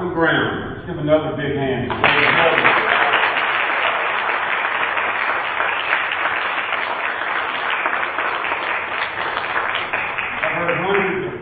Mark 0.00 0.16
McGrown. 0.16 0.72
Let's 0.76 0.86
give 0.88 0.96
another 0.96 1.36
big 1.36 1.52
hand. 1.56 1.92
I've 1.92 2.00
heard 10.56 10.80
hundreds 10.80 11.28
of 11.28 11.36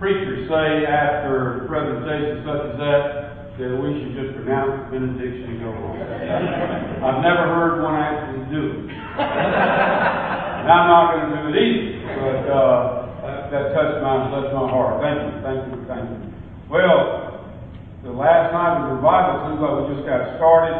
preachers 0.00 0.48
say 0.48 0.88
after 0.88 1.68
presentations 1.68 2.48
such 2.48 2.72
as 2.72 2.80
that, 2.80 3.60
that 3.60 3.76
we 3.76 3.92
should 4.00 4.16
just 4.16 4.40
pronounce 4.40 4.88
the 4.88 4.96
benediction 4.96 5.52
and 5.52 5.60
go 5.60 5.76
home. 5.76 6.00
I've 6.00 7.20
never 7.20 7.44
heard 7.44 7.84
one 7.84 8.00
actually 8.00 8.48
do 8.48 8.72
it. 8.72 8.88
And 8.88 10.64
I'm 10.72 10.88
not 10.88 11.12
going 11.12 11.28
to 11.28 11.36
do 11.36 11.44
it 11.52 11.60
either, 11.60 12.08
but 12.16 12.40
uh, 12.48 13.20
that, 13.20 13.52
that 13.52 13.76
touched 13.76 14.00
my, 14.00 14.32
touched 14.32 14.56
my 14.56 14.64
heart. 14.64 14.96
Thank 15.04 15.20
you, 15.20 15.44
thank 15.44 15.60
you, 15.68 15.76
thank 15.84 16.08
you. 16.08 16.32
Well, 16.70 17.21
the 18.12 18.20
last 18.20 18.52
night 18.52 18.84
the 18.84 18.92
revival 19.00 19.48
seems 19.48 19.56
like 19.64 19.72
we 19.72 19.96
just 19.96 20.04
got 20.04 20.36
started. 20.36 20.76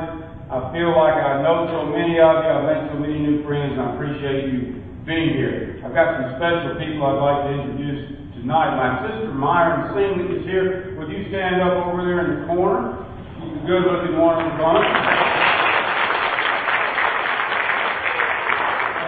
I 0.52 0.68
feel 0.68 0.92
like 0.92 1.16
I 1.16 1.40
know 1.40 1.64
so 1.64 1.88
many 1.88 2.20
of 2.20 2.44
you. 2.44 2.50
I've 2.52 2.68
made 2.68 2.92
so 2.92 3.00
many 3.00 3.16
new 3.24 3.40
friends, 3.48 3.80
I 3.80 3.96
appreciate 3.96 4.52
you 4.52 4.84
being 5.08 5.32
here. 5.32 5.80
I've 5.80 5.96
got 5.96 6.20
some 6.20 6.36
special 6.36 6.76
people 6.76 7.00
I'd 7.08 7.24
like 7.24 7.40
to 7.48 7.56
introduce 7.56 8.36
tonight. 8.36 8.76
My 8.76 9.00
sister 9.00 9.32
Myron 9.32 9.96
Singh 9.96 10.28
is 10.28 10.44
here. 10.44 10.92
Would 11.00 11.08
you 11.08 11.24
stand 11.32 11.64
up 11.64 11.88
over 11.88 12.04
there 12.04 12.20
in 12.20 12.44
the 12.44 12.52
corner? 12.52 13.00
She's 13.40 13.48
a 13.48 13.64
good-looking 13.64 14.12
one 14.20 14.36
of 14.36 14.52
the 14.52 14.56
bunch. 14.60 14.92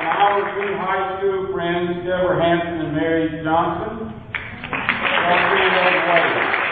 And 0.01 0.09
our 0.17 0.41
two 0.57 0.73
high 0.81 1.21
school 1.21 1.53
friends, 1.53 2.09
Deborah 2.09 2.41
Hampton 2.41 2.89
and 2.89 2.97
Mary 2.97 3.45
Johnson. 3.45 4.09
Y'all 4.09 5.45
stand 5.45 5.77
up 5.77 5.93
and 5.93 6.09
wave. 6.09 6.65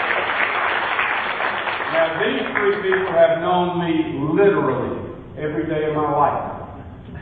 Now, 1.92 2.08
these 2.24 2.40
three 2.62 2.94
people 2.94 3.10
have 3.10 3.42
known 3.42 3.82
me 3.82 4.22
literally 4.38 5.18
every 5.34 5.66
day 5.66 5.90
of 5.90 5.98
my 5.98 6.06
life. 6.06 6.46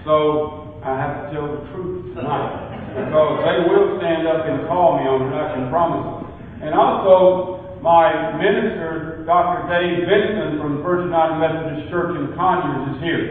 So, 0.04 0.76
I 0.84 1.00
have 1.00 1.12
to 1.16 1.24
tell 1.32 1.48
the 1.48 1.64
truth 1.72 2.12
tonight. 2.12 2.92
Because 2.92 3.40
they 3.40 3.58
will 3.64 3.96
stand 3.96 4.28
up 4.28 4.44
and 4.44 4.68
call 4.68 5.00
me 5.00 5.08
on 5.08 5.28
it, 5.28 5.32
I 5.32 5.56
can 5.56 5.72
promise. 5.72 6.28
And 6.60 6.76
also, 6.76 7.80
my 7.80 8.36
minister, 8.36 9.24
Dr. 9.24 9.64
Dave 9.64 10.04
Benson 10.04 10.60
from 10.60 10.84
First 10.84 11.08
United 11.08 11.40
Methodist 11.40 11.88
Church 11.88 12.20
in 12.20 12.36
Conyers 12.36 12.84
is 12.92 12.98
here. 13.00 13.24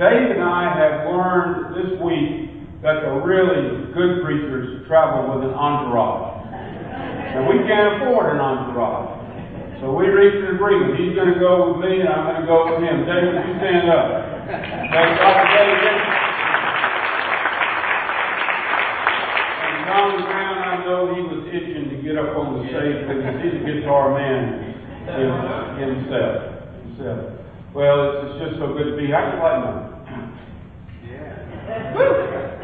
Dave 0.00 0.34
and 0.34 0.42
I 0.42 0.66
have 0.74 1.06
learned 1.14 1.78
this 1.78 1.90
week 2.02 2.82
that 2.82 3.06
the 3.06 3.22
really 3.22 3.92
good 3.94 4.24
preachers 4.26 4.82
travel 4.88 5.36
with 5.36 5.46
an 5.46 5.54
entourage. 5.54 6.40
And 6.50 7.46
we 7.46 7.62
can't 7.68 8.02
afford 8.02 8.34
an 8.34 8.40
entourage. 8.42 8.69
Reached 10.30 10.46
an 10.46 10.54
agreement. 10.54 10.94
He's 10.94 11.14
going 11.18 11.34
to 11.34 11.40
go 11.42 11.74
with 11.74 11.82
me, 11.82 11.98
and 11.98 12.08
I'm 12.08 12.22
going 12.22 12.40
to 12.42 12.46
go 12.46 12.70
with 12.70 12.86
him. 12.86 13.02
David, 13.02 13.34
you 13.34 13.54
stand 13.58 13.90
up. 13.90 14.06
Thank 14.46 15.18
Dr. 15.18 15.46
Dave 15.50 15.74
Benson. 15.82 16.06
And 19.58 19.74
John 19.90 20.22
Brown, 20.22 20.58
I 20.62 20.86
know 20.86 21.10
he 21.18 21.20
was 21.26 21.50
itching 21.50 21.90
to 21.90 21.96
get 22.06 22.14
up 22.14 22.38
on 22.38 22.62
the 22.62 22.70
stage 22.70 23.10
because 23.10 23.42
he's 23.42 23.58
a 23.58 23.64
guitar 23.74 24.14
man 24.14 24.70
himself. 25.10 26.62
himself. 26.78 27.20
Well, 27.74 28.22
it's 28.22 28.38
just 28.38 28.62
so 28.62 28.70
good 28.78 28.94
to 28.94 28.96
be 28.96 29.10
here. 29.10 29.18
How 29.18 29.34
you 29.34 29.42
like 29.42 29.58
mine? 29.66 29.90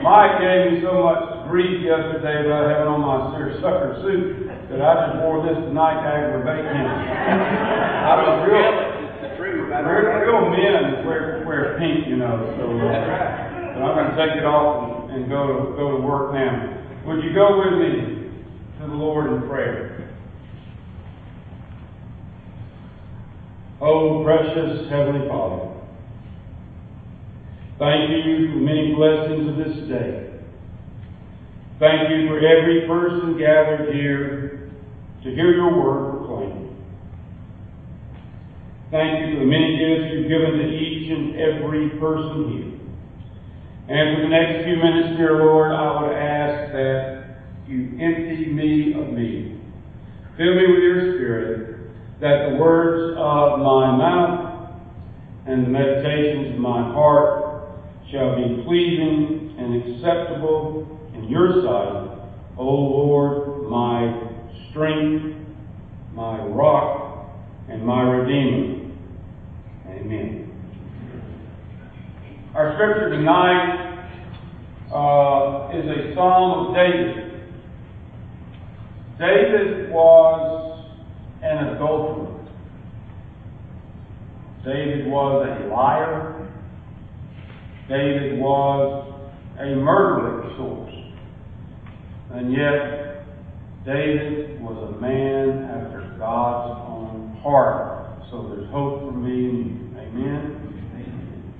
Mike 0.06 0.38
gave 0.38 0.70
me 0.70 0.86
so 0.86 1.02
much 1.02 1.50
grief 1.50 1.82
yesterday 1.82 2.46
about 2.46 2.70
having 2.70 2.94
on 2.94 3.02
my 3.02 3.34
sucker 3.58 3.98
suit 4.06 4.45
that 4.70 4.82
I 4.82 5.06
just 5.06 5.22
wore 5.22 5.46
this 5.46 5.54
tonight 5.62 6.02
to 6.02 6.08
aggravate 6.10 6.64
him. 6.66 6.86
I 6.86 8.12
was 8.18 8.50
real, 8.50 8.74
real, 9.38 9.70
real 9.70 10.50
men 10.50 11.06
wear, 11.06 11.44
wear 11.46 11.78
pink, 11.78 12.08
you 12.08 12.16
know, 12.16 12.34
so, 12.58 12.64
uh, 12.66 13.74
so 13.74 13.82
I'm 13.82 13.94
going 13.94 14.10
to 14.10 14.16
take 14.18 14.36
it 14.38 14.44
off 14.44 15.10
and, 15.10 15.22
and 15.22 15.30
go 15.30 15.46
to, 15.46 15.76
go 15.76 15.96
to 15.96 16.02
work 16.02 16.34
now. 16.34 16.82
Would 17.06 17.22
you 17.22 17.32
go 17.32 17.62
with 17.62 17.78
me 17.78 18.32
to 18.80 18.86
the 18.88 18.94
Lord 18.94 19.32
in 19.32 19.48
prayer? 19.48 20.16
Oh, 23.80 24.24
precious 24.24 24.90
Heavenly 24.90 25.28
Father. 25.28 25.74
Thank 27.78 28.10
you 28.10 28.48
for 28.50 28.56
many 28.56 28.94
blessings 28.94 29.48
of 29.48 29.56
this 29.58 29.88
day. 29.88 30.40
Thank 31.78 32.08
you 32.08 32.26
for 32.26 32.38
every 32.38 32.88
person 32.88 33.38
gathered 33.38 33.94
here 33.94 34.55
to 35.26 35.34
hear 35.34 35.50
your 35.50 35.74
word 35.74 36.18
proclaimed. 36.18 36.70
Thank 38.92 39.26
you 39.26 39.34
for 39.34 39.40
the 39.40 39.50
many 39.50 39.76
gifts 39.76 40.14
you've 40.14 40.28
given 40.28 40.58
to 40.58 40.68
each 40.70 41.10
and 41.10 41.34
every 41.34 41.90
person 41.98 42.52
here. 42.52 42.76
And 43.88 44.16
for 44.16 44.22
the 44.22 44.28
next 44.28 44.64
few 44.64 44.76
minutes, 44.76 45.16
dear 45.16 45.38
Lord, 45.38 45.72
I 45.72 46.00
would 46.00 46.12
ask 46.12 46.72
that 46.72 47.40
you 47.66 47.98
empty 48.00 48.46
me 48.46 48.94
of 48.94 49.12
me. 49.12 49.60
Fill 50.36 50.54
me 50.54 50.66
with 50.70 50.82
your 50.82 51.16
spirit, 51.16 51.90
that 52.20 52.50
the 52.50 52.56
words 52.56 53.16
of 53.18 53.58
my 53.58 53.96
mouth 53.96 54.70
and 55.46 55.64
the 55.64 55.70
meditations 55.70 56.54
of 56.54 56.60
my 56.60 56.82
heart 56.82 57.80
shall 58.12 58.36
be 58.36 58.62
pleasing 58.62 59.56
and 59.58 59.74
acceptable 59.82 61.00
in 61.14 61.24
your 61.28 61.64
sight, 61.64 62.28
O 62.56 62.64
Lord, 62.64 63.68
my 63.68 64.35
strength, 64.76 65.34
my 66.12 66.38
rock, 66.48 67.30
and 67.70 67.84
my 67.84 68.02
redeemer. 68.02 68.92
Amen. 69.88 70.52
Our 72.54 72.74
scripture 72.74 73.08
tonight 73.08 74.10
uh, 74.92 75.70
is 75.78 75.86
a 75.86 76.14
psalm 76.14 76.66
of 76.66 76.74
David. 76.74 77.48
David 79.18 79.90
was 79.90 80.90
an 81.42 81.68
adulterer. 81.68 82.46
David 84.62 85.06
was 85.06 85.48
a 85.48 85.68
liar. 85.68 86.50
David 87.88 88.38
was 88.38 89.30
a 89.58 89.74
murderer 89.76 90.42
of 90.42 90.56
sorts. 90.58 90.92
And 92.32 92.52
yet, 92.52 93.05
David 93.86 94.60
was 94.60 94.74
a 94.82 94.98
man 94.98 95.62
after 95.70 96.18
God's 96.18 96.74
own 96.90 97.38
heart. 97.38 98.18
So 98.34 98.50
there's 98.50 98.66
hope 98.74 99.06
for 99.06 99.14
me 99.14 99.78
and 99.94 100.10
you. 100.18 100.26
Amen? 100.26 101.54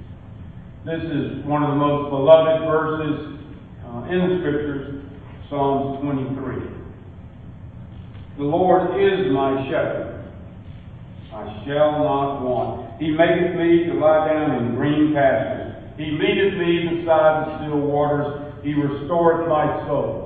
This 0.83 1.07
is 1.07 1.47
one 1.47 1.63
of 1.63 1.71
the 1.71 1.79
most 1.79 2.11
beloved 2.11 2.67
verses 2.67 3.39
uh, 3.87 4.11
in 4.11 4.19
the 4.27 4.43
Scriptures, 4.43 5.07
Psalms 5.47 6.03
23. 6.03 6.67
The 8.39 8.43
Lord 8.43 8.99
is 8.99 9.31
my 9.31 9.63
shepherd. 9.71 10.27
I 11.31 11.63
shall 11.63 12.03
not 12.03 12.43
want. 12.43 12.99
He 12.99 13.15
maketh 13.15 13.55
me 13.55 13.87
to 13.87 14.03
lie 14.03 14.27
down 14.27 14.67
in 14.67 14.75
green 14.75 15.15
pastures. 15.15 15.95
He 15.95 16.11
leadeth 16.11 16.59
me 16.59 16.99
beside 16.99 17.47
the 17.47 17.63
still 17.63 17.87
waters. 17.87 18.51
He 18.67 18.75
restoreth 18.75 19.47
my 19.47 19.87
soul. 19.87 20.26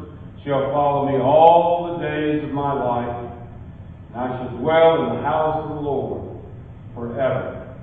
shall 0.45 0.71
follow 0.71 1.07
me 1.07 1.17
all 1.21 1.97
the 1.97 2.05
days 2.05 2.43
of 2.43 2.51
my 2.51 2.73
life, 2.73 3.31
and 4.09 4.15
I 4.17 4.37
shall 4.37 4.57
dwell 4.57 5.03
in 5.03 5.15
the 5.15 5.21
house 5.21 5.63
of 5.63 5.69
the 5.75 5.81
Lord 5.81 6.43
forever. 6.95 7.75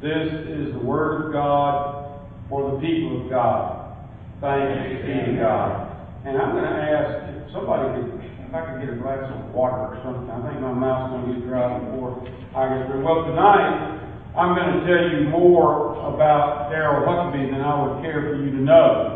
This 0.00 0.32
is 0.48 0.72
the 0.74 0.80
word 0.80 1.26
of 1.26 1.32
God 1.32 2.20
for 2.48 2.72
the 2.72 2.78
people 2.78 3.24
of 3.24 3.30
God. 3.30 3.96
Thanks 4.40 5.02
be 5.02 5.32
to 5.32 5.38
God. 5.40 5.96
And 6.24 6.36
I'm 6.36 6.52
going 6.52 6.64
to 6.64 6.76
ask 6.76 7.32
if 7.32 7.52
somebody 7.52 8.00
if 8.12 8.54
I 8.54 8.60
could 8.70 8.80
get 8.86 8.94
a 8.94 9.00
glass 9.00 9.24
of 9.32 9.54
water 9.54 9.92
or 9.92 10.00
something. 10.04 10.30
I 10.30 10.40
think 10.48 10.60
my 10.60 10.72
mouth's 10.72 11.10
going 11.10 11.26
to 11.26 11.40
get 11.40 11.48
dry 11.48 11.78
before 11.78 12.22
I 12.54 12.68
get 12.70 12.86
through. 12.86 13.02
Well, 13.02 13.24
tonight, 13.24 13.98
I'm 14.36 14.54
going 14.54 14.78
to 14.78 14.80
tell 14.86 15.04
you 15.10 15.28
more 15.28 15.96
about 16.06 16.70
Darrell 16.70 17.06
Huckaby 17.06 17.50
than 17.50 17.60
I 17.60 17.74
would 17.82 18.02
care 18.02 18.20
for 18.20 18.36
you 18.42 18.50
to 18.50 18.62
know. 18.62 19.13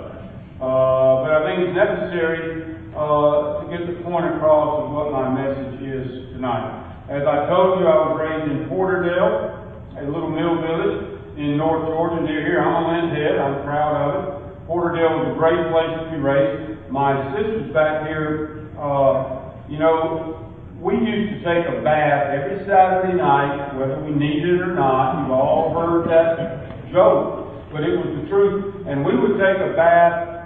Uh, 0.58 1.22
but 1.22 1.30
I 1.30 1.40
think 1.46 1.70
it's 1.70 1.76
necessary 1.78 2.82
uh, 2.90 3.62
to 3.62 3.64
get 3.70 3.86
the 3.86 4.02
point 4.02 4.26
across 4.34 4.82
of 4.82 4.90
what 4.90 5.14
my 5.14 5.30
message 5.30 5.78
is 5.86 6.34
tonight. 6.34 7.06
As 7.06 7.22
I 7.22 7.46
told 7.46 7.78
you, 7.78 7.86
I 7.86 8.10
was 8.10 8.18
raised 8.18 8.50
in 8.50 8.66
Porterdale, 8.66 9.54
a 9.94 10.02
little 10.02 10.34
mill 10.34 10.58
village 10.58 11.18
in 11.38 11.56
North 11.56 11.86
Georgia 11.86 12.26
near 12.26 12.42
here. 12.42 12.58
I'm 12.58 12.90
a. 12.90 13.38
I'm 13.38 13.62
proud 13.62 13.94
of 13.94 14.10
it. 14.18 14.66
Porterdale 14.66 15.22
was 15.22 15.26
a 15.30 15.38
great 15.38 15.62
place 15.70 15.94
to 15.94 16.10
be 16.10 16.18
raised. 16.18 16.90
My 16.90 17.14
sister's 17.38 17.72
back 17.72 18.04
here. 18.10 18.66
Uh, 18.74 19.54
you 19.70 19.78
know, 19.78 20.52
we 20.82 20.94
used 20.98 21.38
to 21.38 21.46
take 21.46 21.70
a 21.70 21.82
bath 21.86 22.34
every 22.34 22.66
Saturday 22.66 23.14
night, 23.14 23.78
whether 23.78 24.02
we 24.02 24.10
needed 24.10 24.58
it 24.58 24.60
or 24.60 24.74
not. 24.74 25.22
You've 25.22 25.30
all 25.30 25.70
heard 25.70 26.10
that 26.10 26.90
joke, 26.90 27.62
but 27.70 27.86
it 27.86 27.94
was 27.94 28.10
the 28.22 28.28
truth. 28.28 28.86
And 28.90 29.06
we 29.06 29.14
would 29.14 29.38
take 29.38 29.62
a 29.62 29.72
bath. 29.78 30.37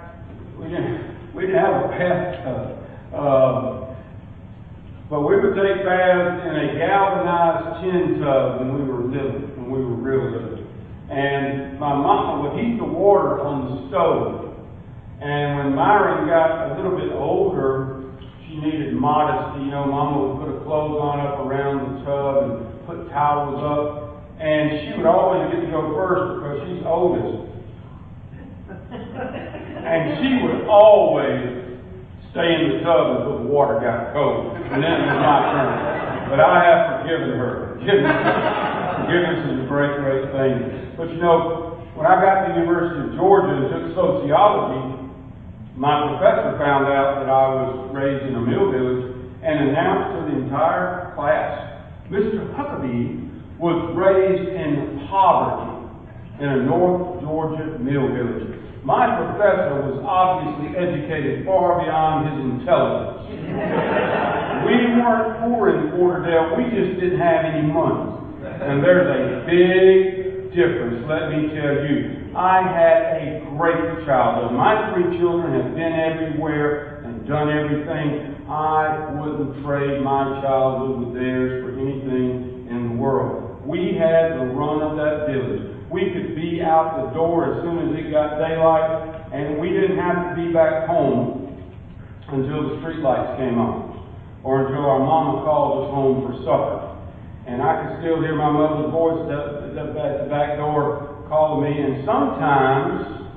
We 0.63 0.69
didn't, 0.69 1.35
we 1.35 1.41
didn't 1.43 1.59
have 1.59 1.75
a 1.83 1.87
bathtub. 1.91 2.79
Uh, 3.11 3.83
but 5.09 5.27
we 5.27 5.35
would 5.35 5.59
take 5.59 5.83
baths 5.83 6.47
in 6.47 6.55
a 6.55 6.79
galvanized 6.79 7.83
tin 7.83 8.23
tub 8.23 8.63
when 8.63 8.79
we 8.79 8.87
were 8.87 9.03
little, 9.03 9.43
when 9.59 9.69
we 9.69 9.79
were 9.83 9.99
real 9.99 10.31
little. 10.31 10.63
And 11.11 11.77
my 11.79 11.93
mama 11.93 12.47
would 12.47 12.57
heat 12.57 12.79
the 12.79 12.87
water 12.87 13.41
on 13.43 13.67
the 13.67 13.89
stove. 13.89 14.55
And 15.19 15.57
when 15.59 15.75
Myron 15.75 16.27
got 16.31 16.71
a 16.71 16.79
little 16.79 16.97
bit 16.97 17.11
older, 17.11 18.09
she 18.47 18.55
needed 18.57 18.95
modesty. 18.95 19.65
You 19.65 19.71
know, 19.71 19.85
Mama 19.85 20.15
would 20.23 20.39
put 20.39 20.47
her 20.47 20.63
clothes 20.63 20.97
on 20.97 21.19
up 21.19 21.45
around 21.45 21.75
the 21.83 22.05
tub 22.07 22.35
and 22.43 22.87
put 22.87 23.09
towels 23.11 23.59
up. 23.59 24.39
And 24.39 24.79
she 24.79 24.97
would 24.97 25.05
always 25.05 25.51
get 25.51 25.61
to 25.61 25.69
go 25.69 25.93
first 25.93 26.39
because 26.39 26.57
she's 26.65 26.83
oldest. 26.87 27.52
And 28.93 30.17
she 30.21 30.39
would 30.45 30.65
always 30.69 31.77
stay 32.31 32.49
in 32.55 32.61
the 32.73 32.79
tub 32.81 33.19
until 33.19 33.43
the 33.43 33.49
water 33.49 33.77
got 33.77 34.13
cold. 34.13 34.57
And 34.57 34.81
then 34.81 34.89
it 34.89 35.05
was 35.05 35.19
my 35.21 35.37
turn. 35.53 36.29
But 36.29 36.39
I 36.39 36.55
have 36.65 36.81
forgiven 37.01 37.37
her. 37.37 37.77
Forgiveness 37.77 39.39
is 39.53 39.57
a 39.61 39.67
great, 39.67 39.93
great 40.01 40.25
thing. 40.33 40.93
But 40.97 41.09
you 41.09 41.21
know, 41.21 41.83
when 41.93 42.07
I 42.07 42.17
got 42.21 42.47
to 42.47 42.53
the 42.53 42.59
University 42.61 43.05
of 43.05 43.15
Georgia 43.17 43.53
and 43.53 43.69
took 43.69 43.85
sociology, 43.93 45.03
my 45.75 46.15
professor 46.15 46.57
found 46.57 46.89
out 46.89 47.21
that 47.21 47.29
I 47.29 47.45
was 47.53 47.93
raised 47.93 48.25
in 48.25 48.33
a 48.33 48.41
mill 48.41 48.71
village 48.71 49.13
and 49.43 49.69
announced 49.69 50.17
to 50.17 50.19
the 50.31 50.41
entire 50.45 51.13
class, 51.13 51.85
Mr. 52.09 52.49
Huckaby 52.55 53.59
was 53.59 53.93
raised 53.93 54.49
in 54.49 55.05
poverty 55.09 55.85
in 56.39 56.49
a 56.49 56.63
North 56.63 57.21
Georgia 57.21 57.77
mill 57.77 58.07
village. 58.09 58.62
My 58.83 59.07
professor 59.15 59.79
was 59.79 60.03
obviously 60.03 60.75
educated 60.75 61.47
far 61.47 61.79
beyond 61.79 62.27
his 62.27 62.37
intelligence. 62.59 63.31
we 64.67 64.75
weren't 64.99 65.39
poor 65.39 65.71
in 65.71 65.95
Porterdale, 65.95 66.59
we 66.59 66.67
just 66.67 66.99
didn't 66.99 67.19
have 67.23 67.47
any 67.47 67.63
money. 67.63 68.11
And 68.43 68.83
there's 68.83 69.07
a 69.07 69.47
big 69.47 70.51
difference, 70.51 70.99
let 71.07 71.31
me 71.31 71.55
tell 71.55 71.79
you. 71.87 72.35
I 72.35 72.59
had 72.59 73.23
a 73.23 73.47
great 73.55 74.03
childhood. 74.03 74.51
My 74.51 74.91
three 74.91 75.15
children 75.15 75.63
have 75.63 75.71
been 75.71 75.95
everywhere 75.95 77.07
and 77.07 77.23
done 77.23 77.55
everything. 77.55 78.35
I 78.51 79.15
wouldn't 79.15 79.63
trade 79.63 80.03
my 80.03 80.43
childhood 80.43 81.07
with 81.07 81.13
theirs 81.15 81.63
for 81.63 81.71
anything 81.79 82.67
in 82.67 82.89
the 82.89 82.95
world. 82.99 83.65
We 83.65 83.95
had 83.95 84.35
the 84.35 84.51
run 84.51 84.83
of 84.83 84.99
that 84.99 85.31
village. 85.31 85.71
We 85.93 86.09
could 86.09 86.33
be 86.33 86.57
out 86.65 87.05
the 87.05 87.13
door 87.13 87.53
as 87.53 87.61
soon 87.61 87.93
as 87.93 87.93
it 87.93 88.09
got 88.09 88.41
daylight, 88.41 89.29
and 89.29 89.61
we 89.61 89.69
didn't 89.69 90.01
have 90.01 90.33
to 90.33 90.41
be 90.41 90.49
back 90.49 90.89
home 90.89 91.53
until 92.33 92.73
the 92.73 92.81
streetlights 92.81 93.37
came 93.37 93.61
on, 93.61 94.01
or 94.41 94.65
until 94.65 94.89
our 94.89 94.97
mama 94.97 95.45
called 95.45 95.85
us 95.85 95.93
home 95.93 96.25
for 96.25 96.33
supper. 96.41 96.97
And 97.45 97.61
I 97.61 97.77
could 97.77 98.01
still 98.01 98.25
hear 98.25 98.33
my 98.33 98.49
mother's 98.49 98.89
voice 98.89 99.21
at 99.29 99.77
the 99.77 100.25
back 100.33 100.57
door 100.57 101.29
calling 101.29 101.69
me, 101.69 101.77
and 101.77 102.01
sometimes, 102.09 103.29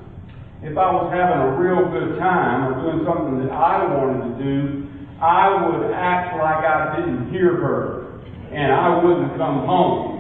if 0.65 0.81
I 0.81 0.89
was 0.97 1.13
having 1.13 1.37
a 1.37 1.61
real 1.61 1.93
good 1.93 2.17
time 2.17 2.73
or 2.73 2.81
doing 2.81 3.05
something 3.05 3.45
that 3.45 3.53
I 3.53 3.85
wanted 4.01 4.33
to 4.33 4.35
do, 4.41 4.89
I 5.21 5.53
would 5.61 5.93
act 5.93 6.33
like 6.41 6.65
I 6.65 6.97
didn't 6.97 7.29
hear 7.29 7.53
her, 7.53 8.17
and 8.49 8.73
I 8.73 8.97
wouldn't 9.05 9.37
come 9.37 9.69
home. 9.69 10.16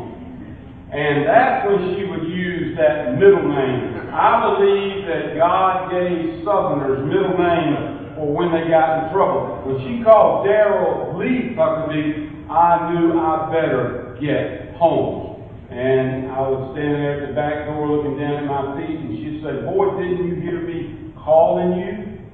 And 0.96 1.28
that's 1.28 1.68
when 1.68 1.92
she 1.92 2.08
would 2.08 2.24
use 2.24 2.72
that 2.80 3.20
middle 3.20 3.44
name. 3.44 4.08
I 4.16 4.48
believe 4.48 5.04
that 5.04 5.36
God 5.36 5.92
gave 5.92 6.40
Southerners 6.40 7.04
middle 7.04 7.36
names 7.36 8.16
for 8.16 8.32
when 8.32 8.48
they 8.48 8.64
got 8.72 9.04
in 9.04 9.12
trouble. 9.12 9.60
When 9.68 9.76
she 9.84 10.00
called 10.00 10.48
Darrell 10.48 11.12
Lee 11.20 11.52
Huckaby, 11.52 12.48
I 12.48 12.88
knew 12.88 13.12
I 13.12 13.52
better 13.52 14.16
get 14.16 14.72
home. 14.80 15.44
And 15.68 16.32
I 16.32 16.40
was 16.48 16.72
standing 16.72 16.96
there 16.96 17.20
at 17.20 17.28
the 17.28 17.34
back 17.36 17.68
door 17.68 17.92
looking 17.92 18.16
down 18.16 18.40
at 18.40 18.46
my 18.48 18.80
feet, 18.80 18.96
and 18.96 19.12
she'd 19.20 19.44
say, 19.44 19.68
Boy, 19.68 20.00
didn't 20.00 20.32
you 20.32 20.40
hear 20.40 20.64
me 20.64 21.12
calling 21.20 21.76
you? 21.76 22.24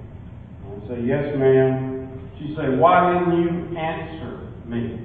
I'd 0.71 0.87
say, 0.87 1.03
Yes, 1.03 1.35
ma'am. 1.35 2.31
She'd 2.39 2.55
say, 2.55 2.79
Why 2.79 3.11
didn't 3.11 3.43
you 3.43 3.75
answer 3.75 4.47
me? 4.71 5.03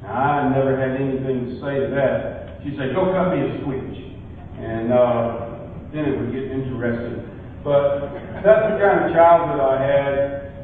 Now, 0.00 0.16
I 0.16 0.48
never 0.48 0.72
had 0.72 0.96
anything 0.96 1.52
to 1.52 1.60
say 1.60 1.84
to 1.84 1.92
that. 1.92 2.41
She'd 2.62 2.78
say, 2.78 2.94
Go 2.94 3.12
cut 3.12 3.34
me 3.34 3.42
a 3.42 3.50
switch. 3.64 3.98
And 4.58 4.92
uh, 4.92 5.68
then 5.92 6.06
it 6.06 6.18
would 6.18 6.32
get 6.32 6.50
interesting. 6.50 7.26
But 7.64 8.14
that's 8.42 8.64
the 8.70 8.78
kind 8.78 9.06
of 9.06 9.12
childhood 9.12 9.60
I 9.60 9.76
had. 9.82 10.16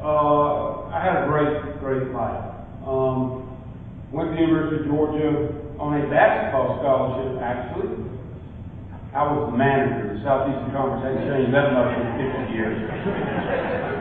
Uh, 0.03 0.87
I 0.91 0.99
had 1.03 1.23
a 1.23 1.27
great, 1.27 1.79
great 1.79 2.11
life. 2.11 2.43
Um, 2.87 3.45
went 4.11 4.31
to 4.31 4.35
the 4.35 4.41
University 4.41 4.83
of 4.83 4.91
Georgia, 4.91 5.59
on 5.79 5.95
a 5.95 6.03
basketball 6.11 6.75
scholarship, 6.83 7.39
actually. 7.39 8.03
I 9.15 9.23
was 9.31 9.49
the 9.49 9.57
manager. 9.57 10.11
Of 10.11 10.19
the 10.19 10.23
Southeastern 10.27 10.75
Conference 10.75 11.01
I 11.01 11.15
hadn't 11.15 11.27
changed 11.31 11.53
that 11.55 11.71
much 11.71 11.91
in 11.95 12.03
50 12.19 12.53
years. 12.53 12.75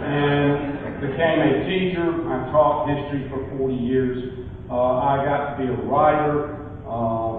and 0.02 0.78
became 1.00 1.38
a 1.38 1.52
teacher. 1.70 2.06
I 2.26 2.50
taught 2.50 2.90
history 2.90 3.30
for 3.30 3.46
40 3.56 3.74
years. 3.74 4.18
Uh, 4.66 4.98
I 4.98 5.22
got 5.24 5.54
to 5.54 5.62
be 5.62 5.70
a 5.70 5.78
writer, 5.86 6.58
uh, 6.82 7.38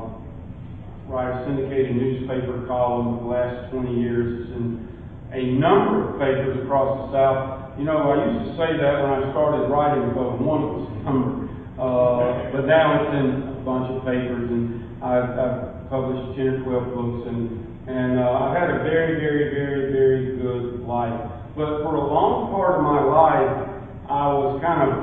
write 1.09 1.33
a 1.33 1.45
syndicated 1.45 1.97
newspaper 1.97 2.65
column 2.69 3.17
for 3.17 3.23
the 3.25 3.29
last 3.33 3.71
20 3.73 3.97
years. 3.97 4.45
It's 4.45 4.53
in 4.53 4.85
a 5.33 5.57
number 5.57 6.13
of 6.13 6.21
papers 6.21 6.61
across 6.61 7.09
the 7.09 7.17
South. 7.17 7.77
You 7.81 7.85
know, 7.85 7.97
I 8.13 8.29
used 8.29 8.53
to 8.53 8.55
say 8.61 8.77
that 8.77 9.01
when 9.01 9.11
I 9.17 9.33
started 9.33 9.73
writing 9.73 10.13
because 10.13 10.37
one 10.37 10.61
was 10.69 10.85
number. 11.01 11.49
Uh, 11.81 12.53
but 12.53 12.69
now 12.69 13.01
it's 13.01 13.13
in 13.17 13.57
a 13.57 13.61
bunch 13.65 13.89
of 13.89 14.05
papers, 14.05 14.51
and 14.51 15.01
I've, 15.01 15.31
I've 15.33 15.89
published 15.89 16.37
10 16.37 16.61
or 16.67 16.85
12 16.85 16.93
books, 16.93 17.21
and, 17.31 17.57
and 17.87 18.19
uh, 18.19 18.45
I've 18.45 18.53
had 18.53 18.69
a 18.69 18.83
very, 18.85 19.17
very, 19.17 19.49
very, 19.49 19.89
very 19.89 20.37
good 20.37 20.85
life. 20.85 21.17
But 21.55 21.81
for 21.81 21.95
a 21.95 22.05
long 22.05 22.51
part 22.51 22.77
of 22.77 22.83
my 22.83 23.01
life, 23.01 23.81
I 24.11 24.27
was 24.27 24.61
kind 24.61 24.91
of 24.91 24.93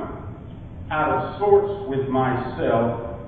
out 0.93 1.11
of 1.11 1.41
sorts 1.41 1.89
with 1.89 2.07
myself 2.09 3.19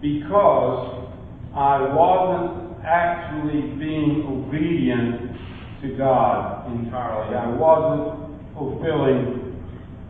because 0.00 1.07
I 1.54 1.92
wasn't 1.94 2.84
actually 2.84 3.76
being 3.78 4.24
obedient 4.28 5.32
to 5.82 5.96
God 5.96 6.66
entirely. 6.72 7.34
I 7.36 7.48
wasn't 7.56 8.54
fulfilling 8.54 9.56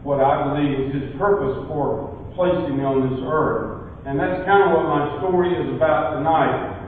what 0.02 0.20
I 0.20 0.48
believe 0.48 0.94
His 0.94 1.18
purpose 1.18 1.66
for 1.68 2.16
placing 2.34 2.78
me 2.78 2.84
on 2.84 3.10
this 3.10 3.20
earth. 3.26 3.90
And 4.06 4.18
that's 4.18 4.46
kind 4.46 4.64
of 4.64 4.72
what 4.72 4.86
my 4.88 5.18
story 5.20 5.52
is 5.52 5.68
about 5.76 6.16
tonight. 6.16 6.78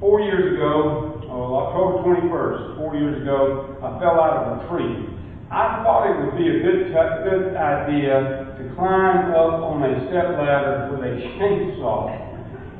Four 0.00 0.20
years 0.20 0.56
ago, 0.56 1.22
oh, 1.30 1.54
October 1.54 2.02
21st, 2.02 2.76
four 2.76 2.96
years 2.96 3.22
ago, 3.22 3.78
I 3.78 4.00
fell 4.00 4.18
out 4.18 4.42
of 4.42 4.58
a 4.58 4.68
tree. 4.68 5.06
I 5.52 5.84
thought 5.84 6.08
it 6.08 6.16
would 6.18 6.34
be 6.40 6.48
a 6.48 6.58
good, 6.64 6.90
good 6.90 7.54
idea 7.54 8.56
to 8.58 8.74
climb 8.74 9.30
up 9.36 9.60
on 9.60 9.84
a 9.84 10.08
step 10.08 10.34
ladder 10.40 10.88
with 10.90 11.04
a 11.04 11.14
chainsaw. 11.36 12.31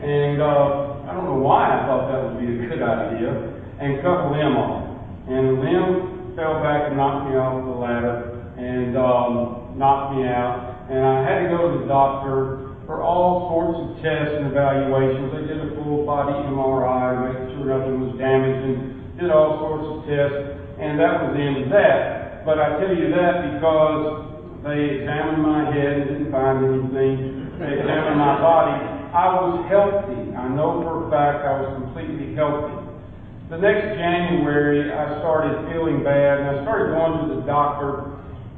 And 0.03 0.43
uh, 0.43 1.07
I 1.07 1.15
don't 1.15 1.31
know 1.31 1.39
why 1.39 1.79
I 1.79 1.87
thought 1.87 2.11
that 2.11 2.19
would 2.27 2.43
be 2.43 2.51
a 2.51 2.59
good 2.67 2.83
idea. 2.83 3.31
And 3.79 4.03
cut 4.03 4.27
a 4.27 4.29
limb 4.35 4.59
off. 4.59 4.99
And 5.31 5.47
the 5.47 5.57
limb 5.63 6.35
fell 6.35 6.59
back 6.59 6.91
and 6.91 6.99
knocked 6.99 7.31
me 7.31 7.39
off 7.39 7.63
the 7.63 7.79
ladder 7.79 8.35
and 8.59 8.99
um, 8.99 9.79
knocked 9.79 10.19
me 10.19 10.27
out. 10.27 10.91
And 10.91 10.99
I 10.99 11.23
had 11.23 11.47
to 11.47 11.49
go 11.55 11.71
to 11.71 11.87
the 11.87 11.87
doctor 11.87 12.75
for 12.83 12.99
all 12.99 13.55
sorts 13.55 13.79
of 13.79 14.03
tests 14.03 14.35
and 14.43 14.51
evaluations. 14.51 15.31
They 15.39 15.47
did 15.47 15.71
a 15.71 15.71
full 15.79 16.03
body 16.03 16.35
MRI, 16.51 17.31
making 17.31 17.55
sure 17.55 17.71
nothing 17.71 18.03
was 18.03 18.19
damaged, 18.19 18.63
and 18.67 18.77
did 19.23 19.31
all 19.31 19.63
sorts 19.63 19.87
of 19.87 19.97
tests, 20.11 20.59
and 20.83 20.99
that 20.99 21.23
was 21.23 21.31
the 21.39 21.43
end 21.47 21.59
of 21.63 21.69
that. 21.71 22.43
But 22.43 22.59
I 22.59 22.83
tell 22.83 22.91
you 22.91 23.15
that 23.15 23.55
because 23.55 24.67
they 24.67 24.99
examined 24.99 25.47
my 25.47 25.71
head 25.71 25.95
and 25.95 26.05
didn't 26.11 26.31
find 26.35 26.59
anything. 26.59 27.55
They 27.63 27.79
examined 27.79 28.19
my 28.19 28.43
body. 28.43 29.02
I 29.13 29.29
was 29.37 29.69
healthy. 29.69 30.33
I 30.35 30.49
know 30.49 30.81
for 30.83 31.07
a 31.07 31.11
fact 31.11 31.45
I 31.45 31.61
was 31.61 31.71
completely 31.85 32.35
healthy. 32.35 32.81
The 33.51 33.59
next 33.59 33.95
January, 34.01 34.91
I 34.91 35.21
started 35.21 35.69
feeling 35.71 36.03
bad, 36.03 36.41
and 36.41 36.49
I 36.57 36.63
started 36.65 36.97
going 36.97 37.29
to 37.29 37.35
the 37.37 37.47
doctor 37.47 38.13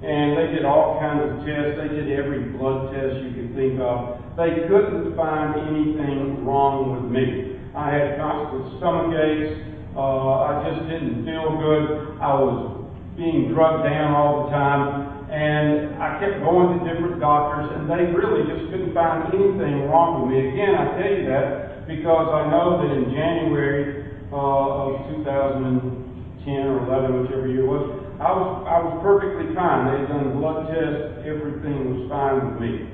and 0.05 0.37
they 0.37 0.53
did 0.53 0.69
all 0.69 1.01
kinds 1.01 1.25
of 1.25 1.47
tests. 1.49 1.81
They 1.81 1.89
did 1.89 2.13
every 2.13 2.53
blood 2.53 2.93
test 2.93 3.25
you 3.25 3.33
could 3.33 3.57
think 3.57 3.81
of. 3.81 4.21
They 4.37 4.69
couldn't 4.69 5.17
find 5.17 5.57
anything 5.57 6.45
wrong 6.45 6.93
with 6.93 7.09
me. 7.09 7.57
I 7.73 7.89
had 7.89 8.21
constant 8.21 8.77
stomach 8.77 9.17
aches. 9.17 9.65
Uh, 9.97 10.45
I 10.45 10.61
just 10.69 10.93
didn't 10.93 11.25
feel 11.25 11.57
good. 11.57 12.21
I 12.21 12.37
was 12.37 12.85
being 13.17 13.49
drugged 13.57 13.89
down 13.89 14.13
all 14.13 14.45
the 14.45 14.51
time. 14.53 15.24
And 15.35 15.99
I 15.99 16.23
kept 16.23 16.47
going 16.47 16.79
to 16.79 16.87
different 16.87 17.19
doctors, 17.19 17.67
and 17.75 17.91
they 17.91 18.07
really 18.15 18.47
just 18.47 18.71
couldn't 18.71 18.95
find 18.95 19.35
anything 19.35 19.91
wrong 19.91 20.23
with 20.23 20.31
me. 20.31 20.55
Again, 20.55 20.79
I 20.79 20.95
tell 20.95 21.11
you 21.11 21.27
that 21.27 21.91
because 21.91 22.31
I 22.31 22.47
know 22.55 22.79
that 22.79 22.95
in 22.95 23.11
January 23.11 24.15
uh, 24.31 24.95
of 24.95 25.11
2010 25.27 26.71
or 26.71 26.87
11, 26.87 27.27
whichever 27.27 27.51
year 27.51 27.67
it 27.67 27.69
was, 27.69 27.83
I 28.23 28.31
was 28.31 28.47
I 28.63 28.79
was 28.79 28.95
perfectly 29.03 29.51
fine. 29.59 29.91
They 29.91 30.07
had 30.07 30.15
done 30.15 30.39
blood 30.39 30.71
tests, 30.71 31.27
everything 31.27 31.83
was 31.83 32.07
fine 32.07 32.39
with 32.39 32.57
me. 32.63 32.87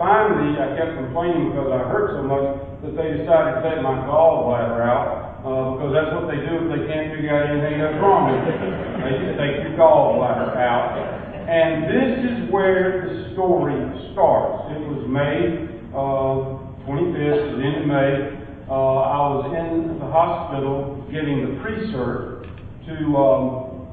Finally, 0.00 0.56
I 0.56 0.72
kept 0.80 0.96
complaining 0.96 1.52
because 1.52 1.68
I 1.68 1.84
hurt 1.84 2.16
so 2.16 2.24
much 2.24 2.48
that 2.80 2.96
they 2.96 3.12
decided 3.12 3.60
to 3.60 3.62
take 3.62 3.84
my 3.84 4.08
gallbladder 4.08 4.80
out 4.80 5.44
uh, 5.44 5.76
because 5.76 5.92
that's 5.92 6.16
what 6.16 6.32
they 6.32 6.40
do 6.48 6.64
if 6.64 6.66
they 6.72 6.82
can't 6.88 7.12
figure 7.12 7.28
out 7.28 7.44
anything 7.44 7.76
that's 7.76 8.00
wrong 8.00 8.32
with 8.32 8.40
you. 8.40 8.72
They 9.04 9.12
just 9.20 9.36
take 9.36 9.68
your 9.68 9.76
gallbladder 9.76 10.56
out. 10.56 11.13
And 11.44 11.84
this 11.84 12.24
is 12.24 12.50
where 12.50 13.04
the 13.04 13.32
story 13.34 13.76
starts. 14.12 14.72
It 14.72 14.80
was 14.80 15.04
May 15.04 15.68
uh, 15.92 16.88
25th, 16.88 17.56
the 17.56 17.64
end 17.64 17.76
of 17.82 17.86
May. 17.86 18.40
Uh, 18.64 18.72
I 18.72 19.20
was 19.28 19.52
in 19.52 20.00
the 20.00 20.08
hospital 20.08 21.04
getting 21.12 21.44
the 21.44 21.60
pre-cert 21.60 22.48
to 22.88 22.96
um, 23.12 23.84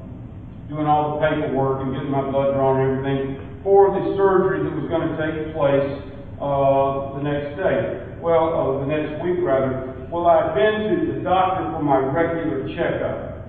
doing 0.72 0.88
all 0.88 1.20
the 1.20 1.28
paperwork 1.28 1.84
and 1.84 1.92
getting 1.92 2.08
my 2.10 2.24
blood 2.24 2.56
drawn 2.56 2.80
and 2.80 2.88
everything 2.88 3.60
for 3.62 3.92
the 4.00 4.16
surgery 4.16 4.64
that 4.64 4.72
was 4.72 4.88
going 4.88 5.04
to 5.04 5.16
take 5.20 5.52
place 5.52 5.92
uh, 6.40 7.20
the 7.20 7.22
next 7.22 7.60
day. 7.60 8.16
Well, 8.24 8.48
uh, 8.48 8.80
the 8.80 8.88
next 8.88 9.20
week 9.20 9.44
rather. 9.44 10.08
Well, 10.08 10.24
I'd 10.24 10.56
been 10.56 10.88
to 10.88 11.12
the 11.12 11.20
doctor 11.20 11.68
for 11.76 11.84
my 11.84 12.00
regular 12.00 12.64
checkup 12.72 13.44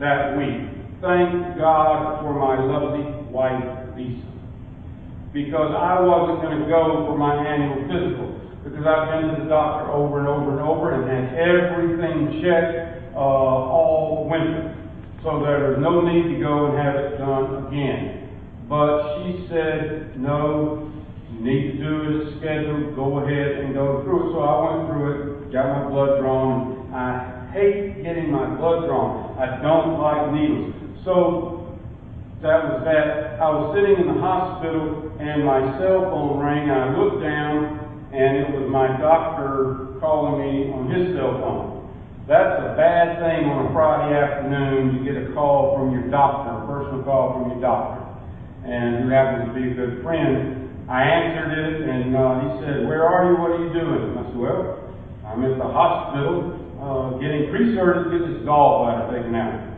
that 0.00 0.32
week. 0.32 0.80
Thank 1.04 1.60
God 1.60 2.24
for 2.24 2.32
my 2.32 2.56
lovely 2.56 3.17
wife, 3.30 3.96
Lisa. 3.96 4.26
Because 5.32 5.74
I 5.76 6.00
wasn't 6.00 6.42
going 6.42 6.60
to 6.60 6.68
go 6.68 7.04
for 7.06 7.16
my 7.16 7.36
annual 7.46 7.84
physical. 7.88 8.40
Because 8.64 8.84
I've 8.86 9.20
been 9.20 9.36
to 9.36 9.44
the 9.44 9.48
doctor 9.48 9.92
over 9.92 10.18
and 10.20 10.28
over 10.28 10.52
and 10.52 10.60
over 10.60 10.92
and 10.92 11.04
had 11.08 11.34
everything 11.36 12.42
checked 12.42 13.14
uh, 13.14 13.18
all 13.18 14.28
winter. 14.30 14.74
So 15.22 15.42
there 15.42 15.70
was 15.70 15.78
no 15.80 16.00
need 16.00 16.34
to 16.34 16.38
go 16.40 16.66
and 16.70 16.78
have 16.78 16.94
it 16.96 17.18
done 17.18 17.66
again. 17.66 18.28
But 18.68 19.18
she 19.18 19.46
said, 19.48 20.20
no, 20.20 20.92
you 21.32 21.40
need 21.40 21.72
to 21.72 21.78
do 21.78 21.92
it 22.02 22.28
as 22.28 22.38
scheduled. 22.38 22.94
Go 22.94 23.18
ahead 23.18 23.64
and 23.64 23.74
go 23.74 24.02
through 24.04 24.30
it. 24.30 24.32
So 24.32 24.40
I 24.40 24.54
went 24.62 24.88
through 24.88 25.06
it, 25.10 25.52
got 25.52 25.66
my 25.72 25.90
blood 25.90 26.20
drawn. 26.20 26.92
I 26.92 27.50
hate 27.52 28.02
getting 28.02 28.30
my 28.30 28.54
blood 28.56 28.86
drawn. 28.86 29.38
I 29.38 29.60
don't 29.62 29.98
like 29.98 30.32
needles. 30.32 30.74
So 31.04 31.57
that 32.42 32.58
was 32.70 32.86
that. 32.86 33.42
I 33.42 33.50
was 33.50 33.74
sitting 33.74 33.98
in 33.98 34.14
the 34.14 34.20
hospital 34.22 35.10
and 35.18 35.42
my 35.42 35.58
cell 35.82 36.06
phone 36.06 36.38
rang. 36.38 36.70
I 36.70 36.94
looked 36.94 37.22
down 37.22 37.82
and 38.14 38.36
it 38.38 38.48
was 38.54 38.70
my 38.70 38.86
doctor 38.98 39.98
calling 39.98 40.38
me 40.38 40.70
on 40.70 40.86
his 40.86 41.18
cell 41.18 41.34
phone. 41.42 41.78
That's 42.30 42.62
a 42.62 42.76
bad 42.78 43.18
thing 43.18 43.50
on 43.50 43.66
a 43.66 43.72
Friday 43.74 44.14
afternoon 44.14 44.98
to 44.98 44.98
get 45.02 45.16
a 45.18 45.34
call 45.34 45.74
from 45.74 45.90
your 45.90 46.06
doctor, 46.14 46.62
a 46.62 46.66
personal 46.68 47.02
call 47.02 47.40
from 47.40 47.50
your 47.50 47.60
doctor, 47.60 48.06
and 48.62 49.02
who 49.02 49.08
happens 49.10 49.50
to 49.50 49.54
be 49.58 49.72
a 49.72 49.74
good 49.74 50.04
friend. 50.06 50.86
I 50.86 51.02
answered 51.02 51.52
it 51.58 51.88
and 51.90 52.14
uh, 52.14 52.38
he 52.38 52.48
said, 52.62 52.86
Where 52.86 53.02
are 53.02 53.32
you? 53.32 53.34
What 53.40 53.50
are 53.58 53.62
you 53.66 53.72
doing? 53.72 54.14
I 54.14 54.22
said, 54.30 54.38
Well, 54.38 54.94
I'm 55.26 55.42
at 55.42 55.58
the 55.58 55.66
hospital 55.66 56.54
uh, 56.78 57.18
getting 57.18 57.50
pre-surgery 57.50 58.06
to 58.06 58.10
get 58.14 58.22
this 58.30 58.46
gallbladder 58.46 59.10
taken 59.10 59.34
out. 59.34 59.74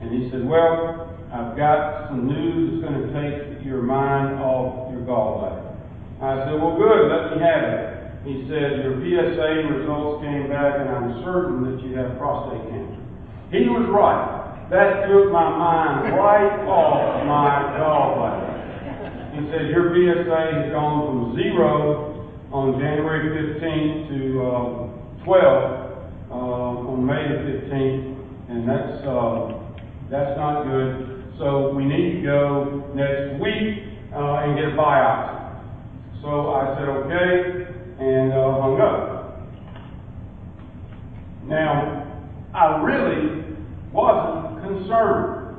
And 0.00 0.08
he 0.08 0.30
said, 0.30 0.48
Well, 0.48 1.07
I've 1.28 1.56
got 1.60 2.08
some 2.08 2.24
news 2.24 2.80
that's 2.80 2.88
going 2.88 3.04
to 3.04 3.08
take 3.12 3.66
your 3.66 3.82
mind 3.82 4.40
off 4.40 4.88
your 4.90 5.04
gallbladder. 5.04 5.76
I 6.24 6.48
said, 6.48 6.56
Well, 6.56 6.80
good, 6.80 7.12
let 7.12 7.36
me 7.36 7.44
have 7.44 7.64
it. 7.68 7.88
He 8.24 8.48
said, 8.48 8.80
Your 8.80 8.96
PSA 8.96 9.76
results 9.76 10.24
came 10.24 10.48
back, 10.48 10.80
and 10.80 10.88
I'm 10.88 11.20
certain 11.28 11.68
that 11.68 11.84
you 11.84 11.92
have 12.00 12.16
prostate 12.16 12.64
cancer. 12.72 13.04
He 13.52 13.68
was 13.68 13.84
right. 13.92 14.72
That 14.72 15.04
took 15.04 15.28
my 15.28 15.52
mind 15.52 16.16
right 16.16 16.64
off 16.64 17.20
my 17.28 17.76
gallbladder. 17.76 18.56
He 19.36 19.44
said, 19.52 19.68
Your 19.68 19.92
PSA 19.92 20.64
has 20.64 20.72
gone 20.72 21.12
from 21.12 21.36
zero 21.36 22.32
on 22.52 22.80
January 22.80 23.36
15th 23.36 24.08
to 24.08 24.20
uh, 24.48 25.24
12 25.28 25.44
uh, 26.30 26.88
on 26.88 27.04
May 27.04 27.20
the 27.28 27.68
15th, 27.68 28.16
and 28.48 28.64
that's, 28.64 29.04
uh, 29.04 29.60
that's 30.08 30.32
not 30.40 30.64
good. 30.64 31.17
So 31.38 31.70
we 31.70 31.84
need 31.84 32.16
to 32.16 32.22
go 32.22 32.90
next 32.94 33.40
week 33.40 33.84
uh, 34.12 34.42
and 34.42 34.56
get 34.56 34.64
a 34.64 34.76
biopsy. 34.76 35.38
So 36.20 36.50
I 36.50 36.74
said, 36.74 36.88
okay, 36.88 37.68
and 38.00 38.32
uh, 38.32 38.60
hung 38.60 38.80
up. 38.80 39.38
Now, 41.46 42.20
I 42.54 42.82
really 42.82 43.54
wasn't 43.92 44.62
concerned. 44.66 45.56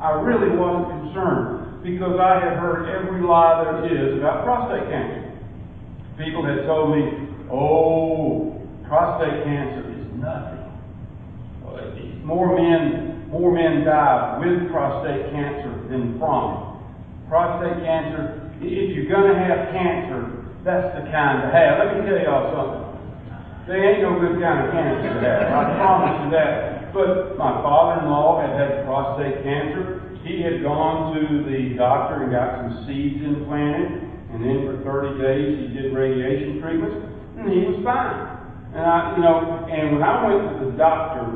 I 0.00 0.10
really 0.22 0.56
wasn't 0.56 1.02
concerned 1.02 1.82
because 1.82 2.20
I 2.20 2.34
had 2.38 2.58
heard 2.58 2.86
every 2.88 3.22
lie 3.22 3.64
there 3.64 3.84
is 3.84 4.18
about 4.18 4.44
prostate 4.44 4.88
cancer. 4.88 5.38
People 6.18 6.46
had 6.46 6.66
told 6.66 6.94
me, 6.94 7.02
oh, 7.50 8.62
prostate 8.86 9.44
cancer 9.44 9.90
is 9.90 10.06
nothing. 10.22 10.56
More 12.24 12.56
men, 12.56 13.15
more 13.36 13.52
men 13.52 13.84
die 13.84 14.40
with 14.40 14.70
prostate 14.72 15.28
cancer 15.30 15.72
than 15.92 16.16
from 16.18 16.56
it. 16.56 17.28
Prostate 17.28 17.84
cancer, 17.84 18.48
if 18.64 18.96
you're 18.96 19.12
going 19.12 19.28
to 19.28 19.36
have 19.36 19.68
cancer, 19.76 20.24
that's 20.64 20.96
the 20.96 21.04
kind 21.12 21.44
to 21.44 21.48
have. 21.52 21.84
Let 21.84 22.00
me 22.00 22.08
tell 22.08 22.18
y'all 22.24 22.48
something. 22.56 22.84
There 23.68 23.82
ain't 23.82 24.02
no 24.02 24.16
good 24.18 24.40
kind 24.40 24.64
of 24.64 24.72
cancer 24.72 25.10
to 25.12 25.20
have. 25.20 25.52
I 25.52 25.62
promise 25.76 26.16
you 26.24 26.30
that. 26.32 26.94
But 26.94 27.36
my 27.36 27.60
father-in-law 27.60 28.40
had 28.40 28.52
had 28.56 28.86
prostate 28.86 29.42
cancer. 29.44 30.00
He 30.24 30.40
had 30.40 30.62
gone 30.62 31.12
to 31.14 31.44
the 31.44 31.76
doctor 31.76 32.24
and 32.24 32.32
got 32.32 32.62
some 32.62 32.86
seeds 32.86 33.20
implanted. 33.20 34.06
And 34.32 34.40
then 34.40 34.64
for 34.64 34.80
30 34.80 35.20
days 35.20 35.50
he 35.60 35.66
did 35.76 35.92
radiation 35.92 36.62
treatments. 36.62 37.04
And 37.36 37.52
he 37.52 37.68
was 37.68 37.84
fine. 37.84 38.32
And 38.72 38.84
I, 38.86 39.16
you 39.16 39.22
know, 39.22 39.66
and 39.70 39.92
when 39.92 40.02
I 40.02 40.14
went 40.24 40.58
to 40.58 40.70
the 40.70 40.76
doctor 40.78 41.35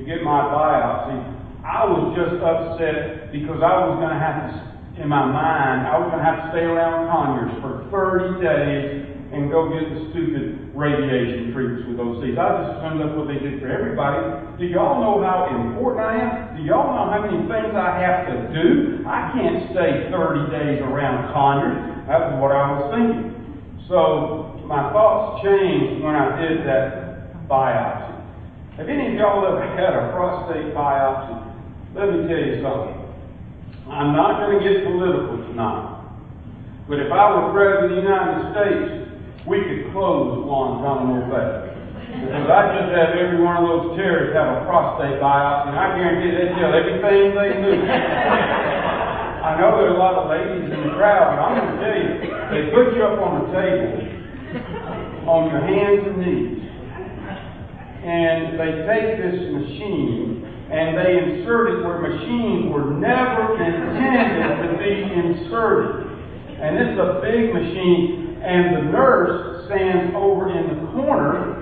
to 0.00 0.08
get 0.08 0.24
my 0.24 0.40
biopsy, 0.48 1.20
I 1.60 1.84
was 1.84 2.16
just 2.16 2.40
upset 2.40 3.28
because 3.30 3.60
I 3.60 3.84
was 3.84 4.00
going 4.00 4.16
to 4.16 4.20
have 4.20 4.48
to 4.48 4.70
in 5.00 5.08
my 5.08 5.24
mind, 5.24 5.88
I 5.88 5.96
was 5.96 6.12
going 6.12 6.20
to 6.20 6.28
have 6.28 6.38
to 6.44 6.46
stay 6.52 6.68
around 6.68 7.08
Conyers 7.08 7.56
for 7.64 7.88
30 7.88 8.36
days 8.44 9.08
and 9.32 9.48
go 9.48 9.72
get 9.72 9.88
the 9.88 10.12
stupid 10.12 10.76
radiation 10.76 11.56
treatments 11.56 11.88
with 11.88 11.96
those 11.96 12.20
seeds. 12.20 12.36
I 12.36 12.50
just 12.60 12.68
assumed 12.76 13.00
that's 13.00 13.16
what 13.16 13.30
they 13.30 13.40
did 13.40 13.64
for 13.64 13.70
everybody. 13.72 14.20
Do 14.60 14.68
y'all 14.68 15.00
know 15.00 15.24
how 15.24 15.48
important 15.48 16.04
I 16.04 16.12
am? 16.20 16.32
Do 16.58 16.60
y'all 16.68 16.90
know 16.92 17.06
how 17.08 17.22
many 17.24 17.40
things 17.48 17.72
I 17.72 17.96
have 17.96 18.28
to 18.28 18.36
do? 18.52 19.00
I 19.08 19.32
can't 19.32 19.72
stay 19.72 20.12
30 20.12 20.52
days 20.52 20.84
around 20.84 21.32
Conyers. 21.32 21.80
That 22.04 22.20
was 22.28 22.34
what 22.42 22.52
I 22.52 22.64
was 22.74 22.84
thinking. 22.92 23.32
So 23.88 24.60
my 24.68 24.92
thoughts 24.92 25.40
changed 25.46 26.04
when 26.04 26.12
I 26.12 26.36
did 26.36 26.66
that 26.68 27.48
biopsy. 27.48 28.09
Have 28.80 28.88
any 28.88 29.12
of 29.12 29.14
y'all 29.20 29.44
ever 29.44 29.60
had 29.76 29.92
a 29.92 30.08
prostate 30.16 30.72
biopsy? 30.72 31.36
Let 31.92 32.16
me 32.16 32.24
tell 32.24 32.40
you 32.40 32.64
something. 32.64 32.96
I'm 33.92 34.16
not 34.16 34.40
going 34.40 34.56
to 34.56 34.64
get 34.64 34.88
political 34.88 35.36
tonight. 35.52 36.00
But 36.88 37.04
if 37.04 37.12
I 37.12 37.28
were 37.28 37.52
President 37.52 37.84
of 37.84 37.90
the 37.92 38.00
United 38.00 38.40
States, 38.56 38.88
we 39.44 39.60
could 39.68 39.92
close 39.92 40.32
Guantanamo 40.48 41.28
Bay. 41.28 41.76
Because 42.24 42.48
I 42.48 42.72
just 42.80 42.88
have 42.96 43.20
every 43.20 43.44
one 43.44 43.60
of 43.60 43.68
those 43.68 44.00
terrorists 44.00 44.32
have 44.32 44.48
a 44.48 44.64
prostate 44.64 45.20
biopsy, 45.20 45.68
and 45.68 45.76
I 45.76 45.86
guarantee 46.00 46.32
they 46.40 46.48
tell 46.56 46.72
everything 46.72 47.36
they 47.36 47.52
do. 47.60 47.84
I 49.44 49.60
know 49.60 49.76
there's 49.76 49.92
a 49.92 50.00
lot 50.00 50.24
of 50.24 50.32
ladies 50.32 50.72
in 50.72 50.88
the 50.88 50.96
crowd, 50.96 51.36
but 51.36 51.38
I'm 51.44 51.52
going 51.52 51.68
to 51.68 51.76
tell 51.84 51.98
you, 52.00 52.12
they 52.48 52.72
put 52.72 52.96
you 52.96 53.04
up 53.04 53.20
on 53.28 53.44
a 53.44 53.52
table, 53.52 53.92
on 55.28 55.52
your 55.52 55.60
hands 55.68 56.00
and 56.08 56.16
knees, 56.16 56.60
and 58.00 58.56
they 58.56 58.72
take 58.88 59.20
this 59.20 59.40
machine 59.52 60.40
and 60.70 60.96
they 60.96 61.18
insert 61.18 61.74
it 61.74 61.84
where 61.84 61.98
machines 61.98 62.72
were 62.72 62.94
never 62.94 63.58
intended 63.58 64.70
to 64.70 64.78
be 64.78 65.02
inserted. 65.02 66.06
And 66.62 66.78
this 66.78 66.94
is 66.94 66.98
a 67.00 67.18
big 67.20 67.52
machine, 67.52 68.38
and 68.38 68.76
the 68.76 68.82
nurse 68.92 69.66
stands 69.66 70.14
over 70.14 70.48
in 70.48 70.70
the 70.70 70.92
corner, 70.92 71.58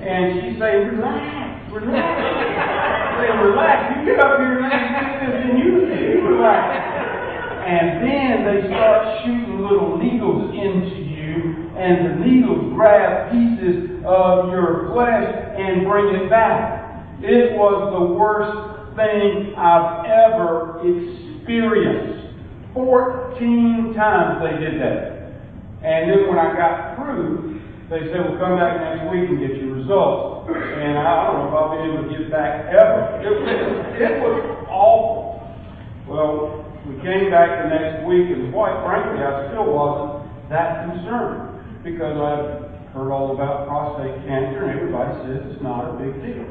and 0.00 0.40
she's 0.40 0.58
saying, 0.58 0.96
relax, 0.96 1.72
relax. 1.72 2.16
Say, 3.20 3.30
relax. 3.44 3.78
You 3.92 4.06
get 4.08 4.24
up 4.24 4.38
here 4.40 4.56
and 4.56 4.72
do 4.72 5.26
this, 5.26 5.36
and 5.36 5.58
you, 5.58 5.66
you 5.92 6.28
relax. 6.28 6.80
And 7.66 8.00
then 8.00 8.32
they 8.48 8.68
start 8.72 9.20
shooting 9.20 9.60
little 9.60 9.98
needles 9.98 10.48
into 10.56 10.96
you, 10.96 11.70
and 11.76 12.08
the 12.08 12.24
needles 12.24 12.72
grab 12.72 13.32
pieces 13.32 14.00
of 14.06 14.48
your 14.48 14.88
flesh 14.94 15.45
and 15.58 15.86
bring 15.86 16.14
it 16.14 16.30
back. 16.30 17.04
It 17.20 17.56
was 17.56 17.92
the 17.92 18.04
worst 18.14 18.96
thing 18.96 19.54
I've 19.56 20.04
ever 20.04 20.80
experienced. 20.84 22.34
14 22.74 23.94
times 23.94 24.44
they 24.44 24.58
did 24.60 24.80
that. 24.80 25.32
And 25.82 26.10
then 26.10 26.28
when 26.28 26.38
I 26.38 26.56
got 26.56 26.96
through, 26.96 27.60
they 27.88 28.00
said, 28.10 28.20
well, 28.20 28.38
come 28.38 28.58
back 28.58 28.80
next 28.80 29.10
week 29.12 29.30
and 29.30 29.38
get 29.38 29.56
your 29.56 29.76
results. 29.76 30.50
And 30.50 30.98
I 30.98 31.24
don't 31.24 31.38
know 31.38 31.48
if 31.48 31.54
I'll 31.54 31.72
be 31.72 31.80
able 31.88 32.02
to 32.04 32.18
get 32.18 32.30
back 32.30 32.66
ever. 32.68 33.22
It, 33.22 33.32
it, 33.48 34.02
it 34.02 34.20
was 34.20 34.66
awful. 34.68 35.36
Well, 36.08 36.66
we 36.86 36.94
came 37.02 37.30
back 37.30 37.62
the 37.62 37.68
next 37.70 38.06
week, 38.06 38.30
and 38.30 38.52
quite 38.52 38.76
frankly, 38.84 39.22
I 39.22 39.48
still 39.50 39.72
wasn't 39.72 40.50
that 40.50 40.86
concerned 40.86 41.82
because 41.82 42.14
I've 42.18 42.65
heard 42.96 43.12
all 43.12 43.36
about 43.36 43.68
prostate 43.68 44.16
cancer, 44.24 44.64
and 44.64 44.80
everybody 44.80 45.12
says 45.28 45.52
it's 45.52 45.62
not 45.62 45.84
a 45.84 45.92
big 46.00 46.16
deal. 46.24 46.48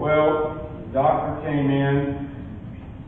Well, 0.00 0.72
doctor 0.94 1.44
came 1.44 1.68
in, 1.68 2.32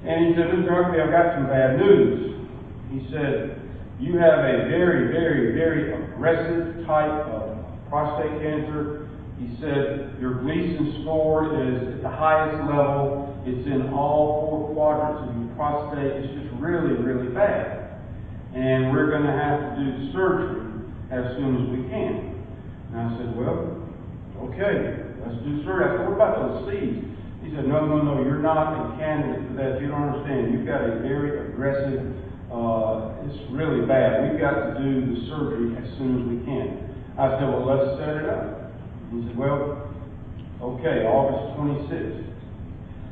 and 0.05 0.29
he 0.29 0.37
said, 0.37 0.53
Mr. 0.53 0.69
Huckley, 0.69 1.01
I've 1.01 1.09
got 1.09 1.33
some 1.41 1.49
bad 1.49 1.81
news. 1.81 2.45
He 2.93 3.09
said, 3.11 3.57
you 3.99 4.19
have 4.19 4.45
a 4.45 4.69
very, 4.69 5.09
very, 5.09 5.57
very 5.57 5.97
aggressive 5.97 6.85
type 6.85 7.25
of 7.33 7.57
prostate 7.89 8.37
cancer. 8.43 9.09
He 9.41 9.57
said, 9.57 10.17
your 10.21 10.43
Gleason 10.45 11.01
score 11.01 11.57
is 11.57 11.97
at 11.97 12.03
the 12.03 12.09
highest 12.09 12.69
level. 12.69 13.33
It's 13.47 13.67
in 13.67 13.95
all 13.95 14.45
four 14.45 14.75
quadrants 14.75 15.31
of 15.31 15.41
your 15.41 15.57
prostate. 15.57 16.21
It's 16.21 16.35
just 16.37 16.53
really, 16.61 17.01
really 17.01 17.33
bad. 17.33 17.97
And 18.55 18.93
we're 18.93 19.09
going 19.09 19.25
to 19.25 19.33
have 19.33 19.77
to 19.77 19.81
do 19.81 20.13
surgery 20.13 20.70
as 21.11 21.35
soon 21.37 21.53
as 21.59 21.67
we 21.75 21.83
can. 21.91 22.39
And 22.91 22.97
I 22.99 23.07
said, 23.19 23.35
well, 23.35 23.83
okay, 24.47 25.11
let's 25.23 25.39
do 25.43 25.63
surgery. 25.67 25.91
I 25.91 25.99
said, 25.99 26.07
what 26.07 26.15
about 26.15 26.35
those 26.39 26.71
seeds? 26.71 27.03
He 27.43 27.51
said, 27.55 27.67
no, 27.67 27.83
no, 27.87 27.99
no, 28.03 28.23
you're 28.23 28.39
not 28.39 28.79
a 28.79 28.99
candidate 28.99 29.51
for 29.51 29.55
that. 29.59 29.83
You 29.83 29.91
don't 29.91 30.07
understand. 30.07 30.55
You've 30.55 30.67
got 30.67 30.87
a 30.87 31.03
very 31.03 31.51
aggressive, 31.51 32.15
uh, 32.47 33.27
it's 33.27 33.39
really 33.51 33.87
bad. 33.87 34.31
We've 34.31 34.39
got 34.39 34.55
to 34.55 34.79
do 34.79 35.15
the 35.15 35.27
surgery 35.27 35.75
as 35.75 35.87
soon 35.99 36.23
as 36.23 36.25
we 36.31 36.39
can. 36.47 36.95
I 37.19 37.39
said, 37.39 37.51
well, 37.51 37.67
let's 37.67 37.99
set 37.99 38.23
it 38.23 38.27
up. 38.31 38.71
He 39.11 39.27
said, 39.27 39.35
well, 39.35 39.91
okay, 40.63 41.11
August 41.11 41.59
26th. 41.59 42.31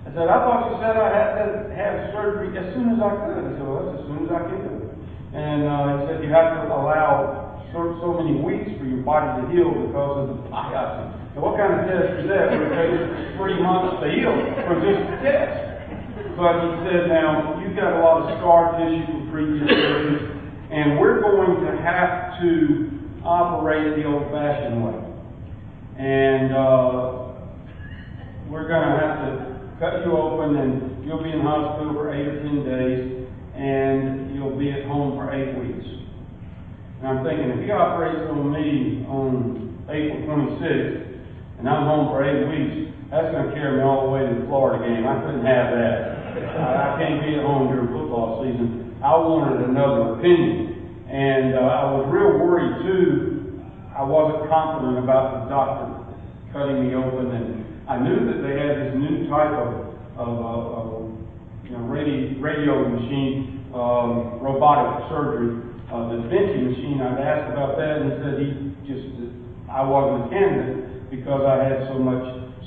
I 0.07 0.14
said, 0.14 0.28
I 0.31 0.38
thought 0.47 0.71
you 0.71 0.76
said 0.81 0.97
I 0.97 1.11
had 1.11 1.28
to 1.35 1.75
have 1.75 2.14
surgery 2.14 2.55
as 2.57 2.73
soon 2.75 2.95
as 2.95 2.99
I 3.02 3.11
could. 3.26 3.43
He 3.43 3.52
said, 3.59 3.67
well, 3.67 3.83
that's 3.85 4.00
as 4.00 4.07
soon 4.07 4.21
as 4.25 4.31
I 4.31 4.40
can 4.47 4.59
do 4.62 4.73
it. 4.87 4.90
And 5.35 5.61
uh, 5.67 5.85
he 5.99 6.00
said, 6.09 6.25
you 6.25 6.31
have 6.31 6.55
to 6.55 6.73
allow 6.73 7.48
so, 7.72 7.98
so 8.00 8.08
many 8.20 8.40
weeks 8.40 8.70
for 8.78 8.84
your 8.84 9.02
body 9.04 9.42
to 9.42 9.52
heal 9.52 9.70
because 9.70 10.30
of 10.30 10.37
the 10.37 10.48
biopsy. 10.48 11.12
And 11.34 11.40
what 11.42 11.56
kind 11.60 11.75
of 11.76 11.80
test 11.87 12.25
is 12.25 12.26
that? 12.32 12.50
It 12.50 12.68
take 12.72 13.37
three 13.37 13.60
months 13.60 14.02
to 14.02 14.06
heal 14.10 14.32
from 14.66 14.80
just 14.80 15.00
a 15.04 15.16
test? 15.20 15.54
But 16.38 16.54
he 16.62 16.68
said, 16.87 17.08
now, 17.08 17.58
you've 17.60 17.76
got 17.76 17.98
a 17.98 18.00
lot 18.00 18.22
of 18.22 18.38
scar 18.38 18.78
tissue 18.78 19.06
from 19.06 19.30
previous 19.30 19.68
surgeries, 19.68 20.22
and 20.70 20.98
we're 20.98 21.20
going 21.20 21.66
to 21.66 21.82
have 21.82 22.40
to 22.40 22.90
operate 23.25 23.96
the 23.96 24.04
old-fashioned 24.04 24.84
way. 24.84 24.98
And 25.98 26.54
uh, 26.54 27.34
we're 28.48 28.68
going 28.68 28.87
to 28.87 28.94
have 29.02 29.18
to 29.26 29.70
cut 29.80 30.06
you 30.06 30.16
open, 30.16 30.56
and 30.56 31.04
you'll 31.04 31.22
be 31.22 31.30
in 31.30 31.40
hospital 31.40 31.92
for 31.94 32.14
eight 32.14 32.26
or 32.28 32.42
ten 32.42 32.64
days, 32.64 33.26
and 33.54 34.34
you'll 34.34 34.56
be 34.56 34.70
at 34.70 34.87
home 34.87 35.16
for 35.18 35.32
eight 35.34 35.58
weeks. 35.58 35.98
And 36.99 37.07
I'm 37.07 37.23
thinking, 37.23 37.50
if 37.55 37.62
he 37.62 37.71
operates 37.71 38.26
on 38.26 38.50
me 38.50 39.07
on 39.07 39.87
April 39.87 40.19
26th, 40.26 41.62
and 41.62 41.69
I'm 41.69 41.87
home 41.87 42.11
for 42.11 42.26
eight 42.26 42.43
weeks, 42.50 42.90
that's 43.11 43.31
going 43.31 43.49
to 43.49 43.55
carry 43.55 43.78
me 43.78 43.83
all 43.87 44.07
the 44.07 44.12
way 44.12 44.26
to 44.26 44.35
the 44.35 44.47
Florida 44.50 44.83
game. 44.83 45.07
I 45.07 45.22
couldn't 45.22 45.46
have 45.46 45.68
that. 45.79 45.94
I, 46.59 46.75
I 46.75 46.88
can't 46.99 47.22
be 47.22 47.38
at 47.38 47.46
home 47.46 47.70
during 47.70 47.94
football 47.94 48.42
season. 48.42 48.99
I 48.99 49.14
wanted 49.14 49.62
another 49.70 50.18
opinion. 50.18 51.07
And 51.07 51.55
uh, 51.55 51.62
I 51.62 51.83
was 51.94 52.05
real 52.11 52.37
worried, 52.37 52.83
too, 52.85 53.62
I 53.94 54.03
wasn't 54.03 54.51
confident 54.51 55.03
about 55.03 55.42
the 55.42 55.51
doctor 55.51 55.99
cutting 56.53 56.87
me 56.87 56.94
open, 56.94 57.35
and 57.35 57.46
I 57.90 57.99
knew 57.99 58.31
that 58.31 58.42
they 58.42 58.55
had 58.55 58.75
this 58.79 58.92
new 58.94 59.27
type 59.31 59.55
of, 59.55 59.94
of, 60.14 60.33
of, 60.38 60.61
of 60.79 60.88
you 61.64 61.70
know, 61.72 61.83
radio, 61.88 62.38
radio 62.38 62.88
machine, 62.88 63.66
um, 63.75 64.38
robotic 64.38 65.09
surgery, 65.11 65.67
uh, 65.92 66.09
Da 66.09 66.16
Vinci 66.29 66.61
machine. 66.61 67.01
I'd 67.01 67.20
asked 67.20 67.53
about 67.53 67.77
that, 67.79 68.03
and 68.03 68.12
he 68.12 68.16
said 68.20 68.35
he 68.38 68.48
just 68.87 69.09
I 69.70 69.85
wasn't 69.85 70.27
a 70.27 70.29
candidate 70.31 71.11
because 71.11 71.44
I 71.44 71.64
had 71.64 71.88
so 71.88 71.98
much 71.98 72.24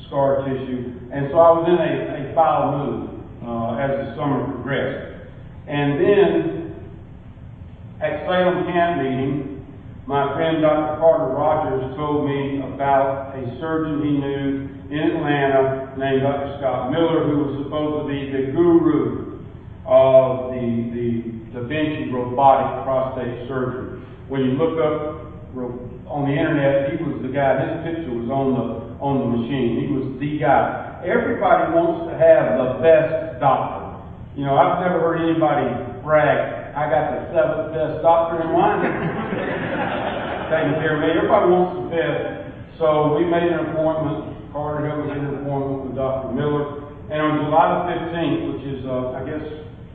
scar 0.08 0.46
tissue, 0.46 0.98
and 1.12 1.30
so 1.32 1.38
I 1.38 1.50
was 1.58 1.66
in 1.70 1.78
a, 1.78 2.30
a 2.30 2.36
foul 2.36 2.78
mood 2.78 3.22
uh, 3.46 3.82
as 3.82 3.90
the 3.90 4.16
summer 4.16 4.46
progressed, 4.46 5.30
and 5.68 6.02
then 6.02 6.62
at 8.02 8.26
Salem 8.26 8.66
camp 8.66 9.02
meeting. 9.02 9.48
My 10.08 10.34
friend 10.34 10.62
Dr. 10.62 11.00
Carter 11.00 11.32
Rogers 11.38 11.96
told 11.96 12.26
me 12.28 12.60
about 12.74 13.38
a 13.38 13.60
surgeon 13.62 14.02
he 14.02 14.18
knew 14.18 14.68
in 14.90 15.16
Atlanta 15.16 15.94
named 15.96 16.24
Dr. 16.24 16.58
Scott 16.58 16.92
Miller, 16.92 17.24
who 17.30 17.38
was 17.46 17.64
supposed 17.64 18.02
to 18.02 18.12
be 18.12 18.28
the 18.34 18.52
guru 18.52 19.40
of 19.86 20.52
the, 20.52 20.90
the 20.92 21.41
Da 21.54 21.62
Vinci 21.68 22.12
robotic 22.12 22.84
prostate 22.84 23.48
surgery. 23.48 24.00
When 24.28 24.42
you 24.48 24.56
look 24.56 24.80
up 24.80 25.28
on 26.08 26.28
the 26.28 26.36
internet, 26.36 26.96
he 26.96 27.04
was 27.04 27.20
the 27.20 27.32
guy, 27.32 27.60
his 27.60 27.84
picture 27.84 28.16
was 28.16 28.32
on 28.32 28.56
the, 28.56 28.68
on 29.04 29.14
the 29.20 29.28
machine. 29.36 29.84
He 29.84 29.88
was 29.92 30.16
the 30.20 30.40
guy. 30.40 31.04
Everybody 31.04 31.76
wants 31.76 32.08
to 32.08 32.16
have 32.16 32.56
the 32.56 32.80
best 32.80 33.44
doctor. 33.44 34.00
You 34.40 34.48
know, 34.48 34.56
I've 34.56 34.80
never 34.80 35.04
heard 35.04 35.20
anybody 35.20 35.92
brag, 36.02 36.72
I 36.72 36.88
got 36.88 37.04
the 37.12 37.20
seventh 37.36 37.76
best 37.76 38.02
doctor 38.02 38.42
in 38.42 38.56
line 38.56 38.82
taking 40.52 40.76
care 40.84 41.00
of 41.00 41.02
me. 41.04 41.12
Everybody 41.16 41.48
wants 41.48 41.72
the 41.80 41.88
best. 41.92 42.24
So 42.80 43.16
we 43.16 43.24
made 43.24 43.48
an 43.48 43.72
appointment. 43.72 44.52
Carter 44.52 44.84
helped 44.84 45.08
me 45.08 45.16
get 45.16 45.24
an 45.24 45.44
appointment 45.44 45.80
with 45.88 45.96
Dr. 45.96 46.36
Miller. 46.36 46.92
And 47.08 47.20
on 47.20 47.44
July 47.44 47.66
the 47.72 47.84
15th, 47.92 48.40
which 48.52 48.64
is, 48.68 48.82
uh, 48.84 49.16
I 49.16 49.22
guess, 49.24 49.46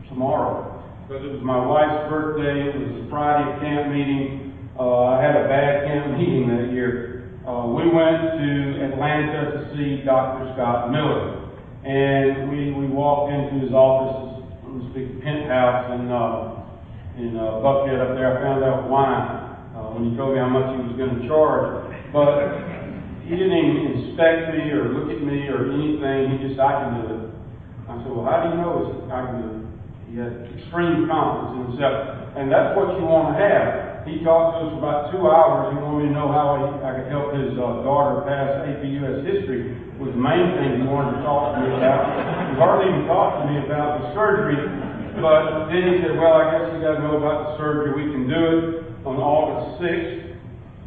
tomorrow, 0.09 0.76
because 1.07 1.23
it 1.23 1.31
was 1.39 1.47
my 1.47 1.63
wife's 1.63 2.11
birthday, 2.11 2.67
it 2.67 2.75
was 2.75 2.99
a 2.99 3.07
Friday 3.07 3.47
camp 3.63 3.95
meeting. 3.95 4.59
Uh, 4.75 5.15
I 5.15 5.23
had 5.23 5.39
a 5.39 5.47
bad 5.47 5.87
camp 5.87 6.19
meeting 6.19 6.51
that 6.51 6.75
year. 6.75 7.31
Uh, 7.47 7.71
we 7.71 7.87
went 7.87 8.35
to 8.35 8.51
Atlanta 8.91 9.55
to 9.55 9.59
see 9.71 10.03
Dr. 10.03 10.51
Scott 10.59 10.91
Miller. 10.91 11.47
And 11.87 12.51
we, 12.51 12.75
we 12.75 12.91
walked 12.91 13.31
into 13.31 13.63
his 13.63 13.71
office, 13.71 14.51
this 14.67 14.91
big 14.99 15.23
penthouse 15.23 15.95
in, 15.95 16.11
uh, 16.11 16.67
in 17.23 17.39
uh, 17.39 17.63
Buckhead 17.63 18.03
up 18.03 18.19
there. 18.19 18.27
I 18.27 18.43
found 18.43 18.67
out 18.67 18.91
why 18.91 19.79
uh, 19.79 19.95
when 19.95 20.11
he 20.11 20.19
told 20.19 20.35
me 20.35 20.43
how 20.43 20.51
much 20.51 20.75
he 20.75 20.91
was 20.91 20.99
going 20.99 21.23
to 21.23 21.25
charge. 21.31 21.87
But 22.11 22.51
he 23.31 23.39
didn't 23.39 23.55
even 23.55 23.95
inspect 23.95 24.59
me 24.59 24.75
or 24.75 24.91
look 24.91 25.15
at 25.15 25.23
me 25.23 25.47
or 25.55 25.71
anything. 25.71 26.35
He 26.35 26.51
just, 26.51 26.59
I 26.59 26.83
can 26.83 26.91
do 26.99 27.03
it. 27.15 27.23
I 27.87 27.95
said, 28.03 28.11
well, 28.11 28.27
how 28.27 28.43
do 28.43 28.51
you 28.51 28.59
know 28.59 29.07
I 29.07 29.23
can 29.31 29.39
do 29.39 29.49
it? 29.55 29.66
He 30.11 30.19
had 30.19 30.47
extreme 30.55 31.11
confidence 31.11 31.51
in 31.55 31.61
himself. 31.71 32.37
And 32.39 32.53
that's 32.53 32.77
what 32.77 32.95
you 32.99 33.05
want 33.09 33.35
to 33.35 33.37
have. 33.41 34.07
He 34.07 34.23
talked 34.23 34.63
to 34.63 34.71
us 34.71 34.71
for 34.71 34.79
about 34.79 35.11
two 35.11 35.27
hours. 35.27 35.75
He 35.75 35.83
wanted 35.83 36.07
me 36.07 36.07
to 36.11 36.15
know 36.15 36.31
how 36.31 36.63
he, 36.63 36.67
I 36.87 36.91
could 36.95 37.11
help 37.11 37.35
his 37.35 37.59
uh, 37.59 37.83
daughter 37.83 38.23
pass 38.23 38.63
AP 38.63 38.87
US 39.03 39.27
history 39.27 39.75
was 39.99 40.13
the 40.13 40.21
main 40.21 40.53
thing 40.61 40.85
he 40.85 40.87
wanted 40.87 41.19
to 41.19 41.23
talk 41.25 41.57
to 41.57 41.65
me 41.65 41.73
about. 41.73 42.05
He 42.53 42.55
hardly 42.61 42.93
even 42.93 43.09
talked 43.09 43.43
to 43.43 43.45
me 43.49 43.65
about 43.65 44.05
the 44.05 44.13
surgery. 44.13 44.61
But 45.17 45.73
then 45.73 45.83
he 45.89 45.95
said, 46.05 46.21
well, 46.21 46.37
I 46.37 46.45
guess 46.53 46.65
you 46.77 46.85
got 46.85 47.01
to 47.01 47.03
know 47.03 47.17
about 47.17 47.39
the 47.49 47.53
surgery. 47.57 47.97
We 47.97 48.13
can 48.13 48.29
do 48.29 48.37
it 48.37 48.65
on 49.09 49.17
August 49.17 49.81
6th, 49.81 50.37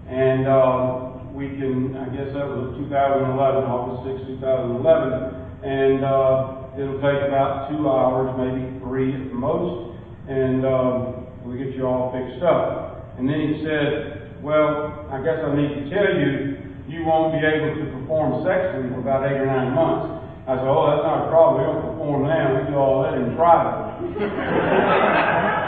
and 0.05 0.45
um, 0.45 1.33
we 1.33 1.49
can, 1.57 1.97
I 1.97 2.13
guess 2.13 2.29
that 2.37 2.45
was 2.45 2.77
2011, 2.77 3.33
August 3.65 4.05
6th, 4.05 4.37
2011, 4.37 5.48
and 5.63 6.05
uh, 6.05 6.79
it'll 6.79 7.01
take 7.03 7.21
about 7.27 7.69
two 7.69 7.89
hours, 7.89 8.31
maybe 8.39 8.79
three 8.79 9.13
at 9.13 9.27
the 9.29 9.35
most, 9.35 9.99
and 10.27 10.65
um, 10.65 11.27
we'll 11.43 11.57
get 11.57 11.75
you 11.75 11.85
all 11.85 12.11
fixed 12.15 12.43
up. 12.43 13.15
And 13.17 13.27
then 13.27 13.39
he 13.39 13.63
said, 13.63 14.39
well, 14.41 15.07
I 15.11 15.19
guess 15.23 15.43
I 15.43 15.55
need 15.55 15.83
to 15.83 15.89
tell 15.91 16.15
you, 16.15 16.57
you 16.87 17.03
won't 17.03 17.33
be 17.33 17.43
able 17.45 17.75
to 17.75 17.85
perform 17.99 18.43
sexually 18.47 18.89
for 18.89 18.99
about 19.03 19.25
eight 19.27 19.37
or 19.37 19.45
nine 19.45 19.75
months. 19.75 20.15
I 20.47 20.55
said, 20.55 20.65
oh, 20.65 20.89
that's 20.89 21.03
not 21.03 21.27
a 21.27 21.29
problem. 21.29 21.59
We 21.59 21.67
don't 21.67 21.83
perform 21.91 22.23
now. 22.23 22.55
We 22.55 22.71
do 22.71 22.75
all 22.79 23.03
that 23.03 23.13
in 23.19 23.35
private. 23.35 23.99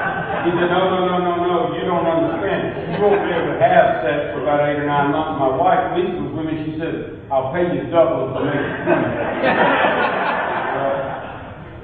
He 0.42 0.50
said, 0.58 0.74
no, 0.74 0.90
no, 0.90 1.06
no, 1.06 1.22
no, 1.22 1.34
no, 1.38 1.56
you 1.78 1.86
don't 1.86 2.02
understand. 2.02 2.74
You 2.90 2.98
won't 2.98 3.22
be 3.22 3.30
able 3.30 3.54
to 3.54 3.62
have 3.62 4.02
sex 4.02 4.34
for 4.34 4.42
about 4.42 4.66
eight 4.66 4.82
or 4.82 4.90
nine 4.90 5.14
months. 5.14 5.38
My 5.38 5.54
wife, 5.54 5.94
was 5.94 6.34
with 6.34 6.50
me. 6.50 6.66
She 6.66 6.82
said, 6.82 7.22
I'll 7.30 7.54
pay 7.54 7.70
you 7.70 7.86
double 7.94 8.34
to 8.34 8.42
make 8.42 8.58
it 8.58 8.82
well, 10.74 10.98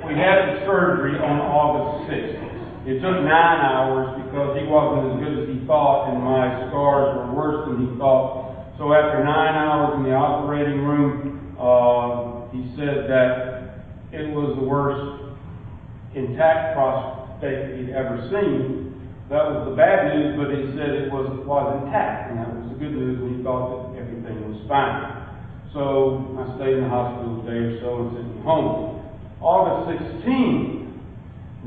we 0.09 0.17
had 0.17 0.49
the 0.49 0.65
surgery 0.65 1.21
on 1.21 1.37
August 1.37 2.09
6th. 2.09 2.89
It 2.89 2.97
took 2.97 3.21
nine 3.21 3.61
hours 3.61 4.25
because 4.25 4.57
he 4.57 4.65
wasn't 4.65 5.05
as 5.05 5.15
good 5.21 5.35
as 5.37 5.45
he 5.53 5.61
thought, 5.69 6.09
and 6.09 6.17
my 6.23 6.49
scars 6.73 7.13
were 7.13 7.29
worse 7.37 7.69
than 7.69 7.77
he 7.85 7.89
thought. 8.01 8.73
So 8.81 8.89
after 8.93 9.21
nine 9.21 9.53
hours 9.53 10.01
in 10.01 10.03
the 10.09 10.17
operating 10.17 10.81
room, 10.81 11.53
uh, 11.61 12.49
he 12.49 12.73
said 12.73 13.05
that 13.05 13.85
it 14.17 14.33
was 14.33 14.57
the 14.57 14.65
worst 14.65 15.37
intact 16.15 16.73
prostate 16.73 17.26
he'd 17.41 17.93
ever 17.93 18.17
seen. 18.31 18.87
That 19.29 19.43
was 19.43 19.67
the 19.67 19.75
bad 19.75 20.15
news, 20.15 20.39
but 20.39 20.55
he 20.55 20.71
said 20.79 21.03
it 21.03 21.11
was 21.11 21.27
was 21.43 21.83
intact, 21.83 22.31
and 22.31 22.39
that 22.39 22.47
was 22.47 22.71
the 22.71 22.79
good 22.79 22.95
news, 22.95 23.19
and 23.19 23.35
he 23.35 23.43
thought 23.43 23.91
that 23.91 23.99
everything 23.99 24.39
was 24.47 24.55
fine. 24.71 25.27
So 25.75 26.31
I 26.39 26.55
stayed 26.55 26.79
in 26.79 26.87
the 26.87 26.89
hospital 26.89 27.43
a 27.43 27.43
day 27.43 27.59
or 27.59 27.73
so 27.83 27.89
and 28.01 28.09
sent 28.15 28.27
me 28.31 28.41
home. 28.41 29.03
August 29.43 29.99
16th, 29.99 30.95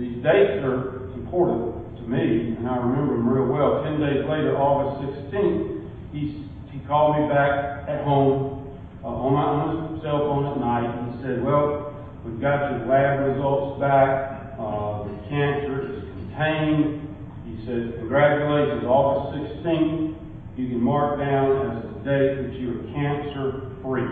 these 0.00 0.24
dates 0.24 0.64
are 0.64 1.12
important 1.12 2.00
to 2.00 2.02
me, 2.08 2.56
and 2.56 2.64
I 2.64 2.80
remember 2.80 3.20
them 3.20 3.28
real 3.28 3.52
well. 3.52 3.84
Ten 3.84 4.00
days 4.00 4.24
later, 4.24 4.56
August 4.56 5.04
16th, 5.04 5.84
he, 6.16 6.48
he 6.72 6.78
called 6.88 7.20
me 7.20 7.28
back 7.28 7.86
at 7.92 8.02
home 8.08 8.72
uh, 9.04 9.06
on, 9.06 9.36
my, 9.36 9.92
his 9.92 10.02
cell 10.02 10.32
phone 10.32 10.48
at 10.48 10.58
night, 10.58 10.88
and 10.88 11.12
he 11.12 11.22
said, 11.22 11.44
well, 11.44 11.92
we've 12.24 12.40
got 12.40 12.72
your 12.72 12.88
lab 12.88 13.20
results 13.28 13.78
back. 13.78 14.56
Uh, 14.58 15.04
cancer 15.30 15.94
is 15.94 16.02
contained. 16.10 17.06
He 17.46 17.54
said, 17.64 17.94
congratulations, 18.02 18.84
August 18.84 19.62
16th, 19.62 20.18
you 20.58 20.68
can 20.68 20.82
mark 20.82 21.18
down 21.18 21.54
as 21.70 21.82
the 21.86 21.94
date 22.02 22.34
that 22.42 22.52
you 22.58 22.74
are 22.74 22.84
cancer 22.92 23.70
free. 23.80 24.02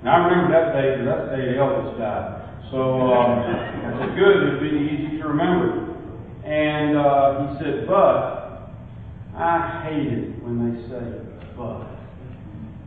And 0.00 0.08
I 0.08 0.28
remember 0.28 0.52
that 0.52 0.76
day 0.76 0.94
because 0.94 1.08
that's 1.08 1.26
the 1.32 1.36
day 1.36 1.56
Elvis 1.56 1.98
died. 1.98 2.38
So 2.70 2.78
um, 3.08 3.48
I 3.48 3.96
said, 3.98 4.12
good, 4.14 4.36
it'll 4.46 4.60
be 4.60 4.76
easy 4.76 5.18
to 5.18 5.28
remember. 5.28 5.88
And 6.44 6.96
uh, 6.96 7.48
he 7.48 7.64
said, 7.64 7.86
but 7.88 8.70
I 9.34 9.88
hate 9.88 10.12
it 10.12 10.42
when 10.44 10.60
they 10.60 10.76
say 10.88 11.28
but. 11.56 11.98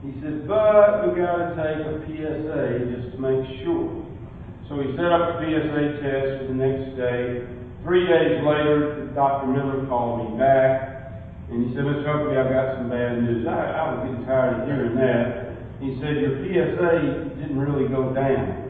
He 0.05 0.13
said, 0.21 0.47
but 0.47 1.09
we 1.09 1.19
got 1.19 1.37
to 1.37 1.49
take 1.57 1.83
a 1.85 2.01
PSA 2.07 2.89
just 2.93 3.13
to 3.13 3.17
make 3.21 3.43
sure. 3.61 4.01
So 4.69 4.79
he 4.79 4.95
set 4.95 5.11
up 5.11 5.35
a 5.35 5.43
PSA 5.43 5.99
test 5.99 6.29
for 6.41 6.47
the 6.47 6.57
next 6.57 6.95
day. 6.95 7.60
Three 7.83 8.05
days 8.05 8.45
later, 8.45 9.11
Dr. 9.15 9.47
Miller 9.47 9.85
called 9.87 10.31
me 10.31 10.37
back, 10.37 11.17
and 11.49 11.65
he 11.65 11.75
said, 11.75 11.83
Mr. 11.83 12.05
Huckaby, 12.05 12.37
I've 12.37 12.53
got 12.53 12.77
some 12.77 12.89
bad 12.89 13.23
news. 13.23 13.47
I, 13.47 13.57
I 13.57 13.81
was 13.93 14.07
getting 14.07 14.25
tired 14.25 14.61
of 14.61 14.67
hearing 14.69 14.95
that. 15.01 15.57
He 15.81 15.97
said, 15.97 16.21
your 16.21 16.45
PSA 16.45 17.41
didn't 17.41 17.57
really 17.57 17.89
go 17.89 18.13
down 18.13 18.61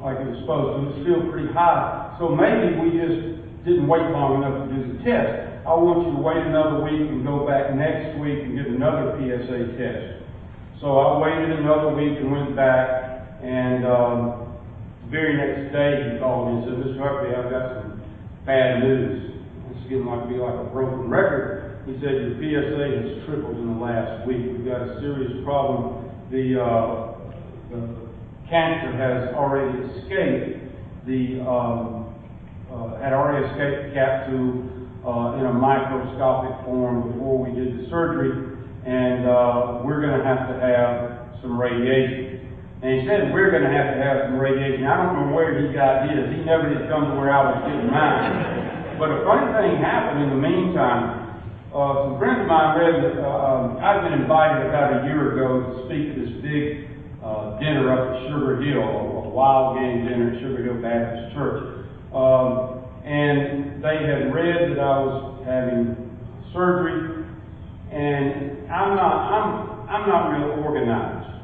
like 0.00 0.22
it 0.22 0.28
was 0.30 0.38
supposed 0.46 0.70
to. 0.70 0.78
It 0.78 0.86
was 0.86 0.96
still 1.02 1.22
pretty 1.34 1.50
high. 1.50 2.14
So 2.22 2.30
maybe 2.30 2.78
we 2.78 2.94
just 2.94 3.42
didn't 3.66 3.90
wait 3.90 4.06
long 4.14 4.38
enough 4.38 4.62
to 4.62 4.66
do 4.70 4.78
the 4.86 5.02
test. 5.02 5.66
I 5.66 5.74
want 5.74 6.06
you 6.06 6.14
to 6.14 6.22
wait 6.22 6.46
another 6.46 6.78
week 6.86 7.10
and 7.10 7.26
go 7.26 7.42
back 7.42 7.74
next 7.74 8.22
week 8.22 8.38
and 8.46 8.54
get 8.54 8.70
another 8.70 9.18
PSA 9.18 9.74
test. 9.74 10.22
So 10.78 10.94
I 10.94 11.18
waited 11.18 11.58
another 11.58 11.90
week 11.90 12.22
and 12.22 12.30
went 12.30 12.54
back, 12.54 13.42
and 13.42 13.82
um, 13.82 14.54
the 15.02 15.10
very 15.10 15.34
next 15.34 15.74
day 15.74 16.06
he 16.06 16.22
called 16.22 16.46
me 16.46 16.52
and 16.54 16.62
said, 16.70 16.76
Mr. 16.86 17.02
Huckaby, 17.02 17.34
I've 17.34 17.50
got 17.50 17.64
some 17.82 17.95
bad 18.46 18.82
news. 18.82 19.42
It's 19.70 19.82
getting 19.90 20.06
like 20.06 20.22
to 20.22 20.28
be 20.28 20.38
like 20.38 20.54
a 20.54 20.70
broken 20.72 21.10
record. 21.10 21.82
He 21.86 21.94
said, 22.00 22.14
your 22.14 22.38
PSA 22.38 22.86
has 23.02 23.26
tripled 23.26 23.58
in 23.58 23.74
the 23.74 23.80
last 23.82 24.26
week. 24.26 24.38
We've 24.38 24.64
got 24.64 24.82
a 24.82 24.98
serious 25.00 25.44
problem. 25.44 26.10
The, 26.30 26.62
uh, 26.62 27.14
the 27.70 28.06
cancer 28.48 28.94
has 28.96 29.34
already 29.34 29.78
escaped 29.90 30.66
the 31.06 31.40
um, 31.46 32.14
uh, 32.70 32.98
had 32.98 33.12
already 33.12 33.46
escaped 33.46 33.88
the 33.88 33.94
cap 33.94 34.26
tube 34.26 34.90
uh, 35.06 35.38
in 35.38 35.46
a 35.46 35.52
microscopic 35.54 36.66
form 36.66 37.12
before 37.12 37.38
we 37.38 37.54
did 37.54 37.78
the 37.78 37.88
surgery, 37.88 38.58
and 38.84 39.26
uh, 39.26 39.82
we're 39.86 40.02
going 40.02 40.18
to 40.18 40.24
have 40.26 40.50
to 40.50 40.58
have 40.58 41.40
some 41.42 41.58
radiation. 41.58 42.25
And 42.86 43.02
he 43.02 43.02
said 43.02 43.34
we're 43.34 43.50
going 43.50 43.66
to 43.66 43.74
have 43.74 43.98
to 43.98 43.98
have 43.98 44.30
some 44.30 44.38
radiation. 44.38 44.86
I 44.86 44.94
don't 44.94 45.18
know 45.18 45.34
where 45.34 45.58
he 45.58 45.74
got 45.74 46.06
his. 46.06 46.30
He 46.30 46.46
never 46.46 46.70
did 46.70 46.86
come 46.86 47.10
to 47.10 47.18
where 47.18 47.34
I 47.34 47.42
was 47.50 47.66
getting 47.66 47.90
mine. 47.90 48.94
But 48.94 49.10
a 49.10 49.26
funny 49.26 49.50
thing 49.58 49.82
happened 49.82 50.22
in 50.22 50.30
the 50.30 50.38
meantime. 50.38 51.42
Uh, 51.74 52.06
some 52.06 52.14
friends 52.22 52.46
of 52.46 52.46
mine 52.46 52.78
read 52.78 53.18
uh, 53.18 53.26
um, 53.26 53.82
I'd 53.82 54.06
been 54.06 54.22
invited 54.22 54.70
about 54.70 55.02
a 55.02 55.10
year 55.10 55.34
ago 55.34 55.66
to 55.66 55.70
speak 55.90 56.14
at 56.14 56.16
this 56.22 56.38
big 56.38 56.86
uh, 57.26 57.58
dinner 57.58 57.90
up 57.90 58.06
at 58.06 58.30
Sugar 58.30 58.62
Hill, 58.62 58.78
a 58.78 59.34
wild 59.34 59.82
game 59.82 60.06
dinner 60.06 60.30
at 60.30 60.38
Sugar 60.38 60.62
Hill 60.62 60.78
Baptist 60.78 61.34
Church. 61.34 61.90
Um, 62.14 62.86
and 63.02 63.82
they 63.82 63.98
had 64.06 64.30
read 64.30 64.70
that 64.70 64.78
I 64.78 64.94
was 65.02 65.42
having 65.42 65.90
surgery, 66.54 67.26
and 67.90 68.70
I'm 68.70 68.94
not, 68.94 69.14
I'm, 69.26 69.90
I'm 69.90 70.04
not 70.06 70.22
real 70.38 70.62
organized. 70.62 71.35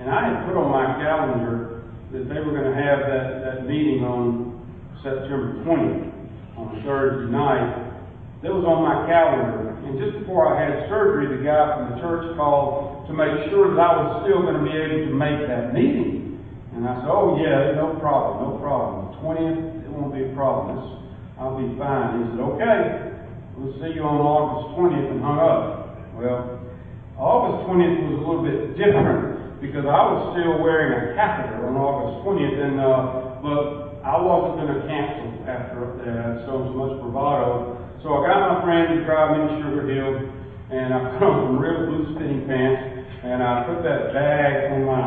And 0.00 0.08
I 0.08 0.32
had 0.32 0.48
put 0.48 0.56
on 0.56 0.72
my 0.72 0.96
calendar 0.96 1.84
that 2.08 2.24
they 2.24 2.40
were 2.40 2.56
going 2.56 2.72
to 2.72 2.78
have 2.80 3.04
that, 3.04 3.44
that 3.44 3.68
meeting 3.68 4.00
on 4.00 4.56
September 5.04 5.60
20th, 5.60 6.08
on 6.56 6.72
a 6.72 6.78
Thursday 6.80 7.28
night. 7.28 7.92
That 8.40 8.48
was 8.48 8.64
on 8.64 8.80
my 8.80 9.04
calendar. 9.04 9.76
And 9.84 10.00
just 10.00 10.24
before 10.24 10.48
I 10.48 10.56
had 10.56 10.88
surgery, 10.88 11.28
the 11.28 11.44
guy 11.44 11.76
from 11.76 11.92
the 11.92 11.96
church 12.00 12.32
called 12.40 13.04
to 13.06 13.12
make 13.12 13.52
sure 13.52 13.68
that 13.68 13.76
I 13.76 13.92
was 14.00 14.24
still 14.24 14.40
going 14.40 14.56
to 14.56 14.64
be 14.64 14.72
able 14.72 15.12
to 15.12 15.12
make 15.12 15.44
that 15.52 15.76
meeting. 15.76 16.40
And 16.72 16.88
I 16.88 17.04
said, 17.04 17.12
oh 17.12 17.36
yeah, 17.36 17.76
no 17.76 18.00
problem, 18.00 18.40
no 18.40 18.50
problem. 18.56 19.12
The 19.12 19.20
20th, 19.20 19.84
it 19.84 19.90
won't 19.92 20.16
be 20.16 20.24
a 20.24 20.32
problem. 20.32 20.80
It's, 20.80 20.88
I'll 21.36 21.60
be 21.60 21.76
fine. 21.76 22.24
He 22.24 22.32
said, 22.32 22.40
okay, 22.56 22.80
we'll 23.52 23.76
see 23.84 23.92
you 23.92 24.08
on 24.08 24.16
August 24.16 24.80
20th 24.80 25.12
and 25.12 25.20
hung 25.20 25.40
up. 25.44 25.92
Well, 26.16 26.56
August 27.20 27.68
20th 27.68 28.00
was 28.08 28.16
a 28.16 28.24
little 28.24 28.44
bit 28.48 28.80
different 28.80 29.29
because 29.60 29.84
I 29.84 30.00
was 30.08 30.32
still 30.32 30.56
wearing 30.64 30.92
a 30.96 31.14
catheter 31.14 31.68
on 31.68 31.76
August 31.76 32.24
20th, 32.24 32.58
and 32.64 32.76
uh, 32.80 33.44
but 33.44 34.00
I 34.00 34.16
wasn't 34.16 34.64
going 34.64 34.72
to 34.72 34.80
cancel 34.88 35.44
after 35.44 36.00
that. 36.00 36.48
Shown 36.48 36.72
so 36.72 36.74
much 36.74 36.96
bravado. 37.04 37.76
So 38.00 38.16
I 38.16 38.32
got 38.32 38.40
my 38.48 38.58
friend 38.64 38.96
to 38.96 39.04
drive 39.04 39.36
me 39.36 39.38
to 39.44 39.52
Sugar 39.60 39.84
Hill, 39.84 40.12
and 40.72 40.96
I 40.96 40.98
put 41.20 41.28
on 41.28 41.36
some 41.52 41.58
real 41.60 41.92
loose 41.92 42.16
fitting 42.16 42.48
pants, 42.48 43.04
and 43.20 43.44
I 43.44 43.68
put 43.68 43.84
that 43.84 44.16
bag 44.16 44.72
on 44.72 44.88
my 44.88 45.04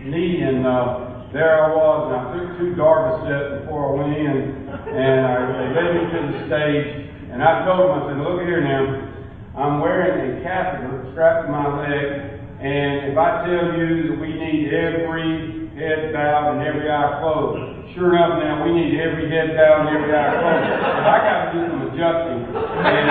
knee, 0.00 0.40
and 0.40 0.64
uh, 0.64 1.28
there 1.36 1.60
I 1.60 1.76
was, 1.76 1.98
and 2.08 2.14
I 2.16 2.24
took 2.32 2.48
two 2.56 2.72
Darvocet 2.80 3.60
before 3.60 3.92
I 3.92 3.92
went 4.00 4.16
in, 4.16 4.36
and 4.72 5.18
I, 5.20 5.36
they 5.52 5.68
led 5.76 5.88
me 5.92 6.02
to 6.08 6.18
the 6.32 6.40
stage, 6.48 6.88
and 7.28 7.44
I 7.44 7.68
told 7.68 7.92
them, 7.92 8.00
I 8.00 8.02
said, 8.08 8.24
look 8.24 8.40
here 8.40 8.64
now, 8.64 9.12
I'm 9.60 9.80
wearing 9.84 10.40
a 10.40 10.42
catheter 10.44 11.12
strapped 11.12 11.46
to 11.46 11.52
my 11.52 11.68
leg, 11.84 12.35
and 12.60 13.12
if 13.12 13.16
I 13.18 13.44
tell 13.44 13.76
you 13.76 14.08
that 14.08 14.16
we 14.20 14.32
need 14.32 14.72
every 14.72 15.68
head 15.76 16.12
bowed 16.12 16.56
and 16.56 16.62
every 16.66 16.88
eye 16.90 17.20
closed, 17.20 17.76
Sure 17.96 18.12
enough, 18.12 18.36
now 18.44 18.60
we 18.60 18.76
need 18.76 19.00
every 19.00 19.24
head 19.32 19.56
down 19.56 19.88
and 19.88 19.96
every 19.96 20.12
eye 20.12 20.36
closed. 20.36 20.68
But 20.84 21.06
I 21.08 21.16
got 21.16 21.36
to 21.40 21.46
do 21.56 21.60
some 21.64 21.80
adjusting. 21.88 22.44
And 22.44 23.08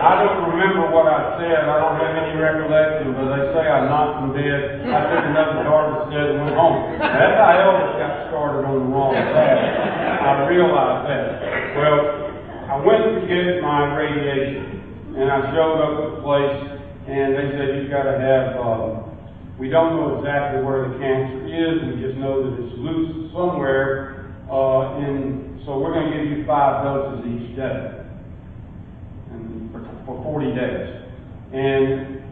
I 0.00 0.12
don't 0.16 0.48
remember 0.48 0.88
what 0.88 1.12
I 1.12 1.36
said. 1.36 1.68
I 1.68 1.76
don't 1.76 2.00
have 2.00 2.16
any 2.24 2.32
recollection, 2.40 3.12
but 3.12 3.36
they 3.36 3.52
say 3.52 3.68
I 3.68 3.84
knocked 3.92 4.16
them 4.16 4.32
dead. 4.32 4.88
I 4.88 5.00
took 5.12 5.24
another 5.28 5.60
Darvocet 5.68 6.24
and 6.24 6.40
went 6.40 6.56
home. 6.56 7.04
That's 7.04 7.36
how 7.36 7.52
Elvis 7.52 7.92
got 8.00 8.32
started 8.32 8.64
on 8.64 8.80
the 8.80 8.88
wrong 8.96 9.12
path. 9.12 9.60
I 9.60 10.30
realized 10.48 11.04
that. 11.12 11.28
Well, 11.76 12.00
I 12.72 12.76
went 12.80 13.04
to 13.12 13.20
get 13.28 13.60
my 13.60 13.92
radiation, 13.92 15.20
and 15.20 15.28
I 15.28 15.52
showed 15.52 15.76
up 15.84 15.92
at 16.00 16.08
the 16.16 16.20
place, 16.24 16.80
and 17.06 17.34
they 17.34 17.50
said 17.58 17.82
you've 17.82 17.90
got 17.90 18.04
to 18.04 18.18
have. 18.18 18.56
Um, 18.56 19.12
we 19.58 19.68
don't 19.68 19.96
know 19.96 20.18
exactly 20.18 20.62
where 20.62 20.88
the 20.88 20.98
cancer 20.98 21.46
is. 21.46 21.82
We 21.82 22.02
just 22.02 22.18
know 22.18 22.42
that 22.42 22.62
it's 22.62 22.78
loose 22.78 23.32
somewhere. 23.32 24.34
Uh, 24.50 24.98
in, 24.98 25.62
so 25.64 25.78
we're 25.78 25.94
going 25.94 26.10
to 26.10 26.16
give 26.18 26.26
you 26.38 26.46
five 26.46 26.84
doses 26.84 27.24
each 27.26 27.56
day 27.56 28.02
and 29.30 29.70
for, 29.72 29.80
for 30.04 30.22
40 30.22 30.54
days. 30.54 31.02
And 31.52 32.22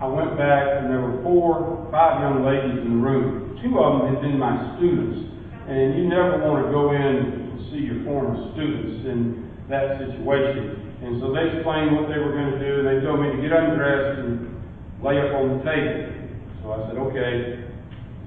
I 0.00 0.06
went 0.06 0.38
back, 0.38 0.80
and 0.80 0.88
there 0.88 1.00
were 1.00 1.22
four, 1.22 1.88
five 1.92 2.20
young 2.22 2.44
ladies 2.44 2.80
in 2.80 2.96
the 2.96 3.02
room. 3.04 3.60
Two 3.62 3.78
of 3.78 4.00
them 4.00 4.14
had 4.14 4.22
been 4.22 4.38
my 4.38 4.76
students. 4.78 5.28
And 5.68 5.98
you 5.98 6.08
never 6.08 6.40
want 6.40 6.64
to 6.64 6.72
go 6.72 6.90
in 6.96 7.02
and 7.02 7.60
see 7.70 7.84
your 7.84 8.02
former 8.04 8.34
students 8.56 9.06
in 9.06 9.52
that 9.68 10.00
situation. 10.00 10.89
And 11.00 11.20
so 11.20 11.32
they 11.32 11.56
explained 11.56 11.96
what 11.96 12.12
they 12.12 12.20
were 12.20 12.32
going 12.36 12.52
to 12.52 12.60
do, 12.60 12.80
and 12.80 12.86
they 12.88 13.00
told 13.00 13.20
me 13.24 13.32
to 13.32 13.40
get 13.40 13.56
undressed 13.56 14.20
and 14.20 14.52
lay 15.00 15.16
up 15.16 15.32
on 15.32 15.56
the 15.56 15.64
table. 15.64 16.12
So 16.60 16.76
I 16.76 16.78
said, 16.88 16.98
okay. 17.08 17.64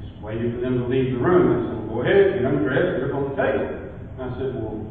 Just 0.02 0.18
waited 0.22 0.56
for 0.56 0.62
them 0.62 0.82
to 0.82 0.86
leave 0.90 1.14
the 1.14 1.22
room. 1.22 1.54
I 1.54 1.58
said, 1.70 1.78
well, 1.86 2.02
go 2.02 2.02
ahead, 2.02 2.34
get 2.34 2.46
undressed, 2.50 2.98
get 2.98 3.14
up 3.14 3.16
on 3.16 3.30
the 3.30 3.38
table. 3.38 3.70
And 4.18 4.22
I 4.26 4.30
said, 4.42 4.50
well, 4.58 4.82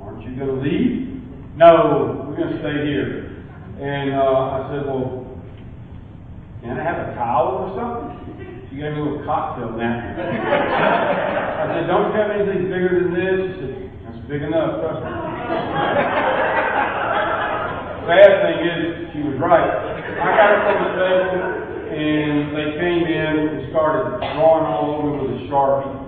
aren't 0.00 0.22
you 0.22 0.38
going 0.38 0.54
to 0.54 0.60
leave? 0.62 1.18
No, 1.58 2.30
we're 2.30 2.38
going 2.38 2.54
to 2.54 2.60
stay 2.62 2.86
here. 2.86 3.42
And 3.82 4.14
uh, 4.14 4.22
I 4.22 4.70
said, 4.70 4.86
well, 4.86 5.26
can 6.62 6.78
I 6.78 6.82
have 6.86 7.10
a 7.10 7.14
towel 7.18 7.66
or 7.66 7.74
something? 7.74 8.70
She 8.70 8.78
gave 8.78 8.94
me 8.94 9.00
a 9.00 9.02
little 9.02 9.26
cocktail 9.26 9.74
napkin. 9.74 10.30
I 10.30 11.66
said, 11.74 11.90
don't 11.90 12.14
you 12.14 12.16
have 12.22 12.30
anything 12.30 12.70
bigger 12.70 13.02
than 13.02 13.10
this? 13.12 13.50
She 13.50 13.66
said, 13.66 13.90
that's 14.06 14.22
big 14.30 14.42
enough, 14.46 14.78
trust 14.78 15.02
me. 15.02 16.61
Bad 18.02 18.30
thing 18.42 18.58
is, 18.66 18.80
she 19.14 19.20
was 19.22 19.38
right. 19.38 19.62
I 19.62 20.28
got 20.34 20.50
up 20.50 20.64
on 20.66 20.78
the 20.82 20.92
table, 20.98 21.38
and 21.86 22.50
they 22.50 22.68
came 22.82 23.06
in 23.06 23.32
and 23.46 23.70
started 23.70 24.18
drawing 24.34 24.66
all 24.66 24.98
over 24.98 25.22
with 25.22 25.38
a 25.38 25.46
sharpie. 25.46 26.02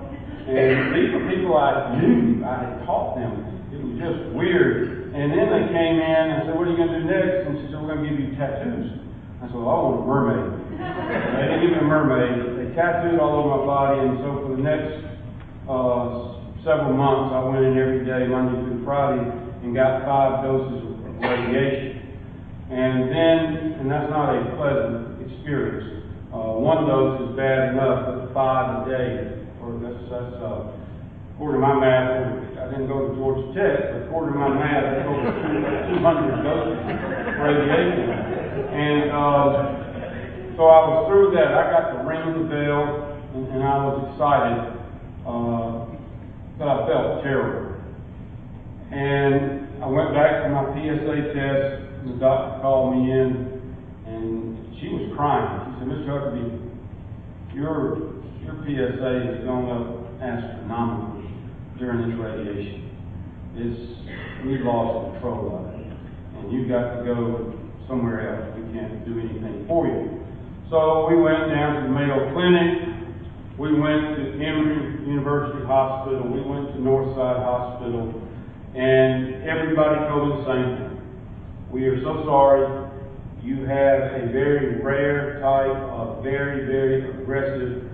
And 0.51 0.91
these 0.91 1.15
were 1.15 1.25
people 1.31 1.55
I 1.55 1.95
knew. 1.97 2.43
I 2.43 2.55
had 2.59 2.73
taught 2.85 3.15
them. 3.15 3.47
It 3.71 3.79
was 3.79 3.95
just 3.97 4.35
weird. 4.35 5.15
And 5.15 5.31
then 5.31 5.47
they 5.47 5.65
came 5.71 5.97
in 6.03 6.25
and 6.35 6.51
said, 6.51 6.55
"What 6.59 6.67
are 6.67 6.75
you 6.75 6.77
going 6.77 6.91
to 6.91 7.01
do 7.01 7.07
next?" 7.07 7.47
And 7.47 7.63
she 7.63 7.71
said, 7.71 7.79
"We're 7.79 7.95
going 7.95 8.03
to 8.03 8.11
give 8.11 8.19
you 8.19 8.35
tattoos." 8.35 9.05
I 9.45 9.53
said, 9.53 9.61
well, 9.61 9.69
I 9.69 9.79
want 9.85 9.97
a 10.01 10.05
mermaid. 10.09 10.47
they 11.37 11.45
didn't 11.53 11.63
give 11.69 11.73
me 11.77 11.85
a 11.85 11.85
mermaid. 11.85 12.57
They 12.57 12.73
tattooed 12.73 13.21
all 13.21 13.45
over 13.45 13.61
my 13.61 13.63
body, 13.69 14.01
and 14.01 14.17
so 14.25 14.41
for 14.41 14.57
the 14.57 14.65
next 14.65 15.05
uh, 15.69 16.41
several 16.65 16.97
months, 16.97 17.37
I 17.37 17.45
went 17.45 17.61
in 17.61 17.77
every 17.77 18.09
day, 18.09 18.25
Monday 18.25 18.57
through 18.65 18.81
Friday, 18.89 19.21
and 19.21 19.77
got 19.77 20.09
five 20.09 20.49
doses 20.49 20.81
of 20.81 20.94
radiation. 21.21 21.95
And 22.71 23.11
then, 23.13 23.39
and 23.81 23.91
that's 23.91 24.11
not 24.11 24.35
a 24.35 24.57
pleasant 24.57 25.21
experience. 25.21 26.05
Uh, 26.33 26.59
one 26.59 26.87
dose 26.89 27.31
is 27.31 27.37
bad 27.37 27.77
enough, 27.77 28.11
but 28.11 28.35
five 28.35 28.83
a 28.83 28.91
day, 28.91 29.45
or 29.63 29.79
that's, 29.79 30.03
that's 30.11 30.35
uh, 30.43 30.75
according 31.35 31.61
to 31.61 31.67
my 31.67 31.79
math, 31.79 32.59
I 32.59 32.71
didn't 32.71 32.89
go 32.89 33.07
to 33.07 33.15
Georgia 33.15 33.55
Tech, 33.55 33.93
but 33.93 34.09
according 34.09 34.35
to 34.35 34.41
my 34.41 34.51
math, 34.51 34.83
that's 34.83 35.07
over 35.07 35.31
200 35.95 36.43
doses 36.43 36.79
of 36.81 37.37
radiation. 37.39 38.09
And 38.75 39.11
uh, 39.13 39.75
so 40.57 40.63
I 40.71 40.81
was 40.87 40.99
through 41.07 41.35
that. 41.35 41.51
I 41.55 41.63
got 41.71 41.85
to 41.95 42.07
ring 42.07 42.25
the 42.35 42.47
bell, 42.47 43.19
and, 43.35 43.45
and 43.55 43.63
I 43.63 43.77
was 43.83 43.97
excited, 44.11 44.59
uh, 45.27 45.75
but 46.59 46.67
I 46.67 46.77
felt 46.87 47.23
terrible. 47.23 47.75
And 48.91 49.74
I 49.85 49.87
went 49.87 50.17
back 50.17 50.41
for 50.41 50.49
my 50.49 50.65
PSA 50.73 51.37
test, 51.37 51.77
and 52.01 52.17
the 52.17 52.17
doctor 52.17 52.63
called 52.65 52.97
me 52.97 53.05
in, 53.05 53.61
and 54.09 54.57
she 54.81 54.89
was 54.89 55.13
crying. 55.13 55.45
She 55.45 55.85
said, 55.85 55.93
Mr. 55.93 56.09
Huckaby, 56.09 56.49
your, 57.53 58.17
your 58.41 58.65
PSA 58.65 59.13
has 59.29 59.45
gone 59.45 59.69
up 59.69 60.09
astronomically 60.25 61.29
during 61.77 62.01
this 62.01 62.17
radiation. 62.17 62.97
It's, 63.61 63.77
we 64.49 64.65
lost 64.65 65.21
control 65.21 65.53
of 65.53 65.77
it. 65.77 65.85
And 65.85 66.49
you've 66.49 66.73
got 66.73 66.97
to 66.97 67.05
go 67.05 67.53
somewhere 67.85 68.25
else. 68.25 68.57
We 68.57 68.65
can't 68.73 69.05
do 69.05 69.21
anything 69.21 69.69
for 69.69 69.85
you. 69.85 70.17
So 70.73 71.13
we 71.13 71.21
went 71.21 71.53
down 71.53 71.77
to 71.77 71.81
the 71.85 71.93
Mayo 71.93 72.33
Clinic. 72.33 73.05
We 73.61 73.77
went 73.77 74.17
to 74.17 74.33
Emory 74.33 75.05
University 75.05 75.61
Hospital. 75.69 76.25
We 76.25 76.41
went 76.41 76.73
to 76.73 76.81
Northside 76.81 77.45
Hospital. 77.45 78.24
And 78.75 79.45
everybody 79.45 80.01
told 80.09 80.33
the 80.33 80.45
same 80.51 80.77
thing. 80.79 80.95
We 81.71 81.87
are 81.87 82.03
so 82.03 82.25
sorry. 82.27 82.91
You 83.41 83.67
have 83.67 84.19
a 84.19 84.33
very 84.33 84.83
rare 84.83 85.39
type 85.39 85.77
of 85.93 86.25
very, 86.25 86.67
very 86.67 87.09
aggressive 87.11 87.85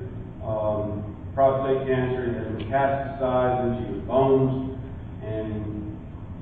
um, 0.43 1.17
prostate 1.35 1.87
cancer 1.87 2.33
that 2.33 2.57
metastasized 2.57 3.79
into 3.79 3.93
your 3.93 4.03
bones. 4.07 4.79
And 5.23 5.99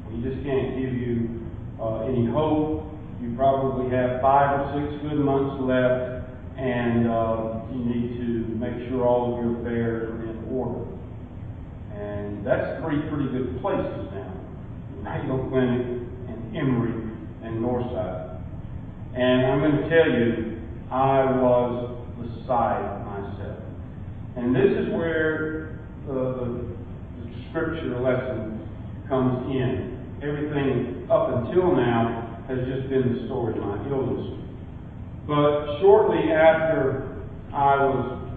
we 0.06 0.22
just 0.22 0.40
can't 0.44 0.76
give 0.78 0.94
you 0.94 1.44
uh, 1.80 2.06
any 2.06 2.26
hope. 2.26 2.84
You 3.20 3.34
probably 3.34 3.90
have 3.90 4.20
five 4.20 4.60
or 4.60 4.78
six 4.78 5.02
good 5.02 5.18
months 5.18 5.60
left, 5.66 6.30
and 6.56 7.10
uh, 7.10 7.60
you 7.72 7.84
need 7.84 8.18
to 8.18 8.54
make 8.54 8.88
sure 8.88 9.04
all 9.04 9.34
of 9.34 9.44
your 9.44 9.60
affairs 9.60 10.10
are 10.10 10.30
in 10.30 10.46
order. 10.48 10.86
And 11.92 12.46
that's 12.46 12.80
three 12.84 13.02
pretty 13.10 13.30
good 13.32 13.60
places. 13.60 14.08
Mayo 15.02 15.48
Clinic 15.48 15.86
and 16.28 16.56
Emory 16.56 17.12
and 17.42 17.64
Northside. 17.64 18.40
And 19.14 19.46
I'm 19.46 19.60
going 19.60 19.82
to 19.82 19.88
tell 19.88 20.10
you, 20.10 20.60
I 20.90 21.24
was 21.40 22.06
beside 22.20 23.04
myself. 23.04 23.62
And 24.36 24.54
this 24.54 24.70
is 24.78 24.92
where 24.94 25.80
the, 26.06 26.12
the, 26.14 26.76
the 27.20 27.50
scripture 27.50 28.00
lesson 28.00 28.68
comes 29.08 29.50
in. 29.50 30.18
Everything 30.22 31.06
up 31.10 31.28
until 31.28 31.74
now 31.76 32.44
has 32.48 32.58
just 32.66 32.88
been 32.88 33.14
the 33.14 33.26
story 33.26 33.54
of 33.54 33.60
my 33.60 33.88
illness. 33.88 34.38
But 35.26 35.80
shortly 35.80 36.32
after 36.32 37.20
I 37.52 37.76
was 37.84 38.32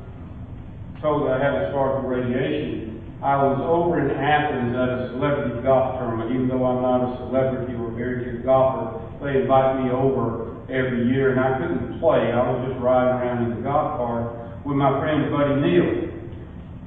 told 1.02 1.30
I 1.30 1.40
had 1.40 1.52
to 1.52 1.70
start 1.72 2.04
the 2.04 2.08
radiation, 2.08 3.02
I 3.24 3.38
was 3.38 3.62
over 3.64 4.02
in 4.02 4.12
Athens 4.12 4.76
at 4.76 4.90
a 4.90 5.10
celebrity 5.14 5.62
golf 5.64 6.01
tournament. 6.22 6.36
Even 6.36 6.48
though 6.48 6.66
I'm 6.66 6.82
not 6.82 7.02
a 7.02 7.18
celebrity 7.26 7.74
or 7.74 7.92
a 7.92 7.96
very 7.96 8.26
good 8.26 8.46
golfer, 8.46 9.02
they 9.24 9.42
invite 9.42 9.84
me 9.84 9.92
over 9.92 10.52
every 10.70 11.08
year, 11.10 11.32
and 11.32 11.40
I 11.40 11.58
couldn't 11.58 12.00
play. 12.00 12.32
I 12.32 12.42
was 12.52 12.70
just 12.70 12.80
riding 12.82 13.16
around 13.18 13.52
in 13.52 13.56
the 13.58 13.62
golf 13.62 13.98
cart 13.98 14.66
with 14.66 14.78
my 14.78 15.00
friend 15.00 15.32
Buddy 15.32 15.56
Neal. 15.62 15.90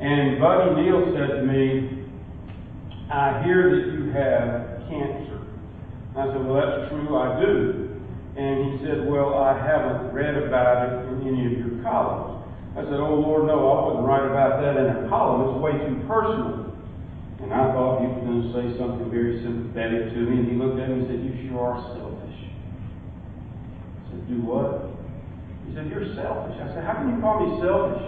And 0.00 0.40
Buddy 0.40 0.82
Neal 0.82 1.00
said 1.14 1.28
to 1.38 1.42
me, 1.46 2.06
I 3.10 3.42
hear 3.44 3.70
that 3.70 3.92
you 3.92 4.10
have 4.12 4.88
cancer. 4.88 5.40
I 6.16 6.26
said, 6.32 6.42
Well, 6.46 6.58
that's 6.58 6.90
true, 6.90 7.14
I 7.14 7.40
do. 7.40 8.00
And 8.34 8.54
he 8.66 8.86
said, 8.86 9.06
Well, 9.06 9.34
I 9.34 9.54
haven't 9.54 10.10
read 10.12 10.34
about 10.34 10.88
it 10.88 11.12
in 11.12 11.28
any 11.28 11.46
of 11.46 11.52
your 11.58 11.82
columns. 11.82 12.42
I 12.74 12.82
said, 12.82 12.98
Oh, 12.98 13.14
Lord, 13.22 13.46
no, 13.46 13.70
I 13.70 13.86
wouldn't 13.86 14.06
write 14.06 14.26
about 14.26 14.58
that 14.62 14.74
in 14.74 15.04
a 15.04 15.08
column. 15.08 15.54
It's 15.54 15.62
way 15.62 15.72
too 15.86 16.02
personal. 16.08 16.73
And 17.42 17.52
I 17.52 17.72
thought 17.72 18.00
he 18.00 18.06
was 18.06 18.22
going 18.24 18.42
to 18.42 18.48
say 18.54 18.78
something 18.78 19.10
very 19.10 19.42
sympathetic 19.42 20.14
to 20.14 20.20
me. 20.20 20.38
And 20.38 20.48
he 20.48 20.54
looked 20.56 20.78
at 20.80 20.88
me 20.88 21.02
and 21.02 21.06
said, 21.06 21.20
You 21.24 21.48
sure 21.48 21.74
are 21.74 21.82
selfish. 21.96 22.38
I 23.98 24.10
said, 24.10 24.28
Do 24.28 24.40
what? 24.42 24.94
He 25.66 25.74
said, 25.74 25.90
You're 25.90 26.14
selfish. 26.14 26.56
I 26.56 26.68
said, 26.72 26.84
How 26.84 26.94
can 26.94 27.14
you 27.14 27.20
call 27.20 27.44
me 27.44 27.60
selfish? 27.60 28.04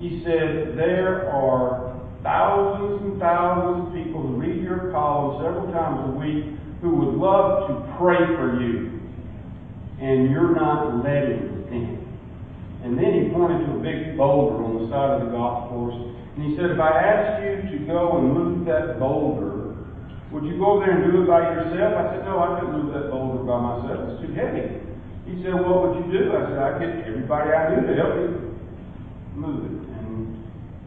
He 0.00 0.24
said, 0.24 0.76
There 0.76 1.30
are 1.30 1.94
thousands 2.22 3.02
and 3.02 3.20
thousands 3.20 3.88
of 3.88 3.94
people 3.94 4.22
who 4.22 4.34
read 4.40 4.62
your 4.62 4.90
column 4.90 5.42
several 5.42 5.70
times 5.72 6.14
a 6.14 6.18
week 6.18 6.58
who 6.80 6.96
would 6.96 7.14
love 7.14 7.68
to 7.68 7.96
pray 7.98 8.18
for 8.34 8.60
you. 8.60 9.00
And 10.00 10.30
you're 10.30 10.54
not 10.54 11.04
letting 11.04 11.46
them. 11.46 11.61
And 12.82 12.98
then 12.98 13.14
he 13.14 13.30
pointed 13.30 13.66
to 13.66 13.78
a 13.78 13.82
big 13.82 14.16
boulder 14.18 14.58
on 14.58 14.82
the 14.82 14.90
side 14.90 15.22
of 15.22 15.26
the 15.26 15.30
golf 15.30 15.70
course. 15.70 15.94
And 16.34 16.40
he 16.42 16.56
said, 16.58 16.74
If 16.74 16.80
I 16.82 16.90
asked 16.90 17.38
you 17.46 17.78
to 17.78 17.86
go 17.86 18.18
and 18.18 18.34
move 18.34 18.66
that 18.66 18.98
boulder, 18.98 19.78
would 20.34 20.42
you 20.42 20.58
go 20.58 20.74
over 20.74 20.86
there 20.86 20.98
and 20.98 21.12
do 21.12 21.22
it 21.22 21.28
by 21.28 21.46
yourself? 21.46 21.94
I 21.94 22.04
said, 22.10 22.24
No, 22.26 22.42
I 22.42 22.58
couldn't 22.58 22.74
move 22.74 22.90
that 22.94 23.12
boulder 23.12 23.44
by 23.46 23.58
myself. 23.60 24.00
It's 24.10 24.20
too 24.26 24.34
heavy. 24.34 24.82
He 25.30 25.38
said, 25.44 25.54
What 25.54 25.78
would 25.84 25.94
you 26.02 26.06
do? 26.10 26.34
I 26.34 26.42
said, 26.50 26.58
I'd 26.58 26.78
get 26.82 27.06
everybody 27.06 27.54
I 27.54 27.62
knew 27.70 27.86
to 27.86 27.94
help 27.94 28.12
me 28.18 28.26
move 29.38 29.60
it. 29.62 29.78
And, 30.02 30.10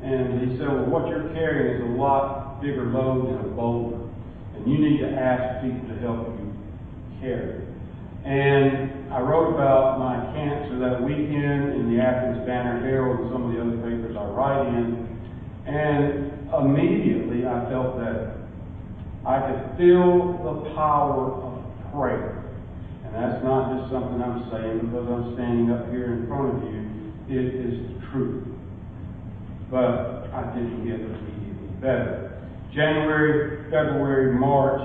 and 0.03 0.25
he 0.43 0.57
said, 0.57 0.67
Well, 0.67 0.91
what 0.91 1.07
you're 1.07 1.31
carrying 1.31 1.79
is 1.79 1.81
a 1.81 1.93
lot 1.95 2.59
bigger 2.59 2.91
load 2.91 3.31
than 3.31 3.39
a 3.39 3.53
boulder. 3.55 4.03
And 4.55 4.67
you 4.67 4.77
need 4.83 4.99
to 4.99 5.15
ask 5.15 5.63
people 5.63 5.87
to 5.93 5.95
help 6.01 6.27
you 6.27 6.51
carry 7.21 7.63
it. 7.63 7.67
And 8.25 8.94
I 9.15 9.21
wrote 9.21 9.55
about 9.55 9.97
my 9.97 10.19
cancer 10.35 10.75
that 10.79 10.99
weekend 11.01 11.71
in 11.71 11.95
the 11.95 12.03
Athens 12.03 12.45
Banner 12.45 12.83
Herald 12.83 13.23
and 13.23 13.31
some 13.31 13.47
of 13.47 13.55
the 13.55 13.63
other 13.63 13.79
papers 13.79 14.11
I 14.11 14.27
write 14.35 14.67
in. 14.67 15.07
And 15.63 16.51
immediately 16.51 17.47
I 17.47 17.63
felt 17.71 17.95
better. 17.95 18.35
I 19.25 19.39
could 19.39 19.77
feel 19.79 20.35
the 20.43 20.75
power 20.75 21.31
of 21.31 21.63
prayer. 21.95 22.43
And 23.07 23.15
that's 23.15 23.39
not 23.39 23.79
just 23.79 23.87
something 23.87 24.19
I'm 24.19 24.51
saying 24.51 24.91
because 24.91 25.07
I'm 25.07 25.31
standing 25.39 25.71
up 25.71 25.87
here 25.95 26.11
in 26.11 26.27
front 26.27 26.51
of 26.51 26.67
you. 26.67 26.83
It 27.31 27.55
is 27.55 27.87
the 27.87 28.11
truth. 28.11 28.43
But 29.71 30.27
I 30.35 30.43
didn't 30.59 30.83
get 30.83 30.99
immediately 30.99 31.71
better. 31.79 32.43
January, 32.75 33.63
February, 33.71 34.37
March 34.37 34.83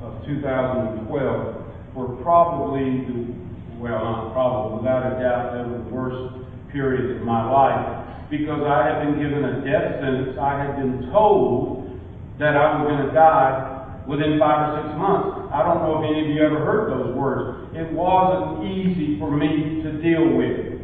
of 0.00 0.24
2012 0.24 1.66
were 1.94 2.16
probably 2.24 3.04
the, 3.04 3.45
well, 3.86 4.02
not 4.02 4.32
probably, 4.34 4.82
without 4.82 5.06
a 5.06 5.14
doubt, 5.22 5.54
they 5.54 5.62
were 5.62 5.78
the 5.78 5.90
worst 5.94 6.42
periods 6.74 7.20
of 7.20 7.22
my 7.22 7.46
life 7.46 8.26
because 8.26 8.66
I 8.66 8.90
had 8.90 9.06
been 9.06 9.22
given 9.22 9.46
a 9.46 9.62
death 9.62 10.02
sentence. 10.02 10.34
I 10.34 10.58
had 10.58 10.74
been 10.82 11.06
told 11.14 11.94
that 12.42 12.58
I 12.58 12.82
was 12.82 12.90
going 12.90 13.06
to 13.06 13.14
die 13.14 14.02
within 14.10 14.42
five 14.42 14.74
or 14.74 14.82
six 14.82 14.90
months. 14.98 15.54
I 15.54 15.62
don't 15.62 15.86
know 15.86 16.02
if 16.02 16.10
any 16.10 16.26
of 16.26 16.28
you 16.34 16.42
ever 16.42 16.58
heard 16.66 16.90
those 16.90 17.14
words. 17.14 17.70
It 17.78 17.86
wasn't 17.94 18.66
easy 18.66 19.22
for 19.22 19.30
me 19.30 19.86
to 19.86 20.02
deal 20.02 20.34
with. 20.34 20.82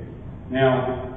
Now, 0.54 1.10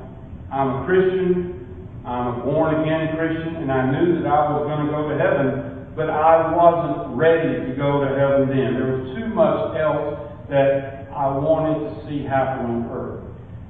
I'm 0.50 0.82
a 0.82 0.86
Christian. 0.90 1.54
I'm 2.02 2.42
a 2.42 2.46
born 2.46 2.82
again 2.82 3.14
Christian, 3.18 3.62
and 3.62 3.70
I 3.70 3.94
knew 3.94 4.18
that 4.22 4.26
I 4.26 4.58
was 4.58 4.66
going 4.66 4.86
to 4.86 4.90
go 4.90 5.10
to 5.10 5.18
heaven 5.18 5.76
but 5.96 6.10
I 6.10 6.52
wasn't 6.52 7.16
ready 7.16 7.56
to 7.56 7.72
go 7.80 8.04
to 8.04 8.10
heaven 8.20 8.52
then. 8.52 8.76
There 8.76 9.00
was 9.00 9.16
too 9.16 9.32
much 9.32 9.80
else 9.80 10.20
that 10.52 11.05
I 11.16 11.38
wanted 11.38 11.96
to 11.96 12.08
see 12.08 12.26
happen 12.26 12.66
on 12.66 12.90
earth. 12.92 13.24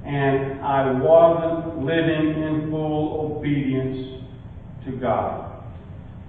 And 0.04 0.60
I 0.60 0.92
wasn't 1.00 1.84
living 1.84 2.42
in 2.42 2.70
full 2.70 3.36
obedience 3.36 4.24
to 4.84 4.92
God. 4.92 5.64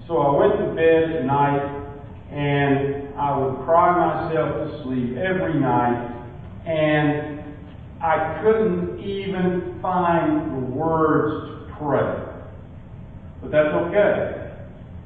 So 0.08 0.17
I 0.19 0.38
went 0.38 0.60
to 0.60 0.75
bed 0.75 1.15
at 1.17 1.25
night 1.25 1.77
and 2.32 3.15
I 3.17 3.38
would 3.38 3.65
cry 3.65 3.97
myself 3.97 4.69
to 4.69 4.84
sleep 4.84 5.17
every 5.17 5.60
night 5.60 6.13
and 6.65 7.43
I 8.01 8.41
couldn't 8.43 8.99
even 8.99 9.80
find 9.82 10.51
the 10.51 10.65
words 10.75 11.49
to 11.49 11.75
pray. 11.77 12.27
But 13.41 13.51
that's 13.51 13.73
okay 13.73 14.47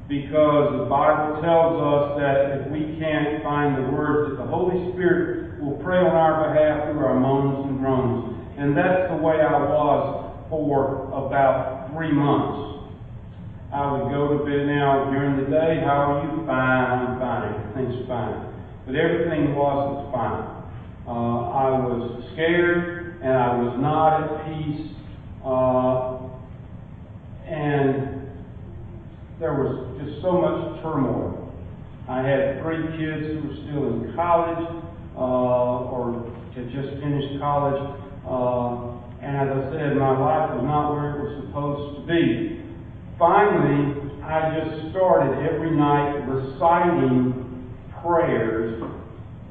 because 0.08 0.78
the 0.78 0.86
Bible 0.90 1.40
tells 1.40 1.80
us 1.80 2.20
that 2.20 2.60
if 2.60 2.70
we 2.70 2.98
can't 3.00 3.42
find 3.42 3.78
the 3.78 3.90
words, 3.92 4.36
that 4.36 4.44
the 4.44 4.50
Holy 4.50 4.92
Spirit 4.92 5.51
pray 5.82 5.98
on 5.98 6.14
our 6.14 6.48
behalf 6.48 6.90
through 6.90 7.04
our 7.04 7.18
moans 7.18 7.68
and 7.68 7.78
groans. 7.80 8.38
And 8.58 8.76
that's 8.76 9.10
the 9.10 9.16
way 9.16 9.42
I 9.42 9.58
was 9.58 10.46
for 10.48 11.10
about 11.10 11.90
three 11.92 12.12
months. 12.12 12.86
I 13.72 13.90
would 13.90 14.12
go 14.12 14.38
to 14.38 14.44
bed 14.44 14.66
now 14.66 15.10
during 15.10 15.42
the 15.42 15.50
day. 15.50 15.80
How 15.82 16.12
are 16.12 16.24
you? 16.24 16.46
Fine. 16.46 16.52
I'm 16.54 17.18
fine. 17.18 17.72
Everything's 17.72 18.06
fine. 18.06 18.52
But 18.86 18.94
everything 18.96 19.54
wasn't 19.54 20.12
fine. 20.12 20.44
Uh, 21.06 21.50
I 21.50 21.70
was 21.80 22.22
scared 22.32 23.20
and 23.22 23.32
I 23.32 23.56
was 23.56 23.78
not 23.80 24.22
at 24.22 24.44
peace. 24.46 24.92
Uh, 25.44 26.28
and 27.48 28.28
there 29.40 29.54
was 29.54 29.98
just 29.98 30.22
so 30.22 30.32
much 30.32 30.82
turmoil. 30.82 31.50
I 32.08 32.20
had 32.20 32.60
three 32.62 32.82
kids 32.98 33.26
who 33.26 33.48
were 33.48 33.56
still 33.64 33.86
in 33.88 34.12
college 34.14 34.81
or 35.16 36.32
had 36.54 36.70
just 36.70 37.00
finished 37.00 37.38
college. 37.40 37.80
Uh, 38.26 38.92
and 39.22 39.36
as 39.36 39.48
I 39.48 39.60
said, 39.72 39.96
my 39.96 40.18
life 40.18 40.50
was 40.54 40.64
not 40.64 40.92
where 40.92 41.10
it 41.10 41.18
was 41.22 41.46
supposed 41.46 42.00
to 42.00 42.06
be. 42.06 42.62
Finally, 43.18 44.20
I 44.22 44.58
just 44.58 44.90
started 44.90 45.46
every 45.46 45.70
night 45.70 46.26
reciting 46.26 47.70
prayers 48.02 48.82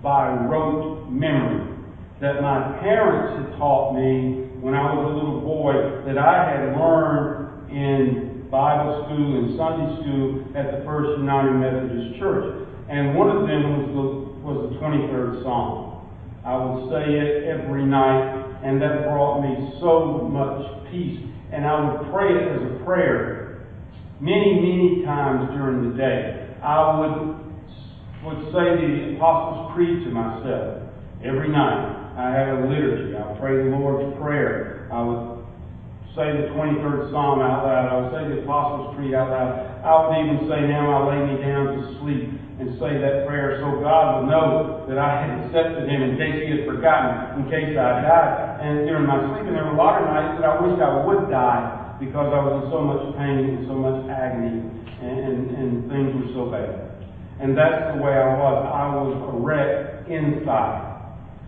by 0.03 0.27
rote 0.45 1.09
memory 1.09 1.71
that 2.19 2.41
my 2.41 2.77
parents 2.79 3.37
had 3.37 3.57
taught 3.57 3.95
me 3.95 4.49
when 4.61 4.73
I 4.73 4.93
was 4.93 5.11
a 5.11 5.15
little 5.15 5.41
boy 5.41 5.73
that 6.05 6.17
I 6.17 6.45
had 6.45 6.77
learned 6.77 7.71
in 7.71 8.47
Bible 8.51 9.07
school 9.07 9.39
and 9.39 9.57
Sunday 9.57 9.89
school 10.03 10.45
at 10.53 10.69
the 10.69 10.85
First 10.85 11.17
United 11.17 11.55
Methodist 11.57 12.19
Church. 12.19 12.67
And 12.89 13.15
one 13.15 13.29
of 13.29 13.47
them 13.47 13.63
was 13.73 13.85
the 13.89 14.20
23rd 14.91 15.43
Psalm. 15.43 16.09
I 16.43 16.57
would 16.57 16.91
say 16.91 17.13
it 17.15 17.47
every 17.47 17.85
night, 17.85 18.59
and 18.63 18.81
that 18.81 19.03
brought 19.03 19.41
me 19.41 19.77
so 19.79 20.27
much 20.27 20.91
peace. 20.91 21.19
And 21.51 21.65
I 21.65 21.79
would 21.79 22.11
pray 22.11 22.33
it 22.33 22.47
as 22.51 22.61
a 22.61 22.83
prayer 22.83 23.67
many, 24.19 24.59
many 24.59 25.05
times 25.05 25.51
during 25.55 25.91
the 25.91 25.97
day. 25.97 26.47
I 26.63 26.99
would, 26.99 27.39
would 28.25 28.41
say 28.51 28.75
the 28.79 29.15
Apostles' 29.15 29.71
Creed 29.73 30.03
to 30.05 30.11
myself 30.11 30.83
every 31.23 31.49
night. 31.49 31.99
I 32.17 32.31
had 32.31 32.49
a 32.49 32.67
liturgy. 32.67 33.15
I 33.15 33.31
would 33.31 33.39
pray 33.39 33.55
the 33.63 33.71
Lord's 33.71 34.17
Prayer. 34.19 34.89
I 34.91 35.01
would 35.03 35.45
say 36.15 36.27
the 36.43 36.51
23rd 36.51 37.11
Psalm 37.11 37.39
out 37.39 37.63
loud. 37.63 37.85
I 37.87 37.95
would 38.01 38.11
say 38.11 38.35
the 38.35 38.41
Apostles' 38.43 38.95
Creed 38.95 39.13
out 39.13 39.29
loud. 39.29 39.51
I 39.83 39.91
would 39.95 40.13
even 40.19 40.49
say, 40.49 40.67
Now 40.67 40.91
I 40.91 41.15
lay 41.15 41.33
me 41.33 41.41
down 41.41 41.79
to 41.79 41.81
sleep 42.01 42.41
and 42.61 42.77
say 42.77 43.01
that 43.01 43.25
prayer 43.25 43.57
so 43.57 43.81
God 43.81 44.21
would 44.21 44.29
know 44.29 44.85
that 44.85 45.01
I 45.01 45.25
had 45.25 45.29
accepted 45.41 45.89
Him 45.89 46.05
in 46.05 46.13
case 46.21 46.45
He 46.45 46.53
had 46.53 46.69
forgotten, 46.69 47.41
in 47.41 47.49
case 47.49 47.73
I 47.73 48.05
died. 48.05 48.61
And 48.61 48.85
during 48.85 49.09
my 49.09 49.17
sleep, 49.33 49.49
and 49.49 49.57
there 49.57 49.65
were 49.65 49.73
a 49.73 49.81
lot 49.81 49.97
of 49.97 50.05
nights 50.13 50.37
that 50.37 50.45
I 50.45 50.61
wished 50.61 50.77
I 50.77 51.01
would 51.01 51.33
die 51.33 51.97
because 51.97 52.29
I 52.29 52.39
was 52.45 52.61
in 52.61 52.65
so 52.69 52.85
much 52.85 53.01
pain 53.17 53.57
and 53.57 53.65
so 53.65 53.73
much 53.73 54.05
agony 54.13 54.61
and, 55.01 55.17
and, 55.25 55.37
and 55.57 55.69
things 55.89 56.09
were 56.13 56.29
so 56.37 56.43
bad. 56.53 57.01
And 57.41 57.57
that's 57.57 57.97
the 57.97 57.97
way 57.97 58.13
I 58.13 58.29
was. 58.37 58.57
I 58.69 58.85
was 58.93 59.09
a 59.17 59.33
wreck 59.41 60.05
inside. 60.05 60.93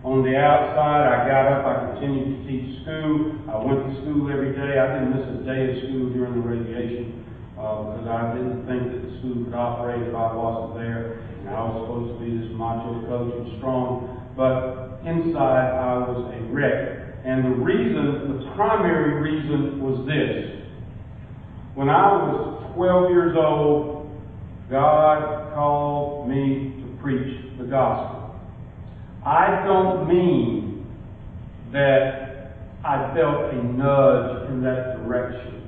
On 0.02 0.26
the 0.26 0.34
outside, 0.34 1.06
I 1.06 1.16
got 1.30 1.46
up, 1.46 1.62
I 1.62 1.74
continued 1.94 2.26
to 2.34 2.38
teach 2.50 2.82
school. 2.82 3.38
I 3.46 3.56
went 3.62 3.86
to 3.86 3.90
school 4.02 4.26
every 4.34 4.50
day. 4.50 4.82
I 4.82 4.98
didn't 4.98 5.14
miss 5.14 5.26
a 5.30 5.46
day 5.46 5.62
of 5.70 5.74
school 5.86 6.10
during 6.10 6.34
the 6.34 6.44
radiation 6.44 7.24
Uh, 7.64 7.96
because 7.96 8.08
I 8.08 8.36
didn't 8.36 8.68
think 8.68 8.92
that 8.92 9.00
the 9.00 9.18
school 9.20 9.44
could 9.48 9.54
operate 9.54 10.02
if 10.04 10.12
I 10.12 10.36
wasn't 10.36 10.84
there. 10.84 11.24
And 11.40 11.48
I 11.48 11.64
was 11.64 11.80
supposed 11.80 12.08
to 12.12 12.18
be 12.20 12.36
this 12.36 12.52
macho 12.52 13.00
coach 13.08 13.32
and 13.40 13.56
strong. 13.56 14.20
But 14.36 15.00
inside, 15.08 15.72
I 15.72 15.96
was 16.04 16.28
a 16.28 16.44
wreck. 16.52 17.24
And 17.24 17.40
the 17.40 17.56
reason, 17.64 18.36
the 18.36 18.52
primary 18.52 19.16
reason 19.16 19.80
was 19.80 20.04
this. 20.04 20.60
When 21.72 21.88
I 21.88 22.12
was 22.12 22.72
12 22.76 23.10
years 23.10 23.34
old, 23.34 24.12
God 24.68 25.54
called 25.54 26.28
me 26.28 26.84
to 26.84 27.02
preach 27.02 27.48
the 27.56 27.64
gospel. 27.64 28.36
I 29.24 29.64
don't 29.64 30.06
mean 30.06 30.84
that 31.72 32.52
I 32.84 33.08
felt 33.16 33.54
a 33.54 33.62
nudge 33.64 34.50
in 34.50 34.62
that 34.64 35.00
direction. 35.00 35.63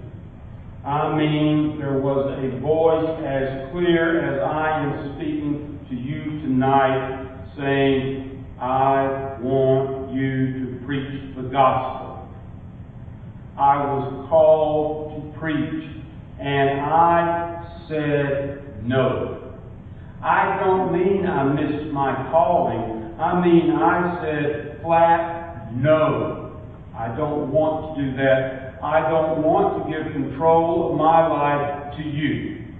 I 0.86 1.16
mean 1.16 1.80
there 1.80 1.98
was 1.98 2.38
a 2.38 2.60
voice 2.60 3.18
as 3.18 3.72
clear 3.72 4.22
as 4.22 4.40
I 4.40 4.84
am 4.84 5.16
speaking 5.16 5.84
to 5.88 5.96
you 5.96 6.40
tonight 6.42 7.42
saying, 7.56 8.46
I 8.60 9.36
want 9.40 10.14
you 10.14 10.78
to 10.78 10.86
preach 10.86 11.34
the 11.34 11.42
gospel. 11.42 12.28
I 13.58 13.78
was 13.78 14.28
called 14.28 15.10
to 15.16 15.40
preach, 15.40 15.90
and 16.38 16.80
I 16.80 17.84
said 17.88 18.86
no. 18.86 19.56
I 20.22 20.56
don't 20.60 20.92
mean 20.92 21.26
I 21.26 21.52
missed 21.52 21.92
my 21.92 22.14
calling. 22.30 23.12
I 23.18 23.44
mean 23.44 23.72
I 23.72 24.22
said 24.22 24.78
flat 24.82 25.74
no. 25.74 26.60
I 26.94 27.08
don't 27.16 27.50
want 27.50 27.96
to 27.96 28.04
do 28.04 28.16
that. 28.18 28.65
I 28.86 29.10
don't 29.10 29.42
want 29.42 29.82
to 29.82 29.90
give 29.90 30.14
control 30.14 30.94
of 30.94 30.94
my 30.94 31.26
life 31.26 31.98
to 31.98 32.02
you 32.06 32.70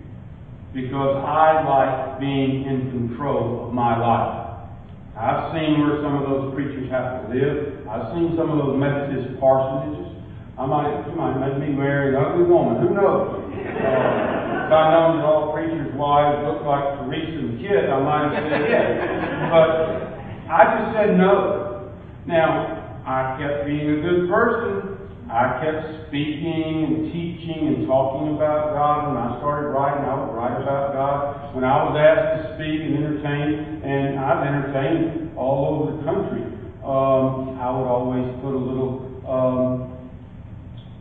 because 0.70 1.18
I 1.18 1.66
like 1.66 2.22
being 2.22 2.62
in 2.62 2.94
control 2.94 3.66
of 3.66 3.74
my 3.74 3.98
life. 3.98 4.70
I've 5.18 5.50
seen 5.50 5.82
where 5.82 5.98
some 6.06 6.14
of 6.14 6.30
those 6.30 6.54
preachers 6.54 6.86
have 6.94 7.26
to 7.26 7.34
live. 7.34 7.90
I've 7.90 8.14
seen 8.14 8.38
some 8.38 8.54
of 8.54 8.56
those 8.62 8.78
Methodist 8.78 9.34
parsonages. 9.42 10.22
I 10.54 10.70
might, 10.70 11.10
you 11.10 11.18
might 11.18 11.42
make 11.42 11.58
me 11.58 11.74
marry 11.74 12.14
an 12.14 12.22
ugly 12.22 12.46
woman. 12.46 12.86
Who 12.86 12.94
knows? 12.94 13.42
Uh, 13.42 14.62
if 14.62 14.70
I'd 14.70 14.94
known 14.94 15.18
that 15.18 15.26
all 15.26 15.50
preachers' 15.50 15.90
wives 15.98 16.38
looked 16.46 16.62
like 16.70 17.02
Teresa 17.02 17.34
and 17.34 17.58
Kit, 17.58 17.90
I 17.90 17.98
might 17.98 18.30
have 18.30 18.46
said 18.46 18.62
yes. 18.70 18.88
But 19.50 19.68
I 20.54 20.60
just 20.70 20.88
said 20.94 21.18
no. 21.18 21.90
Now, 22.30 23.02
I 23.02 23.34
kept 23.42 23.66
being 23.66 23.90
a 23.90 23.98
good 24.06 24.30
person. 24.30 24.85
I 25.28 25.58
kept 25.58 26.06
speaking 26.06 26.86
and 26.86 27.12
teaching 27.12 27.66
and 27.66 27.86
talking 27.88 28.36
about 28.36 28.74
God. 28.74 29.08
When 29.10 29.16
I 29.18 29.38
started 29.38 29.74
writing, 29.74 30.04
I 30.06 30.14
would 30.22 30.32
write 30.34 30.62
about 30.62 30.92
God. 30.94 31.54
When 31.54 31.64
I 31.64 31.82
was 31.82 31.98
asked 31.98 32.46
to 32.46 32.54
speak 32.54 32.86
and 32.86 32.94
entertain, 32.94 33.82
and 33.82 34.20
I've 34.20 34.46
entertained 34.46 35.36
all 35.36 35.66
over 35.66 35.98
the 35.98 36.02
country, 36.06 36.46
um, 36.86 37.58
I 37.58 37.66
would 37.74 37.90
always 37.90 38.22
put 38.38 38.54
a 38.54 38.62
little 38.62 39.02
um, 39.26 39.98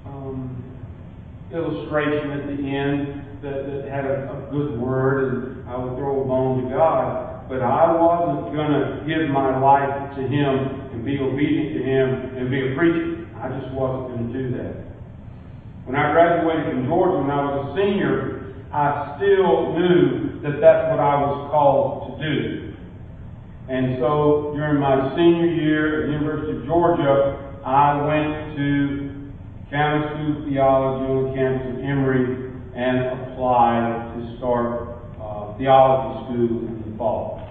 um, 0.10 0.64
illustration 1.54 2.32
at 2.34 2.48
the 2.50 2.58
end 2.66 3.44
that, 3.44 3.70
that 3.70 3.92
had 3.94 4.06
a, 4.06 4.26
a 4.26 4.50
good 4.50 4.82
word, 4.82 5.62
and 5.62 5.70
I 5.70 5.78
would 5.78 5.98
throw 5.98 6.24
a 6.24 6.26
bone 6.26 6.64
to 6.64 6.70
God. 6.74 7.48
But 7.48 7.62
I 7.62 7.94
wasn't 7.94 8.56
going 8.56 8.74
to 8.74 9.06
give 9.06 9.30
my 9.30 9.54
life 9.60 10.18
to 10.18 10.22
Him 10.26 10.90
and 10.90 11.06
be 11.06 11.20
obedient 11.20 11.78
to 11.78 11.84
Him 11.84 12.38
and 12.38 12.50
be 12.50 12.72
a 12.72 12.76
preacher. 12.76 13.25
I 13.46 13.60
just 13.62 13.72
wasn't 13.78 14.10
going 14.10 14.26
to 14.26 14.34
do 14.34 14.58
that. 14.58 14.74
When 15.86 15.96
I 15.96 16.12
graduated 16.18 16.66
from 16.74 16.90
Georgia 16.90 17.22
when 17.22 17.30
I 17.30 17.46
was 17.46 17.62
a 17.62 17.78
senior, 17.78 18.58
I 18.74 19.22
still 19.22 19.78
knew 19.78 20.42
that 20.42 20.58
that's 20.58 20.90
what 20.90 20.98
I 20.98 21.14
was 21.22 21.54
called 21.54 22.18
to 22.18 22.26
do. 22.26 22.74
And 23.70 24.02
so 24.02 24.54
during 24.58 24.82
my 24.82 25.14
senior 25.14 25.46
year 25.46 25.86
at 25.86 26.08
the 26.08 26.14
University 26.18 26.58
of 26.58 26.66
Georgia, 26.66 27.62
I 27.62 28.02
went 28.02 28.58
to 28.58 29.30
Candler 29.70 30.10
School 30.10 30.42
of 30.42 30.50
Theology 30.50 31.06
on 31.06 31.30
the 31.30 31.34
campus 31.38 31.70
of 31.70 31.86
Emory 31.86 32.50
and 32.74 32.98
applied 33.14 34.10
to 34.18 34.38
start 34.42 35.06
uh, 35.22 35.54
theology 35.58 36.26
school 36.26 36.66
in 36.66 36.82
the 36.82 36.98
fall. 36.98 37.46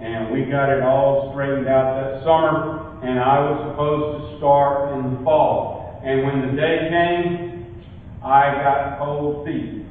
And 0.00 0.34
we 0.34 0.50
got 0.50 0.66
it 0.74 0.82
all 0.82 1.30
straightened 1.30 1.68
out 1.68 1.94
that 1.94 2.26
summer 2.26 2.77
and 3.02 3.18
I 3.18 3.38
was 3.38 3.70
supposed 3.70 4.06
to 4.18 4.38
start 4.38 4.98
in 4.98 5.14
the 5.14 5.24
fall. 5.24 6.00
And 6.02 6.22
when 6.26 6.50
the 6.50 6.52
day 6.58 6.88
came, 6.90 7.84
I 8.22 8.50
got 8.58 8.98
cold 8.98 9.46
feet. 9.46 9.86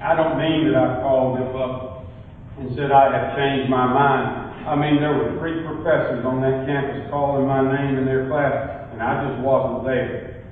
I 0.00 0.16
don't 0.16 0.38
mean 0.38 0.72
that 0.72 0.76
I 0.80 1.00
called 1.02 1.36
them 1.36 1.54
up 1.56 2.08
and 2.58 2.72
said 2.76 2.90
I 2.92 3.12
have 3.12 3.36
changed 3.36 3.68
my 3.68 3.84
mind. 3.84 4.68
I 4.68 4.76
mean, 4.76 5.00
there 5.00 5.12
were 5.12 5.36
three 5.38 5.60
professors 5.64 6.24
on 6.24 6.40
that 6.40 6.64
campus 6.64 7.10
calling 7.10 7.46
my 7.46 7.60
name 7.60 7.98
in 7.98 8.04
their 8.04 8.28
class, 8.28 8.88
and 8.92 9.02
I 9.02 9.28
just 9.28 9.44
wasn't 9.44 9.84
there. 9.84 10.44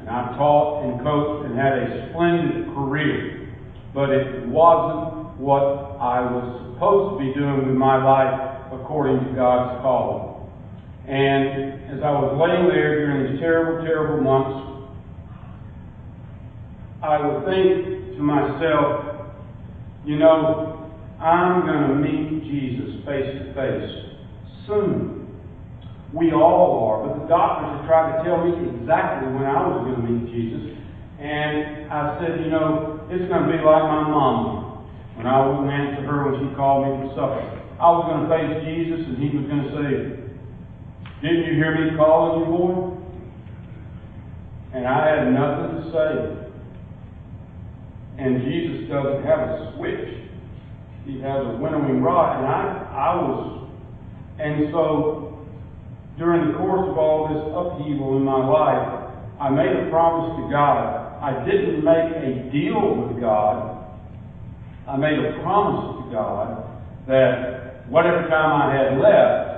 And 0.00 0.10
I 0.10 0.34
taught 0.36 0.82
and 0.84 1.02
coached 1.02 1.46
and 1.46 1.58
had 1.58 1.78
a 1.78 2.10
splendid 2.10 2.74
career. 2.74 3.54
But 3.94 4.10
it 4.10 4.46
wasn't 4.46 5.38
what 5.38 5.98
I 6.02 6.22
was 6.26 6.74
supposed 6.74 7.18
to 7.18 7.26
be 7.26 7.34
doing 7.34 7.66
with 7.66 7.76
my 7.76 8.02
life 8.02 8.47
according 8.88 9.20
to 9.20 9.36
God's 9.36 9.82
calling. 9.82 10.48
And 11.04 11.92
as 11.92 12.00
I 12.00 12.08
was 12.08 12.40
laying 12.40 12.72
there 12.72 13.04
during 13.04 13.28
these 13.28 13.38
terrible, 13.38 13.84
terrible 13.84 14.24
months, 14.24 14.88
I 17.04 17.20
would 17.20 17.44
think 17.44 18.16
to 18.16 18.22
myself, 18.24 19.28
you 20.08 20.16
know, 20.16 20.88
I'm 21.20 21.68
going 21.68 21.84
to 21.84 21.94
meet 22.00 22.48
Jesus 22.48 23.04
face 23.04 23.28
to 23.28 23.52
face 23.52 23.92
soon. 24.64 25.36
We 26.14 26.32
all 26.32 26.88
are, 26.88 27.12
but 27.12 27.20
the 27.20 27.28
doctors 27.28 27.68
have 27.76 27.84
tried 27.84 28.16
to 28.16 28.24
tell 28.24 28.40
me 28.40 28.56
exactly 28.72 29.28
when 29.36 29.44
I 29.44 29.68
was 29.68 29.84
going 29.84 30.00
to 30.00 30.04
meet 30.08 30.32
Jesus. 30.32 30.64
And 31.20 31.92
I 31.92 32.16
said, 32.24 32.40
you 32.40 32.48
know, 32.48 33.04
it's 33.12 33.28
going 33.28 33.44
to 33.44 33.52
be 33.52 33.60
like 33.60 33.84
my 33.84 34.08
mom 34.08 34.88
when 35.20 35.26
I 35.26 35.44
wouldn't 35.44 35.68
answer 35.68 36.08
her 36.08 36.32
when 36.32 36.40
she 36.40 36.56
called 36.56 36.88
me 36.88 37.04
for 37.04 37.12
supper. 37.12 37.67
I 37.78 37.90
was 37.94 38.10
going 38.10 38.26
to 38.26 38.30
face 38.34 38.66
Jesus, 38.66 39.06
and 39.06 39.16
he 39.22 39.30
was 39.30 39.46
going 39.46 39.62
to 39.62 39.70
say, 39.70 39.92
Didn't 41.22 41.46
you 41.46 41.54
hear 41.54 41.78
me 41.78 41.96
calling 41.96 42.42
you, 42.42 42.46
boy? 42.50 42.98
And 44.74 44.86
I 44.86 45.06
had 45.06 45.30
nothing 45.30 45.78
to 45.78 45.82
say. 45.94 46.38
And 48.18 48.42
Jesus 48.42 48.90
doesn't 48.90 49.22
have 49.22 49.38
a 49.38 49.74
switch. 49.76 50.10
He 51.06 51.20
has 51.20 51.46
a 51.46 51.56
winnowing 51.62 52.02
rod. 52.02 52.42
And 52.42 52.46
I, 52.46 52.82
I 52.90 53.14
was, 53.14 53.70
and 54.40 54.68
so 54.72 55.46
during 56.18 56.50
the 56.50 56.58
course 56.58 56.90
of 56.90 56.98
all 56.98 57.30
this 57.30 57.46
upheaval 57.46 58.16
in 58.16 58.24
my 58.24 58.42
life, 58.42 59.08
I 59.40 59.50
made 59.50 59.70
a 59.70 59.88
promise 59.88 60.34
to 60.42 60.50
God. 60.50 61.22
I 61.22 61.44
didn't 61.46 61.84
make 61.84 62.10
a 62.10 62.50
deal 62.50 63.06
with 63.06 63.20
God. 63.20 63.86
I 64.88 64.96
made 64.96 65.18
a 65.18 65.40
promise 65.42 66.04
to 66.04 66.12
God 66.12 66.64
that 67.06 67.57
whatever 67.90 68.28
time 68.28 68.62
I 68.62 68.74
had 68.74 69.00
left, 69.00 69.48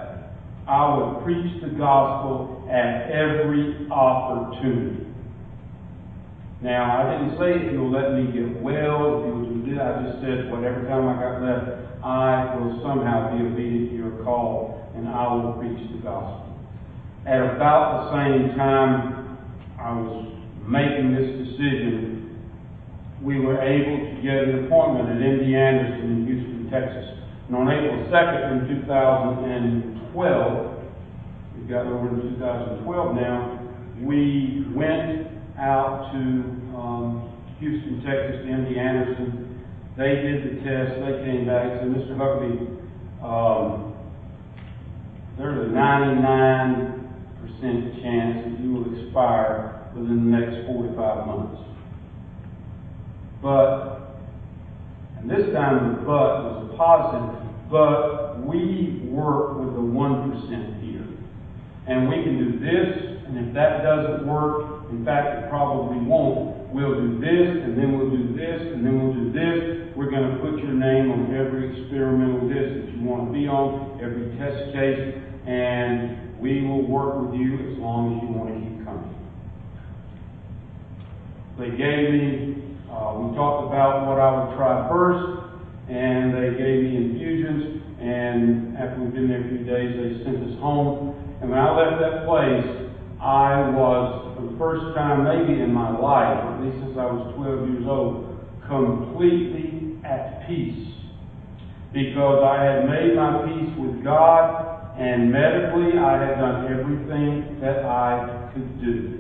I 0.69 0.97
would 0.97 1.25
preach 1.25 1.61
the 1.63 1.71
gospel 1.77 2.67
at 2.71 3.11
every 3.11 3.89
opportunity. 3.91 5.07
Now, 6.63 7.01
I 7.01 7.11
didn't 7.11 7.39
say 7.39 7.67
if 7.67 7.73
you'll 7.73 7.91
let 7.91 8.13
me 8.13 8.31
get 8.31 8.63
well, 8.63 9.19
if 9.19 9.27
you'll 9.27 9.65
do 9.65 9.71
this. 9.71 9.81
I 9.81 10.05
just 10.05 10.21
said 10.21 10.53
whatever 10.53 10.85
time 10.87 11.09
I 11.09 11.17
got 11.19 11.43
left, 11.43 12.05
I 12.05 12.55
will 12.57 12.81
somehow 12.85 13.37
be 13.37 13.45
obedient 13.45 13.91
to 13.91 13.97
your 13.97 14.25
call 14.25 14.93
and 14.95 15.09
I 15.09 15.33
will 15.35 15.53
preach 15.55 15.81
the 15.91 15.99
gospel. 15.99 16.59
At 17.27 17.41
about 17.57 18.05
the 18.05 18.17
same 18.17 18.57
time 18.57 19.39
I 19.81 19.93
was 19.93 20.33
making 20.69 21.15
this 21.15 21.49
decision, 21.49 22.39
we 23.23 23.41
were 23.41 23.61
able 23.61 23.97
to 24.05 24.23
get 24.23 24.49
an 24.49 24.65
appointment 24.67 25.09
at 25.09 25.17
MD 25.17 25.53
Anderson 25.57 26.13
in 26.13 26.27
Houston, 26.27 26.71
Texas. 26.71 27.20
And 27.51 27.59
on 27.59 27.69
April 27.69 28.07
2nd 28.15 28.63
in 28.63 28.79
2012, 28.87 30.85
we've 31.57 31.69
got 31.69 31.85
over 31.85 32.09
to 32.15 32.23
2012 32.23 33.15
now, 33.17 33.59
we 34.07 34.67
went 34.73 35.27
out 35.59 36.13
to 36.13 36.19
um, 36.79 37.35
Houston, 37.59 38.05
Texas 38.07 38.47
to 38.47 38.53
MD 38.55 38.79
Anderson. 38.79 39.67
They 39.99 40.15
did 40.23 40.45
the 40.47 40.63
test, 40.63 40.95
they 41.03 41.27
came 41.27 41.51
back 41.51 41.83
and 41.83 41.91
said, 41.91 41.91
Mr. 41.91 42.15
Huckaby, 42.15 42.79
um, 43.19 43.99
there's 45.37 45.71
a 45.71 45.73
99 45.73 47.03
percent 47.43 48.01
chance 48.01 48.45
that 48.47 48.61
you 48.63 48.75
will 48.75 48.95
expire 48.95 49.91
within 49.97 50.31
the 50.31 50.39
next 50.39 50.67
45 50.69 51.27
months. 51.27 51.59
But, 53.43 54.00
and 55.21 55.31
this 55.31 55.53
time 55.53 55.97
the 55.97 56.03
but 56.03 56.45
was 56.45 56.71
a 56.73 56.77
positive, 56.77 57.41
but 57.71 58.41
we 58.47 59.07
work 59.09 59.59
with 59.61 59.75
the 59.75 59.85
1% 59.85 60.83
here. 60.83 61.07
And 61.87 62.09
we 62.09 62.23
can 62.23 62.39
do 62.39 62.59
this, 62.59 63.21
and 63.27 63.49
if 63.49 63.55
that 63.55 63.83
doesn't 63.83 64.27
work, 64.27 64.91
in 64.91 65.05
fact, 65.05 65.45
it 65.45 65.51
probably 65.51 65.99
won't, 66.07 66.73
we'll 66.73 66.95
do 66.95 67.21
this, 67.21 67.63
and 67.65 67.77
then 67.77 67.99
we'll 67.99 68.11
do 68.11 68.35
this, 68.35 68.61
and 68.73 68.85
then 68.85 68.99
we'll 68.99 69.15
do 69.15 69.33
this. 69.33 69.95
We're 69.97 70.11
going 70.11 70.31
to 70.31 70.39
put 70.39 70.59
your 70.63 70.73
name 70.73 71.11
on 71.11 71.35
every 71.35 71.79
experimental 71.79 72.47
list 72.49 72.87
that 72.87 72.95
you 72.95 73.05
want 73.05 73.27
to 73.29 73.33
be 73.33 73.47
on, 73.47 74.01
every 74.03 74.37
test 74.39 74.73
case, 74.73 75.15
and 75.47 76.39
we 76.41 76.67
will 76.67 76.87
work 76.87 77.21
with 77.21 77.39
you 77.39 77.55
as 77.71 77.79
long 77.79 78.17
as 78.17 78.23
you 78.23 78.29
want 78.35 78.49
to 78.49 78.61
keep 78.61 78.85
coming. 78.85 79.15
They 81.59 81.71
gave 81.77 82.11
me, 82.11 82.60
uh, 83.01 83.17
we 83.17 83.35
talked 83.35 83.73
about 83.73 84.05
what 84.05 84.21
I 84.21 84.29
would 84.29 84.53
try 84.61 84.85
first, 84.93 85.25
and 85.89 86.37
they 86.37 86.53
gave 86.61 86.85
me 86.85 87.01
infusions, 87.01 87.81
and 87.97 88.77
after 88.77 89.01
we've 89.01 89.17
been 89.17 89.29
there 89.29 89.41
a 89.41 89.49
few 89.49 89.65
days, 89.65 89.97
they 89.97 90.25
sent 90.25 90.37
us 90.45 90.61
home. 90.61 91.17
And 91.41 91.49
when 91.49 91.59
I 91.59 91.73
left 91.73 91.97
that 92.05 92.29
place, 92.29 92.93
I 93.17 93.73
was, 93.73 94.37
for 94.37 94.53
the 94.53 94.57
first 94.61 94.95
time 94.95 95.25
maybe 95.25 95.65
in 95.65 95.73
my 95.73 95.89
life, 95.89 96.45
at 96.45 96.61
least 96.61 96.77
since 96.85 96.97
I 97.01 97.09
was 97.09 97.33
12 97.41 97.73
years 97.73 97.87
old, 97.89 98.37
completely 98.69 99.97
at 100.05 100.47
peace. 100.47 100.93
Because 101.97 102.45
I 102.45 102.63
had 102.63 102.85
made 102.85 103.17
my 103.17 103.49
peace 103.49 103.73
with 103.81 104.05
God 104.05 104.71
and 105.01 105.33
medically 105.33 105.99
I 105.99 106.21
had 106.21 106.37
done 106.37 106.69
everything 106.69 107.59
that 107.61 107.85
I 107.85 108.51
could 108.53 108.81
do. 108.81 109.20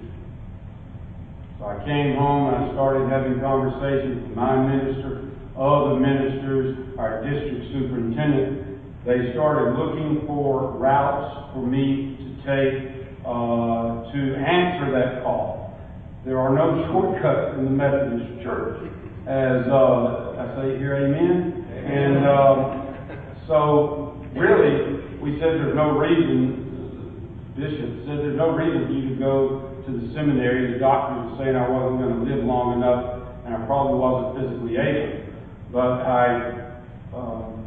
So 1.61 1.67
I 1.67 1.77
came 1.85 2.17
home 2.17 2.49
and 2.49 2.57
I 2.57 2.73
started 2.73 3.13
having 3.13 3.37
conversations 3.37 4.25
with 4.25 4.33
my 4.33 4.57
minister, 4.65 5.29
other 5.61 6.01
ministers, 6.01 6.97
our 6.97 7.21
district 7.21 7.69
superintendent. 7.77 8.81
They 9.05 9.37
started 9.37 9.77
looking 9.77 10.25
for 10.25 10.73
routes 10.81 11.53
for 11.53 11.61
me 11.61 12.17
to 12.17 12.29
take 12.49 13.13
uh, 13.29 14.09
to 14.09 14.21
answer 14.41 14.89
that 14.97 15.21
call. 15.23 15.77
There 16.25 16.41
are 16.41 16.49
no 16.49 16.81
shortcuts 16.89 17.59
in 17.61 17.67
the 17.67 17.77
Methodist 17.77 18.41
Church, 18.41 18.81
as 19.29 19.69
uh, 19.69 20.41
I 20.41 20.45
say 20.57 20.81
here, 20.81 20.97
Amen. 20.97 21.61
And 21.77 22.25
uh, 22.25 23.45
so, 23.47 24.17
really, 24.33 25.21
we 25.21 25.37
said 25.37 25.61
there's 25.61 25.77
no 25.77 25.93
reason, 26.01 27.53
Bishop 27.53 28.09
said 28.09 28.25
there's 28.25 28.39
no 28.41 28.57
reason 28.57 28.89
for 28.89 28.93
you 28.97 29.09
to 29.13 29.21
go 29.21 29.70
to 29.87 29.91
the 29.93 30.13
seminary. 30.15 30.75
The 30.75 30.79
doctor 30.79 31.17
was 31.25 31.39
saying 31.39 31.57
I 31.57 31.69
wasn't 31.69 32.01
going 32.01 32.15
to 32.17 32.23
live 32.29 32.45
long 32.45 32.77
enough, 32.77 33.33
and 33.45 33.55
I 33.55 33.65
probably 33.67 33.97
wasn't 33.97 34.31
physically 34.37 34.77
able. 34.77 35.25
But 35.73 36.05
I, 36.05 36.81
um, 37.15 37.65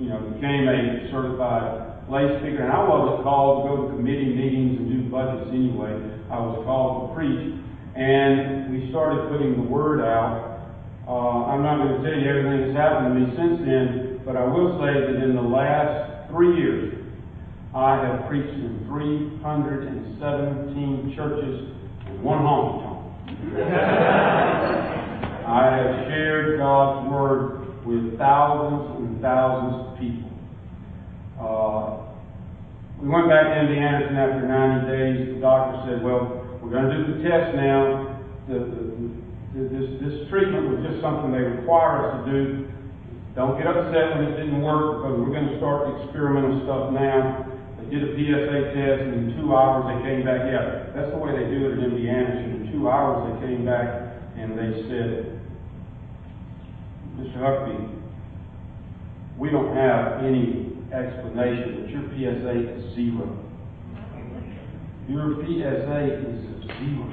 you 0.00 0.08
know, 0.08 0.18
became 0.34 0.66
a 0.66 1.10
certified 1.12 2.08
lay 2.10 2.26
speaker, 2.40 2.64
and 2.64 2.72
I 2.72 2.82
wasn't 2.82 3.22
called 3.22 3.64
to 3.64 3.68
go 3.68 3.74
to 3.86 3.96
committee 3.96 4.34
meetings 4.34 4.80
and 4.80 4.86
do 4.90 4.98
budgets 5.10 5.50
anyway. 5.54 5.94
I 6.30 6.38
was 6.42 6.64
called 6.66 7.08
to 7.08 7.14
preach, 7.14 7.60
and 7.94 8.72
we 8.72 8.90
started 8.90 9.30
putting 9.30 9.54
the 9.56 9.66
word 9.70 10.02
out. 10.02 10.74
Uh, 11.06 11.52
I'm 11.52 11.62
not 11.62 11.84
going 11.84 12.00
to 12.00 12.02
tell 12.02 12.16
you 12.16 12.24
everything 12.24 12.72
that's 12.72 12.76
happened 12.76 13.12
to 13.12 13.14
me 13.20 13.26
since 13.36 13.60
then, 13.62 14.20
but 14.24 14.36
I 14.36 14.44
will 14.44 14.80
say 14.80 15.04
that 15.04 15.20
in 15.20 15.36
the 15.36 15.44
last 15.44 16.30
three 16.32 16.56
years, 16.56 16.93
I 17.74 18.06
have 18.06 18.28
preached 18.28 18.54
in 18.54 18.84
317 18.86 21.12
churches 21.16 21.70
and 22.06 22.22
one 22.22 22.38
honky 22.38 22.84
tonk. 22.86 23.02
I 25.44 25.74
have 25.74 26.06
shared 26.06 26.62
God's 26.62 27.10
Word 27.10 27.84
with 27.84 28.16
thousands 28.16 29.02
and 29.02 29.20
thousands 29.20 29.90
of 29.90 29.98
people. 29.98 30.30
Uh, 31.34 32.14
we 33.02 33.10
went 33.10 33.26
back 33.26 33.50
to 33.50 33.58
MD 33.66 33.74
Anderson 33.76 34.22
after 34.22 34.46
90 34.46 34.86
days. 34.86 35.34
The 35.34 35.42
doctor 35.42 35.82
said, 35.90 35.98
well, 36.04 36.46
we're 36.62 36.70
going 36.70 36.86
to 36.86 36.94
do 36.94 37.18
the 37.18 37.26
test 37.28 37.56
now. 37.58 38.22
The, 38.46 38.70
the, 38.70 39.10
the, 39.50 39.66
this, 39.66 39.98
this 39.98 40.30
treatment 40.30 40.70
was 40.70 40.78
just 40.86 41.02
something 41.02 41.34
they 41.34 41.42
require 41.42 42.06
us 42.06 42.22
to 42.24 42.30
do 42.30 42.70
don't 43.34 43.58
get 43.58 43.66
upset 43.66 44.14
when 44.14 44.30
it 44.30 44.38
didn't 44.38 44.62
work 44.62 45.02
because 45.02 45.18
we're 45.18 45.34
going 45.34 45.50
to 45.50 45.58
start 45.58 45.90
the 45.90 46.06
experimental 46.06 46.62
stuff 46.62 46.94
now. 46.94 47.50
Did 47.94 48.10
a 48.10 48.16
PSA 48.18 48.74
test 48.74 49.02
and 49.06 49.30
in 49.30 49.38
two 49.38 49.54
hours 49.54 49.86
they 49.86 50.02
came 50.02 50.26
back. 50.26 50.50
Yeah, 50.50 50.90
that's 50.98 51.14
the 51.14 51.16
way 51.16 51.30
they 51.30 51.46
do 51.46 51.70
it 51.70 51.78
in 51.78 51.94
Indiana. 51.94 52.26
Anderson. 52.26 52.66
In 52.66 52.72
two 52.72 52.88
hours 52.88 53.22
they 53.30 53.46
came 53.46 53.64
back 53.64 54.18
and 54.34 54.58
they 54.58 54.82
said, 54.90 55.38
Mr. 57.14 57.38
Huckaby, 57.38 57.94
we 59.38 59.48
don't 59.50 59.76
have 59.76 60.24
any 60.24 60.74
explanation, 60.90 61.86
but 61.86 61.90
your 61.94 62.02
PSA 62.10 62.74
is 62.74 62.94
zero. 62.96 63.30
Your 65.06 65.38
PSA 65.38 66.18
is 66.18 66.66
zero. 66.66 67.06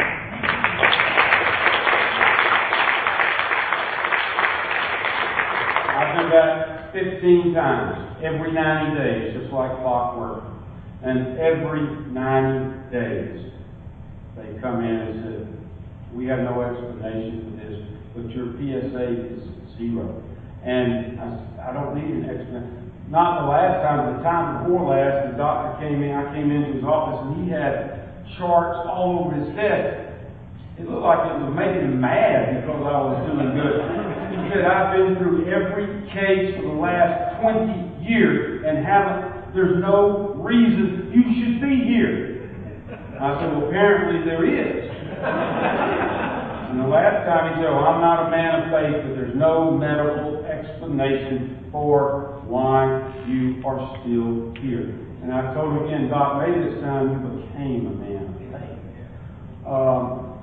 I've 5.94 6.18
done 6.18 6.30
that 6.32 6.90
15 6.94 7.54
times 7.54 8.18
every 8.26 8.52
90 8.52 8.98
days, 8.98 9.38
just 9.40 9.54
like 9.54 9.70
clockwork. 9.84 10.51
And 11.04 11.40
every 11.40 11.82
90 12.14 12.92
days, 12.94 13.52
they 14.38 14.62
come 14.62 14.86
in 14.86 14.96
and 14.96 15.14
said, 15.26 15.44
We 16.14 16.28
have 16.28 16.40
no 16.40 16.62
explanation 16.62 17.42
for 17.42 17.54
this, 17.58 17.78
but 18.14 18.30
your 18.36 18.54
PSA 18.54 19.34
is 19.34 19.44
zero. 19.78 20.22
And 20.64 21.20
I, 21.20 21.70
I 21.70 21.74
don't 21.74 21.98
need 21.98 22.22
an 22.22 22.30
explanation. 22.30 22.92
Not 23.10 23.42
the 23.42 23.48
last 23.50 23.84
time, 23.84 24.16
the 24.16 24.24
time 24.24 24.64
before 24.64 24.96
last, 24.96 25.32
the 25.32 25.38
doctor 25.38 25.84
came 25.84 26.00
in, 26.00 26.16
I 26.16 26.32
came 26.32 26.48
into 26.48 26.80
his 26.80 26.86
office 26.86 27.28
and 27.28 27.44
he 27.44 27.52
had 27.52 28.02
charts 28.38 28.88
all 28.88 29.26
over 29.26 29.36
his 29.36 29.52
desk. 29.52 30.16
It 30.80 30.88
looked 30.88 31.04
like 31.04 31.28
it 31.28 31.36
was 31.44 31.52
making 31.52 31.92
him 31.92 32.00
mad 32.00 32.64
because 32.64 32.80
I 32.88 32.98
was 33.04 33.20
doing 33.28 33.52
good. 33.52 33.84
He 34.32 34.40
said, 34.56 34.64
I've 34.64 34.96
been 34.96 35.20
through 35.20 35.50
every 35.52 36.08
case 36.16 36.56
for 36.56 36.72
the 36.72 36.80
last 36.80 37.42
20 37.44 38.08
years 38.08 38.64
and 38.64 38.80
haven't, 38.80 39.52
there's 39.54 39.76
no 39.84 40.31
reason 40.42 41.12
you 41.14 41.24
should 41.38 41.62
be 41.62 41.86
here. 41.86 42.50
I 43.20 43.40
said, 43.40 43.54
well, 43.54 43.68
apparently 43.68 44.26
there 44.26 44.44
is. 44.46 44.90
And 46.72 46.80
the 46.80 46.88
last 46.88 47.26
time 47.28 47.54
he 47.54 47.62
said, 47.62 47.70
well, 47.70 47.86
I'm 47.86 48.02
not 48.02 48.28
a 48.28 48.30
man 48.32 48.64
of 48.64 48.72
faith, 48.72 49.04
but 49.04 49.14
there's 49.16 49.36
no 49.36 49.72
medical 49.72 50.46
explanation 50.46 51.70
for 51.72 52.42
why 52.48 52.88
you 53.28 53.62
are 53.66 54.00
still 54.02 54.56
here. 54.64 54.98
And 55.22 55.32
I 55.32 55.54
told 55.54 55.78
him 55.78 55.86
again, 55.86 56.10
Doc, 56.10 56.42
maybe 56.42 56.64
this 56.66 56.82
time 56.82 57.12
you 57.12 57.18
became 57.44 57.88
a 57.88 57.96
man 58.02 58.24
of 58.26 58.36
faith. 58.56 58.82
Um, 59.68 60.40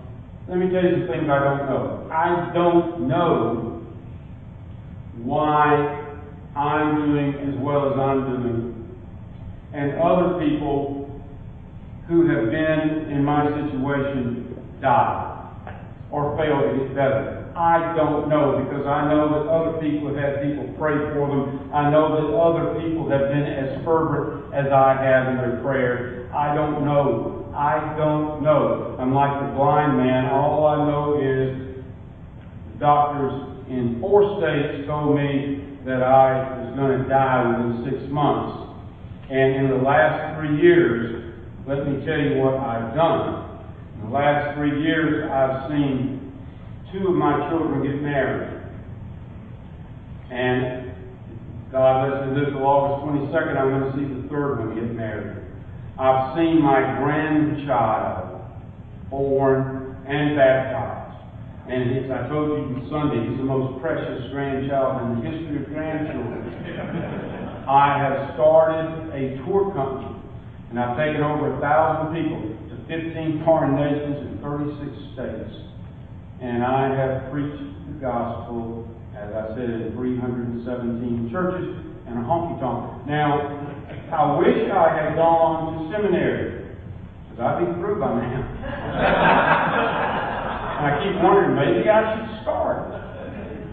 let 0.49 0.59
me 0.59 0.70
tell 0.70 0.84
you 0.84 1.01
some 1.01 1.09
things 1.09 1.28
I 1.28 1.42
don't 1.42 1.66
know. 1.66 2.09
I 2.12 2.53
don't 2.55 3.09
know 3.09 3.82
why 5.24 5.99
I'm 6.55 7.07
doing 7.07 7.34
as 7.34 7.55
well 7.61 7.92
as 7.92 7.99
I'm 7.99 8.20
doing, 8.24 8.78
and 9.73 10.01
other 10.01 10.39
people 10.41 11.23
who 12.09 12.27
have 12.29 12.51
been 12.51 13.11
in 13.12 13.25
my 13.25 13.45
situation 13.45 14.57
die 14.81 15.35
or 16.11 16.37
fail 16.37 16.62
to 16.62 16.79
get 16.79 16.95
better. 16.95 17.53
I 17.55 17.95
don't 17.97 18.29
know 18.29 18.64
because 18.64 18.87
I 18.87 19.11
know 19.11 19.29
that 19.35 19.51
other 19.51 19.79
people 19.83 20.14
have 20.14 20.16
had 20.16 20.43
people 20.43 20.73
pray 20.79 20.95
for 21.12 21.27
them. 21.27 21.75
I 21.75 21.91
know 21.91 22.14
that 22.14 22.31
other 22.33 22.81
people 22.81 23.11
have 23.11 23.29
been 23.29 23.45
as 23.45 23.85
fervent 23.85 24.55
as 24.55 24.73
I 24.73 24.95
have 24.95 25.29
in 25.29 25.37
their 25.37 25.61
prayers. 25.61 26.31
I 26.33 26.55
don't 26.55 26.85
know. 26.85 27.53
I 27.55 27.97
don't 27.99 28.43
know. 28.43 28.97
I'm 29.01 29.12
like 29.12 29.43
the 29.43 29.57
blind 29.57 29.99
man. 29.99 30.27
All 30.27 30.66
I 30.66 30.87
know 30.87 31.19
is 31.21 31.83
doctors 32.79 33.66
in 33.69 33.99
four 34.01 34.41
states 34.41 34.87
told 34.87 35.16
me 35.16 35.79
that 35.85 36.03
I 36.03 36.62
was 36.62 36.77
going 36.77 37.03
to 37.03 37.09
die 37.09 37.43
within 37.43 37.91
six 37.91 38.12
months. 38.12 38.68
And 39.31 39.57
in 39.57 39.68
the 39.68 39.85
last 39.85 40.39
three 40.39 40.61
years, 40.61 41.35
let 41.66 41.87
me 41.87 42.05
tell 42.07 42.18
you 42.18 42.41
what 42.41 42.55
I've 42.55 42.95
done. 42.95 43.61
In 43.95 44.07
the 44.07 44.11
last 44.11 44.57
three 44.57 44.83
years, 44.83 45.29
I've 45.31 45.70
seen 45.70 46.33
two 46.91 47.09
of 47.09 47.14
my 47.14 47.49
children 47.51 47.83
get 47.85 48.01
married. 48.01 48.57
And 50.31 50.93
God 51.70 52.09
lets 52.09 52.26
me 52.26 52.41
live 52.41 52.55
till 52.55 52.64
August 52.64 53.05
22nd, 53.05 53.57
I'm 53.61 53.68
going 53.68 53.93
to 53.93 53.99
see 53.99 54.22
the 54.22 54.29
third 54.29 54.61
one 54.61 54.74
get 54.74 54.95
married. 54.95 55.45
I've 55.99 56.35
seen 56.37 56.62
my 56.62 56.81
grandchild 56.97 58.41
born 59.11 59.97
and 60.09 60.37
baptized. 60.37 61.20
And 61.68 62.05
as 62.05 62.11
I 62.11 62.29
told 62.29 62.70
you 62.70 62.89
Sunday, 62.89 63.29
he's 63.29 63.37
the 63.37 63.45
most 63.45 63.83
precious 63.83 64.31
grandchild 64.33 65.03
in 65.03 65.20
the 65.20 65.31
history 65.31 65.62
of 65.62 65.68
grandchildren. 65.68 67.45
I 67.67 67.99
have 67.99 68.35
started 68.35 69.11
a 69.11 69.43
tour 69.45 69.73
company, 69.75 70.15
and 70.71 70.79
I've 70.79 70.97
taken 70.97 71.23
over 71.23 71.57
a 71.57 71.61
thousand 71.61 72.15
people 72.15 72.39
to 72.71 72.75
15 72.87 73.43
foreign 73.45 73.75
nations 73.75 74.31
in 74.31 74.39
36 74.43 74.93
states. 75.15 75.55
And 76.41 76.63
I 76.63 76.95
have 76.95 77.33
preached 77.33 77.59
the 77.89 77.99
gospel, 78.01 78.87
as 79.17 79.35
I 79.35 79.49
said, 79.57 79.91
in 79.91 79.93
317 79.97 81.31
churches 81.33 81.67
and 82.07 82.19
a 82.19 82.23
honky 82.23 82.61
tonk. 82.61 83.07
Now, 83.07 83.59
I 84.13 84.39
wish 84.39 84.71
I 84.71 84.89
had 84.97 85.17
gone 85.17 85.75
to 85.75 85.93
seminary, 85.93 86.77
because 87.29 87.45
I'd 87.45 87.59
be 87.61 87.67
through 87.81 88.01
by 88.01 88.15
now. 88.15 88.41
and 90.79 90.87
I 90.87 90.91
keep 91.03 91.23
wondering, 91.23 91.57
maybe 91.57 91.89
I 91.91 92.01
should 92.15 92.43
start. 92.43 92.89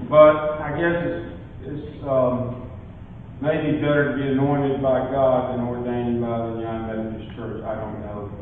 But 0.10 0.60
I 0.62 0.76
guess 0.76 0.98
it's, 1.06 1.30
it's 1.70 2.04
um, 2.04 2.65
maybe 3.46 3.78
better 3.78 4.12
to 4.12 4.14
be 4.18 4.26
anointed 4.34 4.82
by 4.82 5.06
God 5.14 5.54
than 5.54 5.62
ordained 5.70 6.18
by 6.20 6.50
the 6.50 6.66
United 6.66 7.14
Methodist 7.14 7.30
Church. 7.38 7.62
I 7.62 7.78
don't 7.78 8.02
know. 8.02 8.34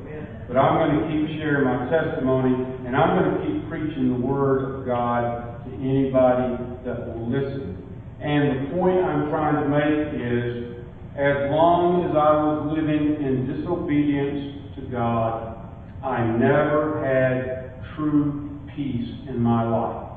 But 0.47 0.55
I'm 0.55 0.79
going 0.79 0.95
to 0.95 1.01
keep 1.11 1.39
sharing 1.39 1.67
my 1.67 1.91
testimony, 1.91 2.55
and 2.87 2.95
I'm 2.95 3.19
going 3.19 3.35
to 3.35 3.39
keep 3.43 3.67
preaching 3.67 4.15
the 4.15 4.25
Word 4.25 4.79
of 4.79 4.85
God 4.87 5.63
to 5.67 5.71
anybody 5.75 6.55
that 6.87 7.03
will 7.03 7.27
listen. 7.27 7.83
And 8.23 8.71
the 8.71 8.75
point 8.75 9.03
I'm 9.03 9.27
trying 9.27 9.59
to 9.59 9.67
make 9.67 10.15
is, 10.15 10.87
as 11.19 11.51
long 11.51 12.07
as 12.07 12.15
I 12.15 12.31
was 12.39 12.71
living 12.71 13.19
in 13.19 13.43
disobedience 13.45 14.71
to 14.79 14.81
God, 14.87 15.67
I 16.01 16.23
never 16.23 17.03
had 17.03 17.83
true 17.95 18.59
peace 18.75 19.09
in 19.27 19.39
my 19.39 19.67
life. 19.67 20.11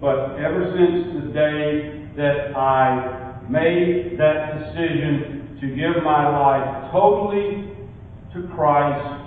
But 0.00 0.40
ever 0.40 0.72
since 0.72 1.24
the 1.24 1.32
day 1.32 1.99
that 2.16 2.56
I 2.56 3.40
made 3.48 4.18
that 4.18 4.58
decision 4.58 5.58
to 5.60 5.68
give 5.68 6.02
my 6.02 6.28
life 6.28 6.90
totally 6.92 7.70
to 8.32 8.48
Christ, 8.54 9.26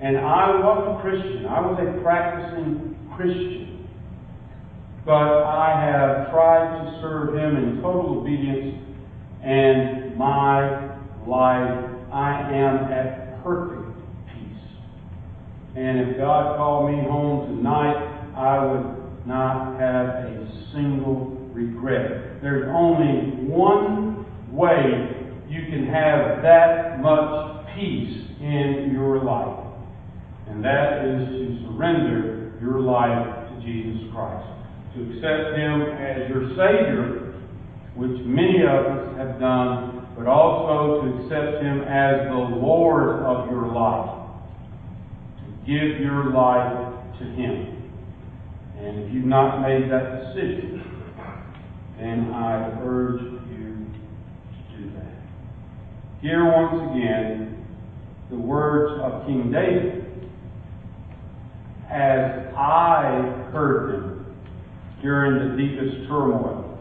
and 0.00 0.16
I 0.16 0.50
was 0.60 0.96
a 0.96 1.02
Christian. 1.02 1.46
I 1.46 1.60
was 1.60 1.78
a 1.80 2.02
practicing 2.02 2.96
Christian. 3.16 3.88
But 5.04 5.42
I 5.44 5.80
have 5.80 6.30
tried 6.30 6.84
to 6.84 7.00
serve 7.00 7.34
Him 7.34 7.56
in 7.56 7.82
total 7.82 8.20
obedience, 8.20 8.76
and 9.42 10.16
my 10.16 10.88
life, 11.26 11.84
I 12.12 12.50
am 12.52 12.92
at 12.92 13.42
perfect 13.42 13.96
peace. 14.26 14.62
And 15.76 16.00
if 16.00 16.18
God 16.18 16.56
called 16.56 16.90
me 16.90 17.02
home 17.08 17.56
tonight, 17.56 18.32
I 18.36 18.64
would 18.64 19.26
not 19.26 19.80
have 19.80 20.08
a 20.08 20.70
single 20.72 21.37
regret. 21.58 22.40
There's 22.40 22.70
only 22.70 23.50
one 23.50 24.24
way 24.52 25.18
you 25.48 25.62
can 25.66 25.86
have 25.86 26.42
that 26.42 27.00
much 27.00 27.66
peace 27.74 28.14
in 28.40 28.90
your 28.92 29.24
life. 29.24 29.64
And 30.48 30.64
that 30.64 31.04
is 31.04 31.28
to 31.28 31.66
surrender 31.66 32.52
your 32.60 32.80
life 32.80 33.50
to 33.50 33.60
Jesus 33.60 34.08
Christ. 34.14 34.46
To 34.94 35.02
accept 35.10 35.58
Him 35.58 35.82
as 35.98 36.30
your 36.30 36.48
Savior, 36.54 37.34
which 37.94 38.22
many 38.24 38.62
of 38.62 38.86
us 38.86 39.16
have 39.18 39.40
done, 39.40 40.06
but 40.16 40.26
also 40.26 41.02
to 41.02 41.08
accept 41.22 41.62
Him 41.62 41.82
as 41.82 42.28
the 42.28 42.56
Lord 42.62 43.20
of 43.22 43.50
your 43.50 43.72
life. 43.72 44.30
To 45.42 45.46
give 45.66 46.00
your 46.00 46.30
life 46.32 46.94
to 47.18 47.24
Him. 47.24 47.74
And 48.78 49.00
if 49.00 49.12
you've 49.12 49.26
not 49.26 49.60
made 49.60 49.90
that 49.90 50.32
decision, 50.32 50.87
then 51.98 52.30
I 52.32 52.80
urge 52.82 53.20
you 53.22 53.86
to 54.52 54.76
do 54.76 54.90
that. 54.94 55.16
Here 56.20 56.44
once 56.44 56.92
again 56.92 57.66
the 58.30 58.36
words 58.36 59.00
of 59.02 59.26
King 59.26 59.50
David 59.50 60.30
as 61.90 62.54
I 62.54 63.48
heard 63.52 63.94
them 63.94 64.36
during 65.02 65.50
the 65.50 65.56
deepest 65.56 66.08
turmoil. 66.08 66.78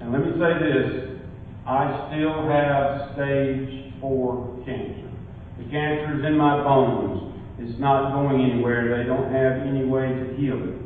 And 0.00 0.12
let 0.12 0.20
me 0.20 0.32
say 0.32 0.58
this 0.62 1.20
I 1.66 2.08
still 2.08 2.46
have 2.48 3.14
stage 3.14 3.92
four 4.00 4.62
cancer. 4.64 5.10
The 5.58 5.64
cancer 5.64 6.20
is 6.20 6.24
in 6.26 6.36
my 6.36 6.62
bones. 6.62 7.34
It's 7.58 7.78
not 7.80 8.12
going 8.12 8.50
anywhere. 8.50 8.98
They 8.98 9.08
don't 9.08 9.32
have 9.32 9.66
any 9.66 9.84
way 9.84 10.08
to 10.08 10.34
heal 10.36 10.60
it. 10.62 10.76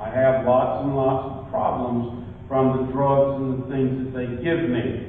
I 0.00 0.08
have 0.08 0.46
lots 0.46 0.84
and 0.84 0.96
lots 0.96 1.46
of 1.46 1.50
problems 1.50 2.21
from 2.52 2.84
the 2.84 2.92
drugs 2.92 3.40
and 3.40 3.64
the 3.64 3.66
things 3.72 4.04
that 4.04 4.12
they 4.12 4.28
give 4.44 4.68
me. 4.68 5.08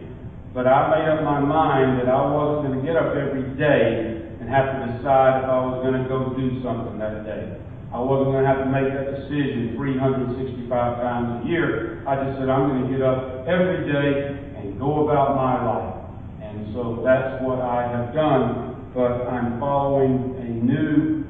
But 0.55 0.63
I 0.63 0.95
made 0.95 1.11
up 1.11 1.27
my 1.27 1.43
mind 1.43 1.99
that 1.99 2.07
I 2.07 2.23
wasn't 2.23 2.71
going 2.71 2.79
to 2.79 2.83
get 2.87 2.95
up 2.95 3.11
every 3.19 3.43
day 3.59 4.31
and 4.39 4.47
have 4.47 4.79
to 4.79 4.95
decide 4.95 5.43
if 5.43 5.51
I 5.51 5.59
was 5.59 5.83
going 5.83 5.99
to 5.99 6.07
go 6.07 6.31
do 6.39 6.63
something 6.63 6.95
that 7.03 7.27
day. 7.27 7.59
I 7.91 7.99
wasn't 7.99 8.31
going 8.31 8.47
to 8.47 8.49
have 8.49 8.63
to 8.63 8.71
make 8.71 8.95
that 8.95 9.27
decision 9.27 9.75
365 9.75 10.71
times 10.71 11.43
a 11.43 11.49
year. 11.51 12.07
I 12.07 12.15
just 12.23 12.39
said, 12.39 12.47
I'm 12.47 12.79
going 12.79 12.87
to 12.87 12.89
get 12.95 13.03
up 13.03 13.43
every 13.43 13.91
day 13.91 14.39
and 14.55 14.79
go 14.79 15.11
about 15.11 15.35
my 15.35 15.59
life. 15.67 15.99
And 16.47 16.71
so 16.71 17.03
that's 17.03 17.43
what 17.43 17.59
I 17.59 17.91
have 17.91 18.15
done. 18.15 18.87
But 18.95 19.27
I'm 19.27 19.59
following 19.59 20.39
a 20.39 20.47
new 20.47 21.27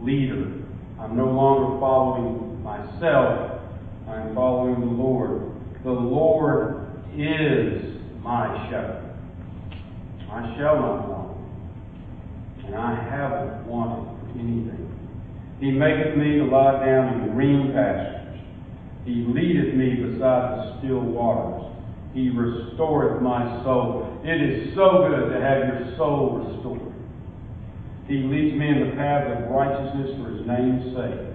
leader. 0.00 0.64
I'm 0.96 1.12
no 1.12 1.28
longer 1.28 1.76
following 1.76 2.64
myself. 2.64 3.61
I'm 4.22 4.36
following 4.36 4.78
the 4.78 5.02
Lord. 5.02 5.50
The 5.82 5.90
Lord 5.90 6.86
is 7.16 7.82
my 8.22 8.70
shepherd. 8.70 9.18
I 10.30 10.54
shall 10.56 10.76
not 10.76 11.08
want, 11.08 11.38
and 12.64 12.74
I 12.76 12.94
haven't 12.94 13.66
wanted 13.66 14.38
anything. 14.38 14.88
He 15.58 15.72
maketh 15.72 16.16
me 16.16 16.38
to 16.38 16.44
lie 16.44 16.86
down 16.86 17.20
in 17.20 17.34
green 17.34 17.72
pastures. 17.72 18.40
He 19.04 19.26
leadeth 19.26 19.74
me 19.74 19.96
beside 19.96 20.56
the 20.56 20.78
still 20.78 21.00
waters. 21.00 21.72
He 22.14 22.30
restoreth 22.30 23.20
my 23.22 23.64
soul. 23.64 24.20
It 24.22 24.40
is 24.40 24.74
so 24.76 25.08
good 25.08 25.34
to 25.34 25.40
have 25.40 25.66
your 25.66 25.96
soul 25.96 26.46
restored. 26.46 26.94
He 28.06 28.18
leads 28.18 28.56
me 28.56 28.68
in 28.68 28.88
the 28.88 28.94
path 28.94 29.26
of 29.26 29.50
righteousness 29.50 30.10
for 30.22 30.30
his 30.30 30.46
name's 30.46 30.94
sake. 30.94 31.31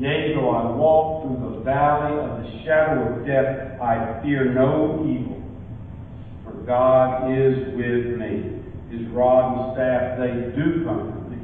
Yea, 0.00 0.32
though 0.34 0.48
I 0.48 0.74
walk 0.76 1.22
through 1.22 1.50
the 1.50 1.60
valley 1.60 2.16
of 2.24 2.42
the 2.42 2.64
shadow 2.64 3.12
of 3.12 3.26
death, 3.26 3.78
I 3.82 4.22
fear 4.22 4.50
no 4.54 5.04
evil. 5.04 5.42
For 6.42 6.52
God 6.64 7.30
is 7.30 7.76
with 7.76 8.16
me. 8.18 8.62
His 8.90 9.06
rod 9.12 9.52
and 9.52 9.76
staff, 9.76 10.18
they 10.18 10.56
do 10.56 10.84
comfort 10.86 11.28
me. 11.28 11.36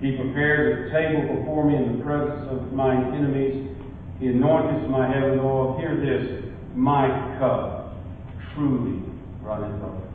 He 0.00 0.16
prepares 0.16 0.88
a 0.88 0.92
table 0.92 1.36
before 1.36 1.68
me 1.68 1.76
in 1.76 1.98
the 1.98 2.04
presence 2.04 2.48
of 2.50 2.72
mine 2.72 3.12
enemies. 3.14 3.76
He 4.18 4.28
anointeth 4.28 4.88
my 4.88 5.06
head 5.06 5.30
with 5.30 5.40
oil. 5.40 5.76
Hear 5.78 5.94
this, 6.00 6.54
my 6.74 7.06
cup 7.38 7.96
truly 8.54 9.02
runneth 9.42 9.82
over. 9.82 10.08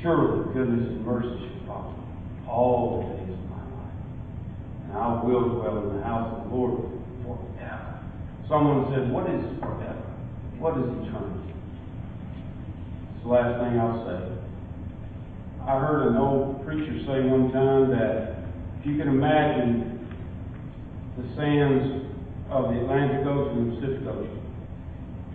Surely 0.00 0.54
goodness 0.54 0.88
and 0.90 1.04
mercy 1.04 1.28
shall 1.28 1.66
follow 1.66 1.94
all 2.48 3.02
the 3.02 3.26
days 3.26 3.36
my. 3.47 3.47
And 4.88 4.96
I 4.96 5.22
will 5.22 5.60
dwell 5.60 5.90
in 5.90 5.96
the 5.96 6.02
house 6.02 6.32
of 6.34 6.48
the 6.48 6.56
Lord 6.56 6.88
forever. 7.22 8.00
Someone 8.48 8.90
said, 8.92 9.12
What 9.12 9.28
is 9.28 9.44
forever? 9.60 10.08
What 10.58 10.78
is 10.78 10.84
eternity? 11.06 11.54
It's 13.14 13.22
the 13.22 13.28
last 13.28 13.60
thing 13.60 13.78
I'll 13.78 14.04
say. 14.08 14.38
I 15.68 15.78
heard 15.78 16.08
an 16.08 16.16
old 16.16 16.64
preacher 16.64 16.98
say 17.04 17.28
one 17.28 17.52
time 17.52 17.90
that 17.90 18.48
if 18.80 18.86
you 18.86 18.96
can 18.96 19.08
imagine 19.08 20.00
the 21.18 21.36
sands 21.36 22.08
of 22.48 22.72
the 22.72 22.80
Atlantic 22.80 23.26
Ocean 23.26 23.58
and 23.58 23.72
the 23.72 23.76
Pacific 23.76 24.08
Ocean, 24.08 24.40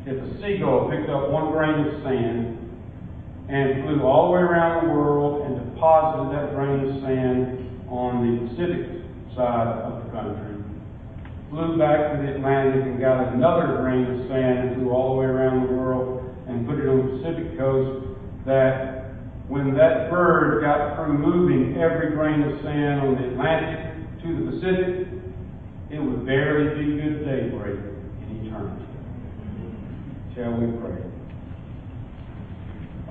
if 0.06 0.18
a 0.18 0.42
seagull 0.42 0.90
picked 0.90 1.10
up 1.10 1.30
one 1.30 1.52
grain 1.52 1.86
of 1.86 2.02
sand 2.02 2.58
and 3.48 3.84
flew 3.84 4.02
all 4.02 4.28
the 4.28 4.34
way 4.34 4.42
around 4.42 4.88
the 4.88 4.94
world 4.94 5.46
and 5.46 5.74
deposited 5.76 6.34
that 6.34 6.56
grain 6.56 6.90
of 6.90 7.02
sand 7.04 7.88
on 7.90 8.26
the 8.26 8.50
Pacific 8.50 9.03
side 9.36 9.68
of 9.84 10.06
the 10.06 10.12
country, 10.12 10.64
flew 11.50 11.78
back 11.78 12.14
to 12.14 12.22
the 12.22 12.36
Atlantic 12.36 12.84
and 12.84 13.00
got 13.00 13.34
another 13.34 13.78
grain 13.82 14.06
of 14.06 14.28
sand 14.28 14.60
and 14.60 14.76
flew 14.76 14.92
all 14.92 15.16
the 15.16 15.22
way 15.22 15.26
around 15.26 15.68
the 15.68 15.74
world 15.74 16.36
and 16.48 16.68
put 16.68 16.80
it 16.80 16.88
on 16.88 16.98
the 16.98 17.18
Pacific 17.18 17.58
coast, 17.58 18.08
that 18.46 19.14
when 19.48 19.74
that 19.76 20.10
bird 20.10 20.62
got 20.62 20.96
through 20.96 21.18
moving 21.18 21.78
every 21.80 22.12
grain 22.12 22.42
of 22.42 22.62
sand 22.64 23.02
on 23.02 23.16
the 23.16 23.30
Atlantic 23.30 24.22
to 24.24 24.28
the 24.34 24.52
Pacific, 24.52 25.08
it 25.92 26.00
would 26.00 26.26
barely 26.26 26.84
be 26.84 27.02
good 27.02 27.26
daybreak 27.26 27.80
in 28.30 28.48
eternity. 28.48 28.86
Shall 30.36 30.54
we 30.58 30.78
pray? 30.82 31.04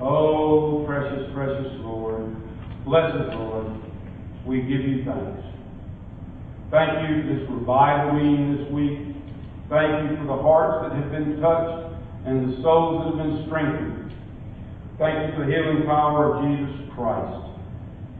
Oh, 0.01 0.83
precious, 0.85 1.31
precious 1.33 1.71
Lord, 1.79 2.35
blessed 2.83 3.33
Lord, 3.35 3.67
we 4.45 4.61
give 4.61 4.81
you 4.81 5.05
thanks. 5.05 5.41
Thank 6.73 7.05
you 7.05 7.21
for 7.21 7.27
this 7.29 7.45
revival 7.53 8.17
meeting 8.17 8.57
this 8.57 8.65
week. 8.73 9.13
Thank 9.69 10.09
you 10.09 10.17
for 10.17 10.25
the 10.25 10.41
hearts 10.41 10.89
that 10.89 10.97
have 10.97 11.11
been 11.13 11.37
touched 11.37 11.85
and 12.25 12.49
the 12.49 12.63
souls 12.65 12.97
that 12.97 13.13
have 13.13 13.21
been 13.21 13.45
strengthened. 13.45 14.09
Thank 14.97 15.21
you 15.21 15.37
for 15.37 15.45
the 15.45 15.53
healing 15.53 15.85
power 15.85 16.33
of 16.33 16.41
Jesus 16.41 16.89
Christ. 16.97 17.61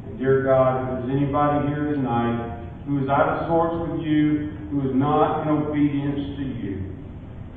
And 0.05 0.19
dear 0.21 0.45
God, 0.45 0.85
if 0.85 0.85
there's 0.85 1.17
anybody 1.17 1.73
here 1.73 1.97
tonight 1.97 2.61
who 2.85 3.01
is 3.01 3.09
out 3.09 3.41
of 3.41 3.49
sorts 3.49 3.89
with 3.89 4.05
you, 4.05 4.53
who 4.69 4.85
is 4.85 4.93
not 4.93 5.41
in 5.41 5.49
obedience 5.49 6.37
to 6.37 6.45
you, 6.45 6.93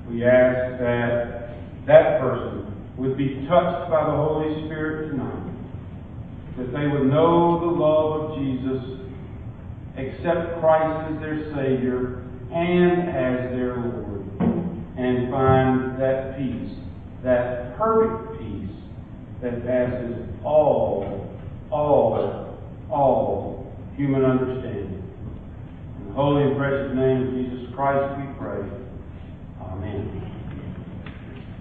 we 0.08 0.24
ask 0.24 0.80
that 0.80 1.60
that 1.84 2.24
person 2.24 2.72
would 2.96 3.20
be 3.20 3.44
touched 3.44 3.92
by 3.92 4.00
the 4.00 4.16
Holy 4.16 4.64
Spirit 4.64 5.12
tonight, 5.12 5.44
that 6.56 6.72
they 6.72 6.88
would 6.88 7.04
know 7.04 7.60
the 7.60 7.68
love 7.68 8.32
of 8.32 8.40
Jesus, 8.40 9.05
accept 9.96 10.60
Christ 10.60 11.12
as 11.12 11.20
their 11.20 11.54
Savior 11.54 12.22
and 12.52 13.08
as 13.08 13.50
their 13.50 13.76
Lord, 13.76 14.26
and 14.96 15.30
find 15.30 16.00
that 16.00 16.36
peace, 16.38 16.72
that 17.22 17.76
perfect 17.76 18.40
peace 18.40 18.70
that 19.42 19.66
passes 19.66 20.28
all, 20.44 21.30
all, 21.70 22.58
all 22.90 23.76
human 23.96 24.24
understanding. 24.24 25.02
In 25.98 26.08
the 26.08 26.12
holy 26.12 26.44
and 26.44 26.56
precious 26.56 26.94
name 26.94 27.28
of 27.28 27.34
Jesus 27.34 27.74
Christ 27.74 28.18
we 28.18 28.34
pray. 28.38 28.76